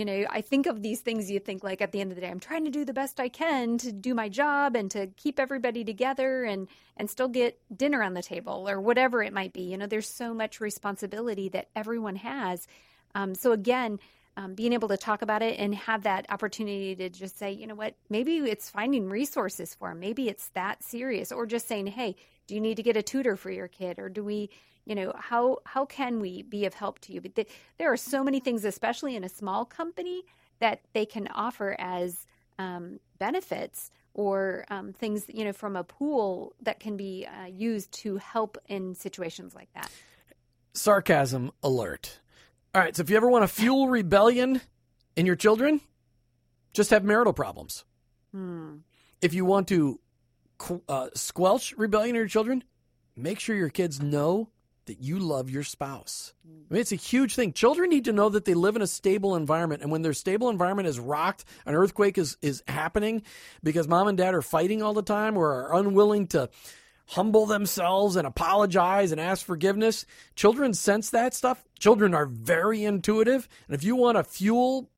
you 0.00 0.06
know, 0.06 0.24
I 0.30 0.40
think 0.40 0.64
of 0.64 0.80
these 0.80 1.02
things 1.02 1.30
you 1.30 1.38
think 1.40 1.62
like 1.62 1.82
at 1.82 1.92
the 1.92 2.00
end 2.00 2.10
of 2.10 2.14
the 2.16 2.22
day, 2.22 2.30
I'm 2.30 2.40
trying 2.40 2.64
to 2.64 2.70
do 2.70 2.86
the 2.86 2.94
best 2.94 3.20
I 3.20 3.28
can 3.28 3.76
to 3.76 3.92
do 3.92 4.14
my 4.14 4.30
job 4.30 4.74
and 4.74 4.90
to 4.92 5.08
keep 5.08 5.38
everybody 5.38 5.84
together 5.84 6.42
and 6.44 6.68
and 6.96 7.10
still 7.10 7.28
get 7.28 7.60
dinner 7.76 8.02
on 8.02 8.14
the 8.14 8.22
table 8.22 8.66
or 8.66 8.80
whatever 8.80 9.22
it 9.22 9.34
might 9.34 9.52
be. 9.52 9.60
You 9.60 9.76
know, 9.76 9.86
there's 9.86 10.08
so 10.08 10.32
much 10.32 10.58
responsibility 10.58 11.50
that 11.50 11.68
everyone 11.76 12.16
has. 12.16 12.66
Um, 13.14 13.34
so 13.34 13.52
again, 13.52 13.98
um, 14.38 14.54
being 14.54 14.72
able 14.72 14.88
to 14.88 14.96
talk 14.96 15.20
about 15.20 15.42
it 15.42 15.58
and 15.58 15.74
have 15.74 16.04
that 16.04 16.24
opportunity 16.30 16.96
to 16.96 17.10
just 17.10 17.38
say, 17.38 17.52
you 17.52 17.66
know 17.66 17.74
what, 17.74 17.94
maybe 18.08 18.38
it's 18.38 18.70
finding 18.70 19.10
resources 19.10 19.74
for 19.74 19.90
them. 19.90 20.00
Maybe 20.00 20.30
it's 20.30 20.48
that 20.54 20.82
serious, 20.82 21.30
or 21.30 21.44
just 21.44 21.68
saying, 21.68 21.88
hey, 21.88 22.16
do 22.46 22.54
you 22.54 22.60
need 22.62 22.76
to 22.76 22.82
get 22.82 22.96
a 22.96 23.02
tutor 23.02 23.36
for 23.36 23.50
your 23.50 23.68
kid, 23.68 23.98
or 23.98 24.08
do 24.08 24.24
we, 24.24 24.48
you 24.90 24.96
know, 24.96 25.12
how 25.16 25.58
how 25.64 25.84
can 25.86 26.18
we 26.18 26.42
be 26.42 26.66
of 26.66 26.74
help 26.74 26.98
to 26.98 27.12
you? 27.12 27.20
But 27.20 27.36
th- 27.36 27.48
there 27.78 27.92
are 27.92 27.96
so 27.96 28.24
many 28.24 28.40
things, 28.40 28.64
especially 28.64 29.14
in 29.14 29.22
a 29.22 29.28
small 29.28 29.64
company, 29.64 30.24
that 30.58 30.80
they 30.94 31.06
can 31.06 31.28
offer 31.28 31.76
as 31.78 32.26
um, 32.58 32.98
benefits 33.16 33.92
or 34.14 34.64
um, 34.68 34.92
things, 34.92 35.26
you 35.28 35.44
know, 35.44 35.52
from 35.52 35.76
a 35.76 35.84
pool 35.84 36.54
that 36.60 36.80
can 36.80 36.96
be 36.96 37.24
uh, 37.24 37.46
used 37.46 37.92
to 37.92 38.16
help 38.16 38.58
in 38.66 38.96
situations 38.96 39.54
like 39.54 39.72
that. 39.74 39.88
Sarcasm 40.74 41.52
alert. 41.62 42.18
All 42.74 42.80
right, 42.80 42.96
so 42.96 43.02
if 43.02 43.10
you 43.10 43.16
ever 43.16 43.30
want 43.30 43.44
to 43.44 43.48
fuel 43.48 43.88
rebellion 43.88 44.60
in 45.14 45.24
your 45.24 45.36
children, 45.36 45.80
just 46.72 46.90
have 46.90 47.04
marital 47.04 47.32
problems. 47.32 47.84
Hmm. 48.32 48.78
If 49.22 49.34
you 49.34 49.44
want 49.44 49.68
to 49.68 50.00
uh, 50.88 51.10
squelch 51.14 51.74
rebellion 51.76 52.16
in 52.16 52.20
your 52.20 52.28
children, 52.28 52.64
make 53.14 53.38
sure 53.38 53.54
your 53.54 53.68
kids 53.70 54.02
know 54.02 54.48
that 54.90 55.00
you 55.00 55.20
love 55.20 55.48
your 55.48 55.62
spouse. 55.62 56.34
Mm. 56.44 56.64
I 56.68 56.74
mean, 56.74 56.80
it's 56.80 56.90
a 56.90 56.96
huge 56.96 57.36
thing. 57.36 57.52
Children 57.52 57.90
need 57.90 58.06
to 58.06 58.12
know 58.12 58.28
that 58.28 58.44
they 58.44 58.54
live 58.54 58.74
in 58.74 58.82
a 58.82 58.88
stable 58.88 59.36
environment, 59.36 59.82
and 59.82 59.92
when 59.92 60.02
their 60.02 60.12
stable 60.12 60.50
environment 60.50 60.88
is 60.88 60.98
rocked, 60.98 61.44
an 61.64 61.76
earthquake 61.76 62.18
is 62.18 62.36
is 62.42 62.64
happening 62.66 63.22
because 63.62 63.86
mom 63.86 64.08
and 64.08 64.18
dad 64.18 64.34
are 64.34 64.42
fighting 64.42 64.82
all 64.82 64.92
the 64.92 65.02
time 65.02 65.36
or 65.36 65.52
are 65.52 65.76
unwilling 65.76 66.26
to 66.28 66.50
humble 67.06 67.46
themselves 67.46 68.16
and 68.16 68.26
apologize 68.26 69.12
and 69.12 69.20
ask 69.20 69.46
forgiveness. 69.46 70.06
Children 70.34 70.74
sense 70.74 71.10
that 71.10 71.34
stuff. 71.34 71.62
Children 71.78 72.12
are 72.12 72.26
very 72.26 72.84
intuitive, 72.84 73.48
and 73.68 73.76
if 73.76 73.84
you 73.84 73.94
want 73.94 74.16
to 74.16 74.24
fuel 74.24 74.90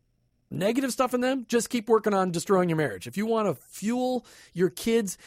negative 0.50 0.90
stuff 0.90 1.12
in 1.12 1.20
them, 1.20 1.44
just 1.48 1.68
keep 1.68 1.86
working 1.86 2.14
on 2.14 2.30
destroying 2.30 2.70
your 2.70 2.78
marriage. 2.78 3.06
If 3.06 3.18
you 3.18 3.26
want 3.26 3.46
to 3.46 3.62
fuel 3.62 4.24
your 4.54 4.70
kids 4.70 5.18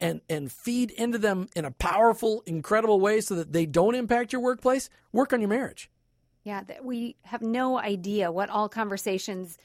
and, 0.00 0.20
and 0.28 0.50
feed 0.50 0.90
into 0.90 1.18
them 1.18 1.48
in 1.54 1.64
a 1.64 1.70
powerful, 1.70 2.42
incredible 2.46 3.00
way 3.00 3.20
so 3.20 3.34
that 3.36 3.52
they 3.52 3.66
don't 3.66 3.94
impact 3.94 4.32
your 4.32 4.42
workplace, 4.42 4.88
work 5.12 5.32
on 5.32 5.40
your 5.40 5.48
marriage. 5.48 5.90
Yeah, 6.44 6.64
that 6.64 6.84
we 6.84 7.16
have 7.24 7.42
no 7.42 7.78
idea 7.78 8.32
what 8.32 8.50
all 8.50 8.68
conversations 8.68 9.58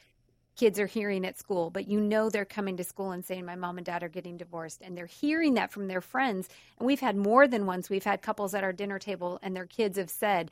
kids 0.58 0.78
are 0.80 0.86
hearing 0.86 1.24
at 1.24 1.38
school, 1.38 1.70
but 1.70 1.88
you 1.88 2.00
know 2.00 2.28
they're 2.28 2.44
coming 2.44 2.76
to 2.76 2.84
school 2.84 3.12
and 3.12 3.24
saying, 3.24 3.44
My 3.44 3.54
mom 3.54 3.78
and 3.78 3.86
dad 3.86 4.02
are 4.02 4.08
getting 4.08 4.36
divorced. 4.36 4.82
And 4.82 4.96
they're 4.96 5.06
hearing 5.06 5.54
that 5.54 5.70
from 5.70 5.86
their 5.86 6.00
friends. 6.00 6.48
And 6.78 6.86
we've 6.86 7.00
had 7.00 7.16
more 7.16 7.46
than 7.46 7.64
once, 7.64 7.88
we've 7.88 8.04
had 8.04 8.22
couples 8.22 8.54
at 8.54 8.64
our 8.64 8.72
dinner 8.72 8.98
table, 8.98 9.38
and 9.42 9.56
their 9.56 9.66
kids 9.66 9.96
have 9.96 10.10
said, 10.10 10.50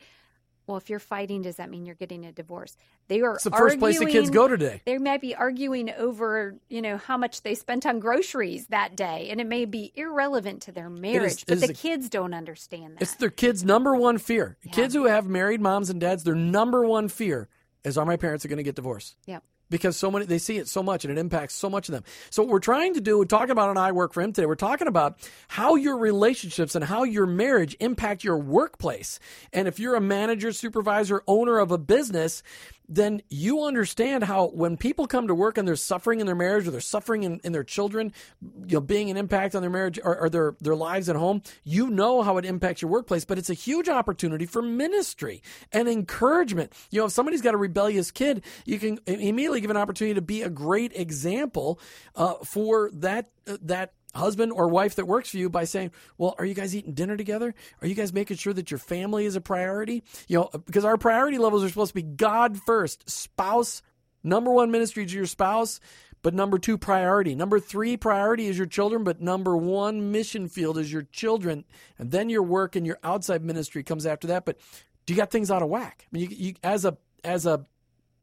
Well, 0.66 0.76
if 0.76 0.90
you're 0.90 0.98
fighting, 0.98 1.42
does 1.42 1.56
that 1.56 1.70
mean 1.70 1.86
you're 1.86 1.94
getting 1.94 2.24
a 2.24 2.32
divorce? 2.32 2.76
They 3.06 3.20
are 3.20 3.34
It's 3.34 3.44
the 3.44 3.50
first 3.50 3.78
place 3.78 3.98
the 3.98 4.06
kids 4.06 4.30
go 4.30 4.48
today. 4.48 4.82
They 4.84 4.98
might 4.98 5.20
be 5.20 5.34
arguing 5.34 5.90
over, 5.92 6.56
you 6.68 6.82
know, 6.82 6.96
how 6.96 7.16
much 7.16 7.42
they 7.42 7.54
spent 7.54 7.86
on 7.86 8.00
groceries 8.00 8.66
that 8.66 8.96
day, 8.96 9.28
and 9.30 9.40
it 9.40 9.46
may 9.46 9.64
be 9.64 9.92
irrelevant 9.94 10.62
to 10.62 10.72
their 10.72 10.90
marriage. 10.90 11.42
it 11.42 11.46
but 11.46 11.60
the 11.60 11.70
a- 11.70 11.74
kids 11.74 12.08
don't 12.08 12.34
understand 12.34 12.96
that. 12.96 13.02
It's 13.02 13.14
their 13.14 13.30
kids' 13.30 13.64
number 13.64 13.94
one 13.94 14.18
fear. 14.18 14.56
Kids 14.72 14.92
who 14.94 15.04
have 15.04 15.28
married 15.28 15.60
moms 15.60 15.88
and 15.88 16.00
dads, 16.00 16.24
their 16.24 16.34
number 16.34 16.84
one 16.84 17.08
fear 17.08 17.48
is 17.84 17.96
are 17.96 18.04
my 18.04 18.16
parents 18.16 18.44
are 18.44 18.48
going 18.48 18.56
to 18.56 18.64
get 18.64 18.74
divorced. 18.74 19.16
Yep. 19.26 19.44
Because 19.70 19.96
so 19.96 20.10
many 20.10 20.26
they 20.26 20.38
see 20.38 20.58
it 20.58 20.68
so 20.68 20.82
much 20.82 21.04
and 21.04 21.16
it 21.16 21.18
impacts 21.18 21.54
so 21.54 21.68
much 21.68 21.88
of 21.88 21.92
them. 21.92 22.04
So 22.30 22.42
what 22.42 22.50
we're 22.50 22.58
trying 22.60 22.94
to 22.94 23.00
do, 23.00 23.18
we're 23.18 23.24
talking 23.24 23.50
about 23.50 23.70
an 23.70 23.76
I 23.76 23.92
work 23.92 24.12
for 24.12 24.22
him 24.22 24.32
today. 24.32 24.46
We're 24.46 24.54
talking 24.54 24.88
about 24.88 25.18
how 25.48 25.74
your 25.74 25.98
relationships 25.98 26.74
and 26.74 26.84
how 26.84 27.04
your 27.04 27.26
marriage 27.26 27.76
impact 27.80 28.24
your 28.24 28.38
workplace. 28.38 29.18
And 29.52 29.68
if 29.68 29.78
you're 29.78 29.94
a 29.94 30.00
manager, 30.00 30.52
supervisor, 30.52 31.22
owner 31.26 31.58
of 31.58 31.70
a 31.70 31.78
business, 31.78 32.42
then 32.88 33.22
you 33.28 33.64
understand 33.64 34.24
how 34.24 34.48
when 34.48 34.76
people 34.76 35.06
come 35.06 35.28
to 35.28 35.34
work 35.34 35.58
and 35.58 35.66
they're 35.66 35.76
suffering 35.76 36.20
in 36.20 36.26
their 36.26 36.34
marriage 36.34 36.66
or 36.66 36.70
they're 36.70 36.80
suffering 36.80 37.24
in, 37.24 37.40
in 37.42 37.52
their 37.52 37.64
children, 37.64 38.12
you 38.66 38.76
know, 38.76 38.80
being 38.80 39.10
an 39.10 39.16
impact 39.16 39.54
on 39.54 39.62
their 39.62 39.70
marriage 39.70 39.98
or, 40.02 40.18
or 40.18 40.28
their, 40.28 40.54
their 40.60 40.76
lives 40.76 41.08
at 41.08 41.16
home, 41.16 41.42
you 41.64 41.90
know 41.90 42.22
how 42.22 42.36
it 42.38 42.44
impacts 42.44 42.82
your 42.82 42.90
workplace, 42.90 43.24
but 43.24 43.38
it's 43.38 43.50
a 43.50 43.54
huge 43.54 43.88
opportunity 43.88 44.46
for 44.46 44.62
ministry 44.62 45.42
and 45.72 45.88
encouragement. 45.88 46.72
You 46.90 47.00
know, 47.00 47.06
if 47.06 47.12
somebody's 47.12 47.42
got 47.42 47.54
a 47.54 47.58
rebellious 47.58 48.10
kid, 48.10 48.44
you 48.64 48.78
can 48.78 48.98
immediately 49.06 49.60
give 49.60 49.70
an 49.70 49.76
opportunity 49.76 50.14
to 50.14 50.22
be 50.22 50.42
a 50.42 50.50
great 50.50 50.92
example 50.94 51.80
uh, 52.14 52.34
for 52.44 52.90
that, 52.94 53.30
uh, 53.46 53.56
that 53.62 53.92
husband 54.14 54.52
or 54.52 54.68
wife 54.68 54.94
that 54.96 55.06
works 55.06 55.30
for 55.30 55.38
you 55.38 55.50
by 55.50 55.64
saying, 55.64 55.90
"Well, 56.18 56.34
are 56.38 56.44
you 56.44 56.54
guys 56.54 56.74
eating 56.74 56.94
dinner 56.94 57.16
together? 57.16 57.54
Are 57.82 57.86
you 57.86 57.94
guys 57.94 58.12
making 58.12 58.36
sure 58.36 58.52
that 58.52 58.70
your 58.70 58.78
family 58.78 59.26
is 59.26 59.36
a 59.36 59.40
priority?" 59.40 60.02
You 60.28 60.38
know, 60.38 60.50
because 60.64 60.84
our 60.84 60.96
priority 60.96 61.38
levels 61.38 61.64
are 61.64 61.68
supposed 61.68 61.90
to 61.90 61.94
be 61.94 62.02
God 62.02 62.58
first, 62.58 63.08
spouse 63.08 63.82
number 64.22 64.50
1 64.50 64.70
ministry 64.70 65.06
to 65.06 65.14
your 65.14 65.26
spouse, 65.26 65.78
but 66.22 66.34
number 66.34 66.58
2 66.58 66.76
priority. 66.76 67.34
Number 67.34 67.60
3 67.60 67.96
priority 67.96 68.48
is 68.48 68.58
your 68.58 68.66
children, 68.66 69.04
but 69.04 69.20
number 69.20 69.56
1 69.56 70.10
mission 70.10 70.48
field 70.48 70.78
is 70.78 70.92
your 70.92 71.02
children, 71.02 71.64
and 71.98 72.10
then 72.10 72.28
your 72.28 72.42
work 72.42 72.74
and 72.74 72.86
your 72.86 72.98
outside 73.04 73.44
ministry 73.44 73.82
comes 73.82 74.04
after 74.04 74.26
that, 74.26 74.44
but 74.44 74.58
do 75.06 75.14
you 75.14 75.16
got 75.16 75.30
things 75.30 75.50
out 75.50 75.62
of 75.62 75.68
whack? 75.68 76.04
I 76.04 76.08
mean, 76.10 76.30
you, 76.30 76.36
you 76.36 76.54
as 76.62 76.84
a 76.84 76.96
as 77.22 77.46
a 77.46 77.64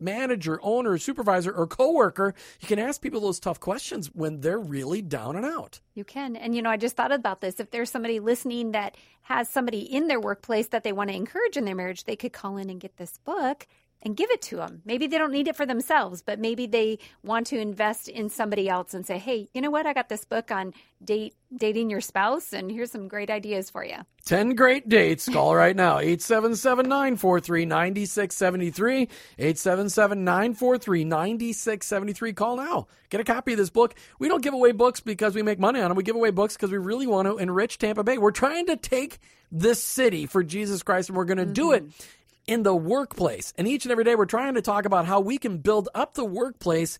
manager, 0.03 0.59
owner, 0.61 0.97
supervisor, 0.97 1.51
or 1.51 1.65
coworker, 1.65 2.33
you 2.59 2.67
can 2.67 2.79
ask 2.79 3.01
people 3.01 3.21
those 3.21 3.39
tough 3.39 3.59
questions 3.59 4.07
when 4.13 4.41
they're 4.41 4.59
really 4.59 5.01
down 5.01 5.35
and 5.35 5.45
out. 5.45 5.79
You 5.95 6.03
can. 6.03 6.35
And, 6.35 6.55
you 6.55 6.61
know, 6.61 6.69
I 6.69 6.77
just 6.77 6.95
thought 6.95 7.11
about 7.11 7.41
this. 7.41 7.59
If 7.59 7.71
there's 7.71 7.89
somebody 7.89 8.19
listening 8.19 8.71
that 8.71 8.95
has 9.21 9.49
somebody 9.49 9.79
in 9.79 10.07
their 10.07 10.19
workplace 10.19 10.67
that 10.67 10.83
they 10.83 10.91
want 10.91 11.09
to 11.09 11.15
encourage 11.15 11.57
in 11.57 11.65
their 11.65 11.75
marriage, 11.75 12.03
they 12.03 12.15
could 12.15 12.33
call 12.33 12.57
in 12.57 12.69
and 12.69 12.79
get 12.79 12.97
this 12.97 13.17
book 13.25 13.67
and 14.03 14.15
give 14.15 14.29
it 14.29 14.41
to 14.43 14.57
them. 14.57 14.81
Maybe 14.85 15.07
they 15.07 15.17
don't 15.17 15.31
need 15.31 15.47
it 15.47 15.55
for 15.55 15.65
themselves, 15.65 16.21
but 16.21 16.39
maybe 16.39 16.67
they 16.67 16.99
want 17.23 17.47
to 17.47 17.59
invest 17.59 18.07
in 18.07 18.29
somebody 18.29 18.69
else 18.69 18.93
and 18.93 19.05
say, 19.05 19.17
hey, 19.17 19.49
you 19.53 19.61
know 19.61 19.71
what? 19.71 19.85
I 19.85 19.93
got 19.93 20.09
this 20.09 20.25
book 20.25 20.51
on 20.51 20.73
date 21.03 21.35
dating 21.55 21.89
your 21.89 22.01
spouse, 22.01 22.53
and 22.53 22.71
here's 22.71 22.91
some 22.91 23.07
great 23.07 23.29
ideas 23.29 23.69
for 23.69 23.83
you. 23.83 23.97
10 24.25 24.55
great 24.55 24.87
dates. 24.89 25.27
Call 25.27 25.55
right 25.55 25.75
now. 25.75 25.99
877 25.99 26.87
943 26.87 27.65
9673. 27.65 29.01
877 29.37 30.23
943 30.23 31.03
9673. 31.05 32.33
Call 32.33 32.57
now. 32.57 32.87
Get 33.09 33.21
a 33.21 33.23
copy 33.23 33.53
of 33.53 33.57
this 33.57 33.69
book. 33.69 33.95
We 34.19 34.27
don't 34.27 34.43
give 34.43 34.53
away 34.53 34.71
books 34.71 34.99
because 34.99 35.35
we 35.35 35.43
make 35.43 35.59
money 35.59 35.81
on 35.81 35.89
them. 35.89 35.97
We 35.97 36.03
give 36.03 36.15
away 36.15 36.31
books 36.31 36.55
because 36.55 36.71
we 36.71 36.77
really 36.77 37.07
want 37.07 37.27
to 37.27 37.37
enrich 37.37 37.77
Tampa 37.77 38.03
Bay. 38.03 38.17
We're 38.17 38.31
trying 38.31 38.67
to 38.67 38.77
take 38.77 39.19
this 39.51 39.83
city 39.83 40.25
for 40.25 40.43
Jesus 40.43 40.81
Christ, 40.81 41.09
and 41.09 41.17
we're 41.17 41.25
going 41.25 41.37
to 41.37 41.45
do 41.45 41.73
it 41.73 41.83
mm-hmm. 41.83 42.07
In 42.47 42.63
the 42.63 42.75
workplace. 42.75 43.53
And 43.57 43.67
each 43.67 43.85
and 43.85 43.91
every 43.91 44.03
day, 44.03 44.15
we're 44.15 44.25
trying 44.25 44.55
to 44.55 44.61
talk 44.61 44.85
about 44.85 45.05
how 45.05 45.19
we 45.19 45.37
can 45.37 45.57
build 45.57 45.89
up 45.95 46.13
the 46.13 46.25
workplace. 46.25 46.99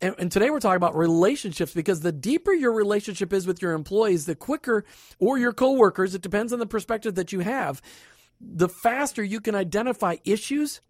And, 0.00 0.14
and 0.18 0.32
today 0.32 0.50
we're 0.50 0.60
talking 0.60 0.76
about 0.76 0.96
relationships 0.96 1.72
because 1.72 2.00
the 2.00 2.12
deeper 2.12 2.52
your 2.52 2.72
relationship 2.72 3.32
is 3.32 3.46
with 3.46 3.62
your 3.62 3.72
employees, 3.72 4.26
the 4.26 4.34
quicker, 4.34 4.84
or 5.18 5.38
your 5.38 5.52
coworkers, 5.52 6.14
it 6.14 6.22
depends 6.22 6.52
on 6.52 6.58
the 6.58 6.66
perspective 6.66 7.14
that 7.14 7.32
you 7.32 7.40
have, 7.40 7.80
the 8.40 8.68
faster 8.68 9.22
you 9.22 9.40
can 9.40 9.54
identify 9.54 10.16
issues. 10.24 10.80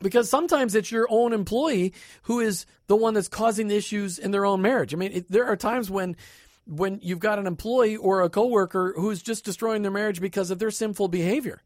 Because 0.00 0.28
sometimes 0.28 0.74
it's 0.74 0.90
your 0.90 1.06
own 1.10 1.32
employee 1.32 1.92
who 2.22 2.40
is 2.40 2.66
the 2.88 2.96
one 2.96 3.14
that's 3.14 3.28
causing 3.28 3.68
the 3.68 3.76
issues 3.76 4.18
in 4.18 4.32
their 4.32 4.44
own 4.44 4.60
marriage. 4.60 4.92
I 4.92 4.96
mean, 4.96 5.12
it, 5.12 5.30
there 5.30 5.46
are 5.46 5.56
times 5.56 5.90
when 5.90 6.16
when 6.64 6.98
you've 7.02 7.20
got 7.20 7.38
an 7.38 7.46
employee 7.46 7.96
or 7.96 8.22
a 8.22 8.30
coworker 8.30 8.94
who's 8.96 9.22
just 9.22 9.44
destroying 9.44 9.82
their 9.82 9.90
marriage 9.90 10.20
because 10.20 10.50
of 10.50 10.58
their 10.58 10.70
sinful 10.70 11.08
behavior. 11.08 11.60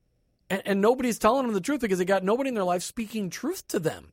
And, 0.49 0.63
and 0.65 0.81
nobody's 0.81 1.19
telling 1.19 1.47
them 1.47 1.55
the 1.55 1.61
truth 1.61 1.81
because 1.81 1.99
they 1.99 2.05
got 2.05 2.25
nobody 2.25 2.49
in 2.49 2.55
their 2.55 2.65
life 2.65 2.83
speaking 2.83 3.31
truth 3.31 3.67
to 3.69 3.79
them. 3.79 4.13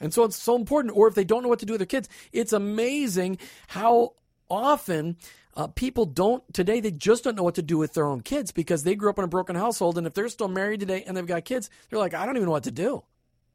And 0.00 0.14
so 0.14 0.24
it's 0.24 0.36
so 0.36 0.56
important. 0.56 0.96
Or 0.96 1.08
if 1.08 1.14
they 1.14 1.24
don't 1.24 1.42
know 1.42 1.48
what 1.48 1.58
to 1.60 1.66
do 1.66 1.74
with 1.74 1.80
their 1.80 1.86
kids, 1.86 2.08
it's 2.32 2.52
amazing 2.52 3.38
how 3.68 4.14
often 4.48 5.16
uh, 5.54 5.66
people 5.68 6.06
don't 6.06 6.42
today. 6.54 6.80
They 6.80 6.90
just 6.90 7.24
don't 7.24 7.36
know 7.36 7.42
what 7.42 7.56
to 7.56 7.62
do 7.62 7.76
with 7.76 7.92
their 7.94 8.06
own 8.06 8.22
kids 8.22 8.52
because 8.52 8.82
they 8.82 8.94
grew 8.94 9.10
up 9.10 9.18
in 9.18 9.24
a 9.24 9.28
broken 9.28 9.56
household. 9.56 9.98
And 9.98 10.06
if 10.06 10.14
they're 10.14 10.28
still 10.28 10.48
married 10.48 10.80
today 10.80 11.04
and 11.06 11.16
they've 11.16 11.26
got 11.26 11.44
kids, 11.44 11.68
they're 11.88 11.98
like, 11.98 12.14
I 12.14 12.24
don't 12.24 12.36
even 12.36 12.46
know 12.46 12.52
what 12.52 12.64
to 12.64 12.70
do. 12.70 13.02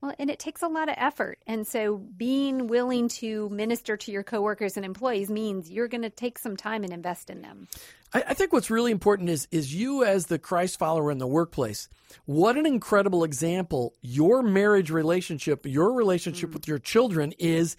Well, 0.02 0.14
and 0.20 0.30
it 0.30 0.40
takes 0.40 0.62
a 0.62 0.68
lot 0.68 0.90
of 0.90 0.96
effort. 0.98 1.40
And 1.48 1.66
so 1.66 1.98
being 1.98 2.68
willing 2.68 3.08
to 3.10 3.50
minister 3.50 3.98
to 3.98 4.12
your 4.12 4.24
coworkers 4.24 4.78
and 4.78 4.86
employees 4.86 5.30
means 5.30 5.70
you're 5.70 5.88
going 5.88 6.04
to 6.04 6.10
take 6.10 6.38
some 6.38 6.58
time 6.58 6.84
and 6.84 6.94
invest 6.94 7.30
in 7.30 7.42
them. 7.42 7.68
I, 8.14 8.24
I 8.30 8.34
think 8.34 8.54
what's 8.54 8.70
really 8.70 8.92
important 8.92 9.30
is 9.30 9.48
is 9.52 9.74
you 9.74 10.04
as 10.04 10.28
the 10.28 10.40
Christ 10.40 10.80
follower 10.80 11.12
in 11.12 11.18
the 11.18 11.28
workplace. 11.28 11.90
What 12.26 12.58
an 12.58 12.66
incredible 12.66 13.24
example 13.24 13.94
your 14.02 14.42
marriage 14.42 14.90
relationship, 14.90 15.66
your 15.66 15.94
relationship 15.94 16.52
mm. 16.52 16.54
with 16.54 16.68
your 16.68 16.80
children 16.80 17.34
is 17.40 17.76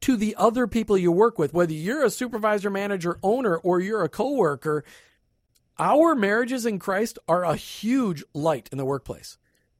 to 0.00 0.16
the 0.16 0.36
other 0.36 0.66
people 0.66 0.96
you 0.96 1.10
work 1.10 1.38
with, 1.38 1.52
whether 1.52 1.72
you're 1.72 2.04
a 2.04 2.10
supervisor, 2.10 2.70
manager, 2.70 3.18
owner, 3.22 3.56
or 3.56 3.80
you're 3.80 4.04
a 4.04 4.08
coworker. 4.08 4.84
Our 5.78 6.14
marriages 6.14 6.66
in 6.66 6.78
Christ 6.78 7.18
are 7.28 7.44
a 7.44 7.56
huge 7.56 8.24
light 8.34 8.68
in 8.72 8.78
the 8.78 8.84
workplace. 8.84 9.38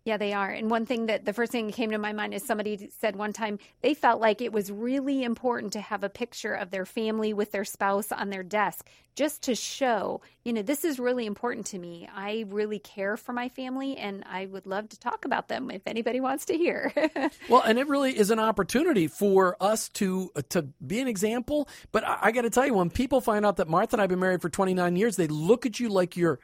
Yeah, 0.09 0.17
they 0.17 0.33
are. 0.33 0.49
And 0.49 0.71
one 0.71 0.87
thing 0.87 1.05
that 1.09 1.27
the 1.27 1.35
first 1.35 1.53
thing 1.53 1.67
that 1.67 1.75
came 1.75 1.91
to 1.91 1.99
my 1.99 2.15
mind 2.15 2.33
is 2.33 2.43
somebody 2.43 2.89
said 2.99 3.15
one 3.15 3.35
time 3.35 3.59
they 3.83 3.93
felt 3.93 4.23
like 4.23 4.41
it 4.41 4.55
was 4.55 4.73
really 4.73 5.23
important 5.23 5.75
to 5.75 5.83
have 5.83 6.03
a 6.03 6.09
picture 6.09 6.55
of 6.55 6.71
their 6.71 6.87
family 6.87 7.35
with 7.35 7.53
their 7.53 7.67
spouse 7.67 8.11
on 8.11 8.31
their 8.31 8.43
desk 8.43 8.89
just 9.15 9.43
to 9.43 9.55
show, 9.55 10.23
you 10.45 10.55
know, 10.55 10.63
this 10.63 10.83
is 10.83 10.99
really 10.99 11.27
important 11.27 11.67
to 11.67 11.79
me. 11.79 12.09
I 12.11 12.47
really 12.49 12.79
care 12.79 13.19
for 13.19 13.35
my 13.35 13.51
family 13.51 13.99
and 13.99 14.25
I 14.27 14.47
would 14.47 14.65
love 14.65 14.89
to 14.89 14.99
talk 14.99 15.27
about 15.27 15.49
them 15.49 15.71
if 15.71 15.83
anybody 15.87 16.21
wants 16.21 16.47
to 16.47 16.57
hear. 16.57 16.91
Well, 17.51 17.63
and 17.63 17.79
it 17.79 17.87
really 17.87 18.17
is 18.17 18.31
an 18.31 18.39
opportunity 18.39 19.09
for 19.09 19.57
us 19.61 19.91
to 19.91 20.31
uh, 20.35 20.43
to 20.51 20.63
be 20.87 21.01
an 21.01 21.09
example. 21.09 21.69
But 21.93 22.05
I, 22.05 22.19
I 22.23 22.33
got 22.33 22.43
to 22.43 22.51
tell 22.51 22.67
you, 22.67 22.73
when 22.73 22.89
people 22.89 23.21
find 23.21 23.45
out 23.45 23.57
that 23.57 23.69
Martha 23.69 23.97
and 23.97 24.03
I've 24.03 24.09
been 24.09 24.21
married 24.21 24.41
for 24.41 24.49
29 24.49 24.97
years, 24.97 25.17
they 25.17 25.27
look 25.27 25.67
at 25.67 25.79
you 25.79 25.91
like 25.91 26.17
you're, 26.17 26.41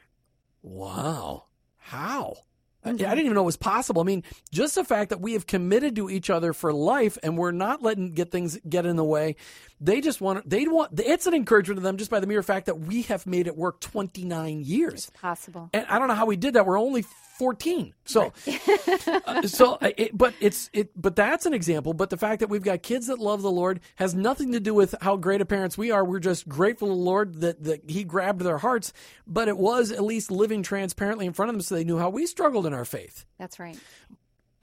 wow, 0.61 1.45
how? 1.77 2.37
I- 2.85 2.89
I 2.91 2.93
didn't 2.93 3.19
even 3.19 3.33
know 3.33 3.41
it 3.41 3.45
was 3.45 3.57
possible. 3.57 4.01
I 4.01 4.05
mean, 4.05 4.23
just 4.51 4.75
the 4.75 4.83
fact 4.83 5.09
that 5.09 5.19
we 5.19 5.33
have 5.33 5.47
committed 5.47 5.95
to 5.95 6.09
each 6.09 6.29
other 6.29 6.53
for 6.53 6.71
life 6.71 7.17
and 7.23 7.37
we're 7.37 7.51
not 7.51 7.81
letting 7.81 8.11
get 8.13 8.31
things 8.31 8.59
get 8.69 8.85
in 8.85 8.95
the 8.95 9.03
way. 9.03 9.35
They 9.81 10.01
just 10.01 10.21
want 10.21 10.49
they 10.49 10.67
want 10.67 10.99
it's 10.99 11.27
an 11.27 11.33
encouragement 11.33 11.77
to 11.77 11.83
them 11.83 11.97
just 11.97 12.11
by 12.11 12.19
the 12.19 12.27
mere 12.27 12.43
fact 12.43 12.67
that 12.67 12.79
we 12.79 13.03
have 13.03 13.25
made 13.27 13.47
it 13.47 13.57
work 13.57 13.81
29 13.81 14.61
years. 14.61 15.11
Possible. 15.21 15.69
And 15.73 15.85
I 15.87 15.99
don't 15.99 16.07
know 16.07 16.15
how 16.15 16.25
we 16.25 16.37
did 16.37 16.53
that. 16.53 16.65
We're 16.65 16.79
only 16.79 17.03
14. 17.37 17.93
So, 18.05 18.31
uh, 19.25 19.41
so, 19.43 19.73
uh, 19.73 19.91
it, 19.97 20.17
but 20.17 20.33
it's, 20.39 20.69
it, 20.71 20.89
but 20.95 21.15
that's 21.15 21.45
an 21.45 21.53
example. 21.53 21.93
But 21.93 22.09
the 22.09 22.17
fact 22.17 22.39
that 22.39 22.49
we've 22.49 22.63
got 22.63 22.81
kids 22.81 23.07
that 23.07 23.19
love 23.19 23.41
the 23.41 23.51
Lord 23.51 23.81
has 23.95 24.15
nothing 24.15 24.53
to 24.53 24.59
do 24.59 24.73
with 24.73 24.95
how 25.01 25.17
great 25.17 25.41
of 25.41 25.47
parents 25.47 25.77
we 25.77 25.91
are. 25.91 26.05
We're 26.05 26.19
just 26.19 26.47
grateful 26.47 26.87
to 26.87 26.93
the 26.93 26.99
Lord 26.99 27.41
that, 27.41 27.63
that 27.63 27.89
He 27.89 28.03
grabbed 28.03 28.41
their 28.41 28.57
hearts. 28.57 28.93
But 29.27 29.47
it 29.47 29.57
was 29.57 29.91
at 29.91 30.03
least 30.03 30.31
living 30.31 30.63
transparently 30.63 31.25
in 31.25 31.33
front 31.33 31.49
of 31.49 31.55
them 31.55 31.61
so 31.61 31.75
they 31.75 31.83
knew 31.83 31.97
how 31.97 32.09
we 32.09 32.25
struggled 32.25 32.65
in 32.65 32.73
our 32.73 32.85
faith. 32.85 33.25
That's 33.37 33.59
right. 33.59 33.77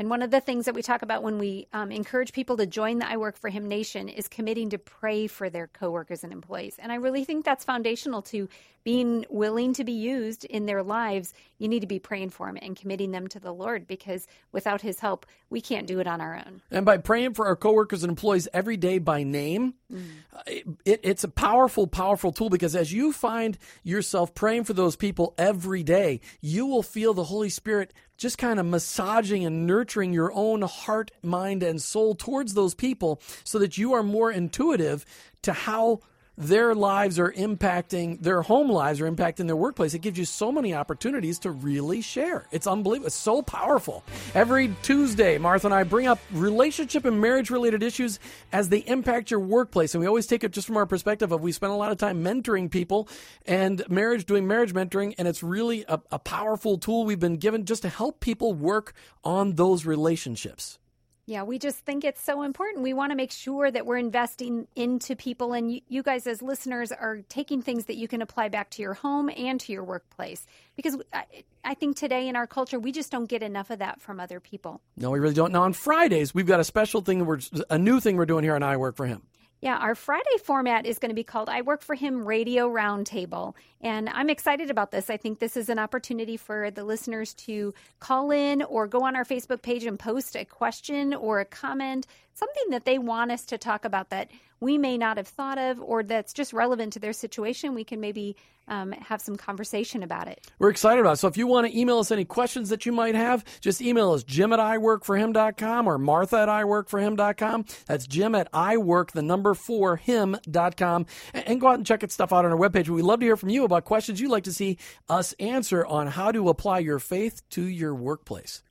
And 0.02 0.10
one 0.10 0.22
of 0.22 0.32
the 0.32 0.40
things 0.40 0.64
that 0.64 0.74
we 0.74 0.82
talk 0.82 1.02
about 1.02 1.22
when 1.22 1.38
we 1.38 1.68
um, 1.72 1.92
encourage 1.92 2.32
people 2.32 2.56
to 2.56 2.66
join 2.66 2.98
the 2.98 3.08
I 3.08 3.18
Work 3.18 3.36
for 3.38 3.50
Him 3.50 3.68
Nation 3.68 4.08
is 4.08 4.26
committing 4.26 4.70
to 4.70 4.78
pray 4.78 5.28
for 5.28 5.48
their 5.48 5.68
coworkers 5.68 6.24
and 6.24 6.32
employees. 6.32 6.74
And 6.80 6.90
I 6.90 6.96
really 6.96 7.24
think 7.24 7.44
that's 7.44 7.64
foundational 7.64 8.20
to 8.22 8.48
being 8.82 9.24
willing 9.30 9.72
to 9.74 9.84
be 9.84 9.92
used 9.92 10.44
in 10.44 10.66
their 10.66 10.82
lives. 10.82 11.32
You 11.58 11.68
need 11.68 11.82
to 11.82 11.86
be 11.86 12.00
praying 12.00 12.30
for 12.30 12.48
them 12.48 12.58
and 12.60 12.74
committing 12.74 13.12
them 13.12 13.28
to 13.28 13.38
the 13.38 13.52
Lord 13.52 13.86
because 13.86 14.26
without 14.50 14.80
His 14.80 14.98
help, 14.98 15.24
we 15.50 15.60
can't 15.60 15.86
do 15.86 16.00
it 16.00 16.08
on 16.08 16.20
our 16.20 16.34
own. 16.34 16.62
And 16.72 16.84
by 16.84 16.96
praying 16.96 17.34
for 17.34 17.46
our 17.46 17.54
coworkers 17.54 18.02
and 18.02 18.10
employees 18.10 18.48
every 18.52 18.76
day 18.76 18.98
by 18.98 19.22
name, 19.22 19.74
uh, 19.94 20.40
it, 20.46 21.00
it's 21.04 21.22
a 21.22 21.28
powerful, 21.28 21.86
powerful 21.86 22.32
tool 22.32 22.50
because 22.50 22.74
as 22.74 22.92
you 22.92 23.12
find 23.12 23.56
yourself 23.84 24.34
praying 24.34 24.64
for 24.64 24.72
those 24.72 24.96
people 24.96 25.32
every 25.38 25.84
day, 25.84 26.20
you 26.40 26.66
will 26.66 26.82
feel 26.82 27.14
the 27.14 27.22
Holy 27.22 27.50
Spirit 27.50 27.94
just 28.22 28.38
kind 28.38 28.58
of 28.60 28.66
massaging 28.66 29.44
and 29.44 29.66
nurturing 29.66 30.12
your 30.12 30.32
own 30.32 30.62
heart, 30.62 31.10
mind, 31.22 31.62
and 31.62 31.82
soul 31.82 32.14
towards 32.14 32.54
those 32.54 32.74
people 32.74 33.20
so 33.44 33.58
that 33.58 33.76
you 33.76 33.92
are 33.92 34.02
more 34.02 34.30
intuitive 34.30 35.04
to 35.42 35.52
how 35.52 36.00
their 36.42 36.74
lives 36.74 37.18
are 37.18 37.32
impacting 37.32 38.20
their 38.22 38.42
home 38.42 38.68
lives 38.68 39.00
are 39.00 39.10
impacting 39.10 39.46
their 39.46 39.56
workplace. 39.56 39.94
It 39.94 40.00
gives 40.00 40.18
you 40.18 40.24
so 40.24 40.52
many 40.52 40.74
opportunities 40.74 41.38
to 41.40 41.50
really 41.50 42.00
share. 42.00 42.46
It's 42.50 42.66
unbelievable. 42.66 43.06
It's 43.06 43.16
so 43.16 43.42
powerful. 43.42 44.04
Every 44.34 44.74
Tuesday, 44.82 45.38
Martha 45.38 45.66
and 45.66 45.74
I 45.74 45.84
bring 45.84 46.06
up 46.06 46.18
relationship 46.32 47.04
and 47.04 47.20
marriage 47.20 47.50
related 47.50 47.82
issues 47.82 48.18
as 48.52 48.68
they 48.68 48.78
impact 48.78 49.30
your 49.30 49.40
workplace. 49.40 49.94
And 49.94 50.00
we 50.00 50.06
always 50.06 50.26
take 50.26 50.44
it 50.44 50.52
just 50.52 50.66
from 50.66 50.76
our 50.76 50.86
perspective 50.86 51.32
of 51.32 51.40
we 51.40 51.52
spend 51.52 51.72
a 51.72 51.76
lot 51.76 51.92
of 51.92 51.98
time 51.98 52.22
mentoring 52.24 52.70
people 52.70 53.08
and 53.46 53.82
marriage, 53.88 54.26
doing 54.26 54.46
marriage 54.46 54.72
mentoring. 54.74 55.14
And 55.18 55.28
it's 55.28 55.42
really 55.42 55.84
a, 55.88 56.00
a 56.10 56.18
powerful 56.18 56.78
tool 56.78 57.04
we've 57.04 57.20
been 57.20 57.36
given 57.36 57.64
just 57.64 57.82
to 57.82 57.88
help 57.88 58.20
people 58.20 58.54
work 58.54 58.94
on 59.24 59.54
those 59.54 59.86
relationships. 59.86 60.78
Yeah, 61.24 61.44
we 61.44 61.60
just 61.60 61.78
think 61.78 62.02
it's 62.04 62.20
so 62.20 62.42
important. 62.42 62.82
We 62.82 62.94
want 62.94 63.12
to 63.12 63.16
make 63.16 63.30
sure 63.30 63.70
that 63.70 63.86
we're 63.86 63.98
investing 63.98 64.66
into 64.74 65.14
people, 65.14 65.52
and 65.52 65.72
you, 65.72 65.80
you 65.88 66.02
guys, 66.02 66.26
as 66.26 66.42
listeners, 66.42 66.90
are 66.90 67.18
taking 67.28 67.62
things 67.62 67.84
that 67.84 67.96
you 67.96 68.08
can 68.08 68.22
apply 68.22 68.48
back 68.48 68.70
to 68.70 68.82
your 68.82 68.94
home 68.94 69.30
and 69.36 69.60
to 69.60 69.72
your 69.72 69.84
workplace. 69.84 70.44
Because 70.74 70.96
I, 71.12 71.24
I 71.62 71.74
think 71.74 71.96
today 71.96 72.26
in 72.26 72.34
our 72.34 72.48
culture, 72.48 72.80
we 72.80 72.90
just 72.90 73.12
don't 73.12 73.28
get 73.28 73.42
enough 73.42 73.70
of 73.70 73.78
that 73.78 74.00
from 74.00 74.18
other 74.18 74.40
people. 74.40 74.80
No, 74.96 75.10
we 75.10 75.20
really 75.20 75.34
don't. 75.34 75.52
Now 75.52 75.62
on 75.62 75.74
Fridays, 75.74 76.34
we've 76.34 76.46
got 76.46 76.58
a 76.58 76.64
special 76.64 77.02
thing. 77.02 77.20
that 77.20 77.24
We're 77.24 77.38
a 77.70 77.78
new 77.78 78.00
thing 78.00 78.16
we're 78.16 78.26
doing 78.26 78.42
here 78.42 78.56
on 78.56 78.64
I 78.64 78.76
Work 78.76 78.96
for 78.96 79.06
Him. 79.06 79.22
Yeah, 79.62 79.76
our 79.76 79.94
Friday 79.94 80.38
format 80.42 80.86
is 80.86 80.98
going 80.98 81.10
to 81.10 81.14
be 81.14 81.22
called 81.22 81.48
I 81.48 81.60
Work 81.60 81.82
for 81.82 81.94
Him 81.94 82.24
Radio 82.24 82.68
Roundtable. 82.68 83.54
And 83.80 84.08
I'm 84.08 84.28
excited 84.28 84.70
about 84.70 84.90
this. 84.90 85.08
I 85.08 85.16
think 85.16 85.38
this 85.38 85.56
is 85.56 85.68
an 85.68 85.78
opportunity 85.78 86.36
for 86.36 86.72
the 86.72 86.82
listeners 86.82 87.32
to 87.34 87.72
call 88.00 88.32
in 88.32 88.62
or 88.62 88.88
go 88.88 89.04
on 89.04 89.14
our 89.14 89.24
Facebook 89.24 89.62
page 89.62 89.84
and 89.84 89.96
post 89.96 90.34
a 90.34 90.44
question 90.44 91.14
or 91.14 91.38
a 91.38 91.44
comment, 91.44 92.08
something 92.34 92.70
that 92.70 92.84
they 92.84 92.98
want 92.98 93.30
us 93.30 93.44
to 93.46 93.58
talk 93.58 93.84
about 93.84 94.10
that 94.10 94.30
we 94.62 94.78
may 94.78 94.96
not 94.96 95.16
have 95.16 95.26
thought 95.26 95.58
of 95.58 95.80
or 95.82 96.04
that's 96.04 96.32
just 96.32 96.52
relevant 96.52 96.92
to 96.92 97.00
their 97.00 97.12
situation. 97.12 97.74
We 97.74 97.82
can 97.82 98.00
maybe 98.00 98.36
um, 98.68 98.92
have 98.92 99.20
some 99.20 99.36
conversation 99.36 100.04
about 100.04 100.28
it. 100.28 100.46
We're 100.60 100.70
excited 100.70 101.00
about 101.00 101.14
it. 101.14 101.16
So 101.16 101.26
if 101.26 101.36
you 101.36 101.48
want 101.48 101.66
to 101.66 101.76
email 101.76 101.98
us 101.98 102.12
any 102.12 102.24
questions 102.24 102.68
that 102.68 102.86
you 102.86 102.92
might 102.92 103.16
have, 103.16 103.44
just 103.60 103.82
email 103.82 104.12
us 104.12 104.22
jim 104.22 104.52
at 104.52 104.60
iworkforhim.com 104.60 105.88
or 105.88 105.98
martha 105.98 106.38
at 106.38 106.48
iworkforhim.com. 106.48 107.64
That's 107.86 108.06
jim 108.06 108.36
at 108.36 108.50
iwork, 108.52 109.10
the 109.10 109.22
number 109.22 109.54
four, 109.54 109.96
him.com. 109.96 111.06
And, 111.34 111.48
and 111.48 111.60
go 111.60 111.66
out 111.66 111.74
and 111.78 111.86
check 111.86 112.04
it 112.04 112.12
stuff 112.12 112.32
out 112.32 112.44
on 112.44 112.52
our 112.52 112.58
webpage. 112.58 112.88
We'd 112.88 113.02
love 113.02 113.18
to 113.18 113.26
hear 113.26 113.36
from 113.36 113.48
you 113.48 113.64
about 113.64 113.84
questions 113.84 114.20
you'd 114.20 114.30
like 114.30 114.44
to 114.44 114.52
see 114.52 114.78
us 115.08 115.34
answer 115.40 115.84
on 115.84 116.06
how 116.06 116.30
to 116.30 116.48
apply 116.48 116.78
your 116.78 117.00
faith 117.00 117.42
to 117.50 117.62
your 117.62 117.94
workplace. 117.96 118.62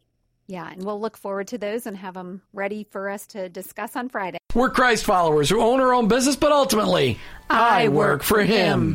Yeah, 0.51 0.69
and 0.69 0.83
we'll 0.83 0.99
look 0.99 1.15
forward 1.15 1.47
to 1.47 1.57
those 1.57 1.85
and 1.85 1.95
have 1.95 2.13
them 2.13 2.41
ready 2.51 2.83
for 2.83 3.09
us 3.09 3.25
to 3.27 3.47
discuss 3.47 3.95
on 3.95 4.09
Friday. 4.09 4.37
We're 4.53 4.69
Christ 4.69 5.05
followers 5.05 5.49
who 5.49 5.61
own 5.61 5.79
our 5.79 5.93
own 5.93 6.09
business, 6.09 6.35
but 6.35 6.51
ultimately, 6.51 7.19
I 7.49 7.87
work 7.87 8.21
for 8.21 8.43
Him. 8.43 8.89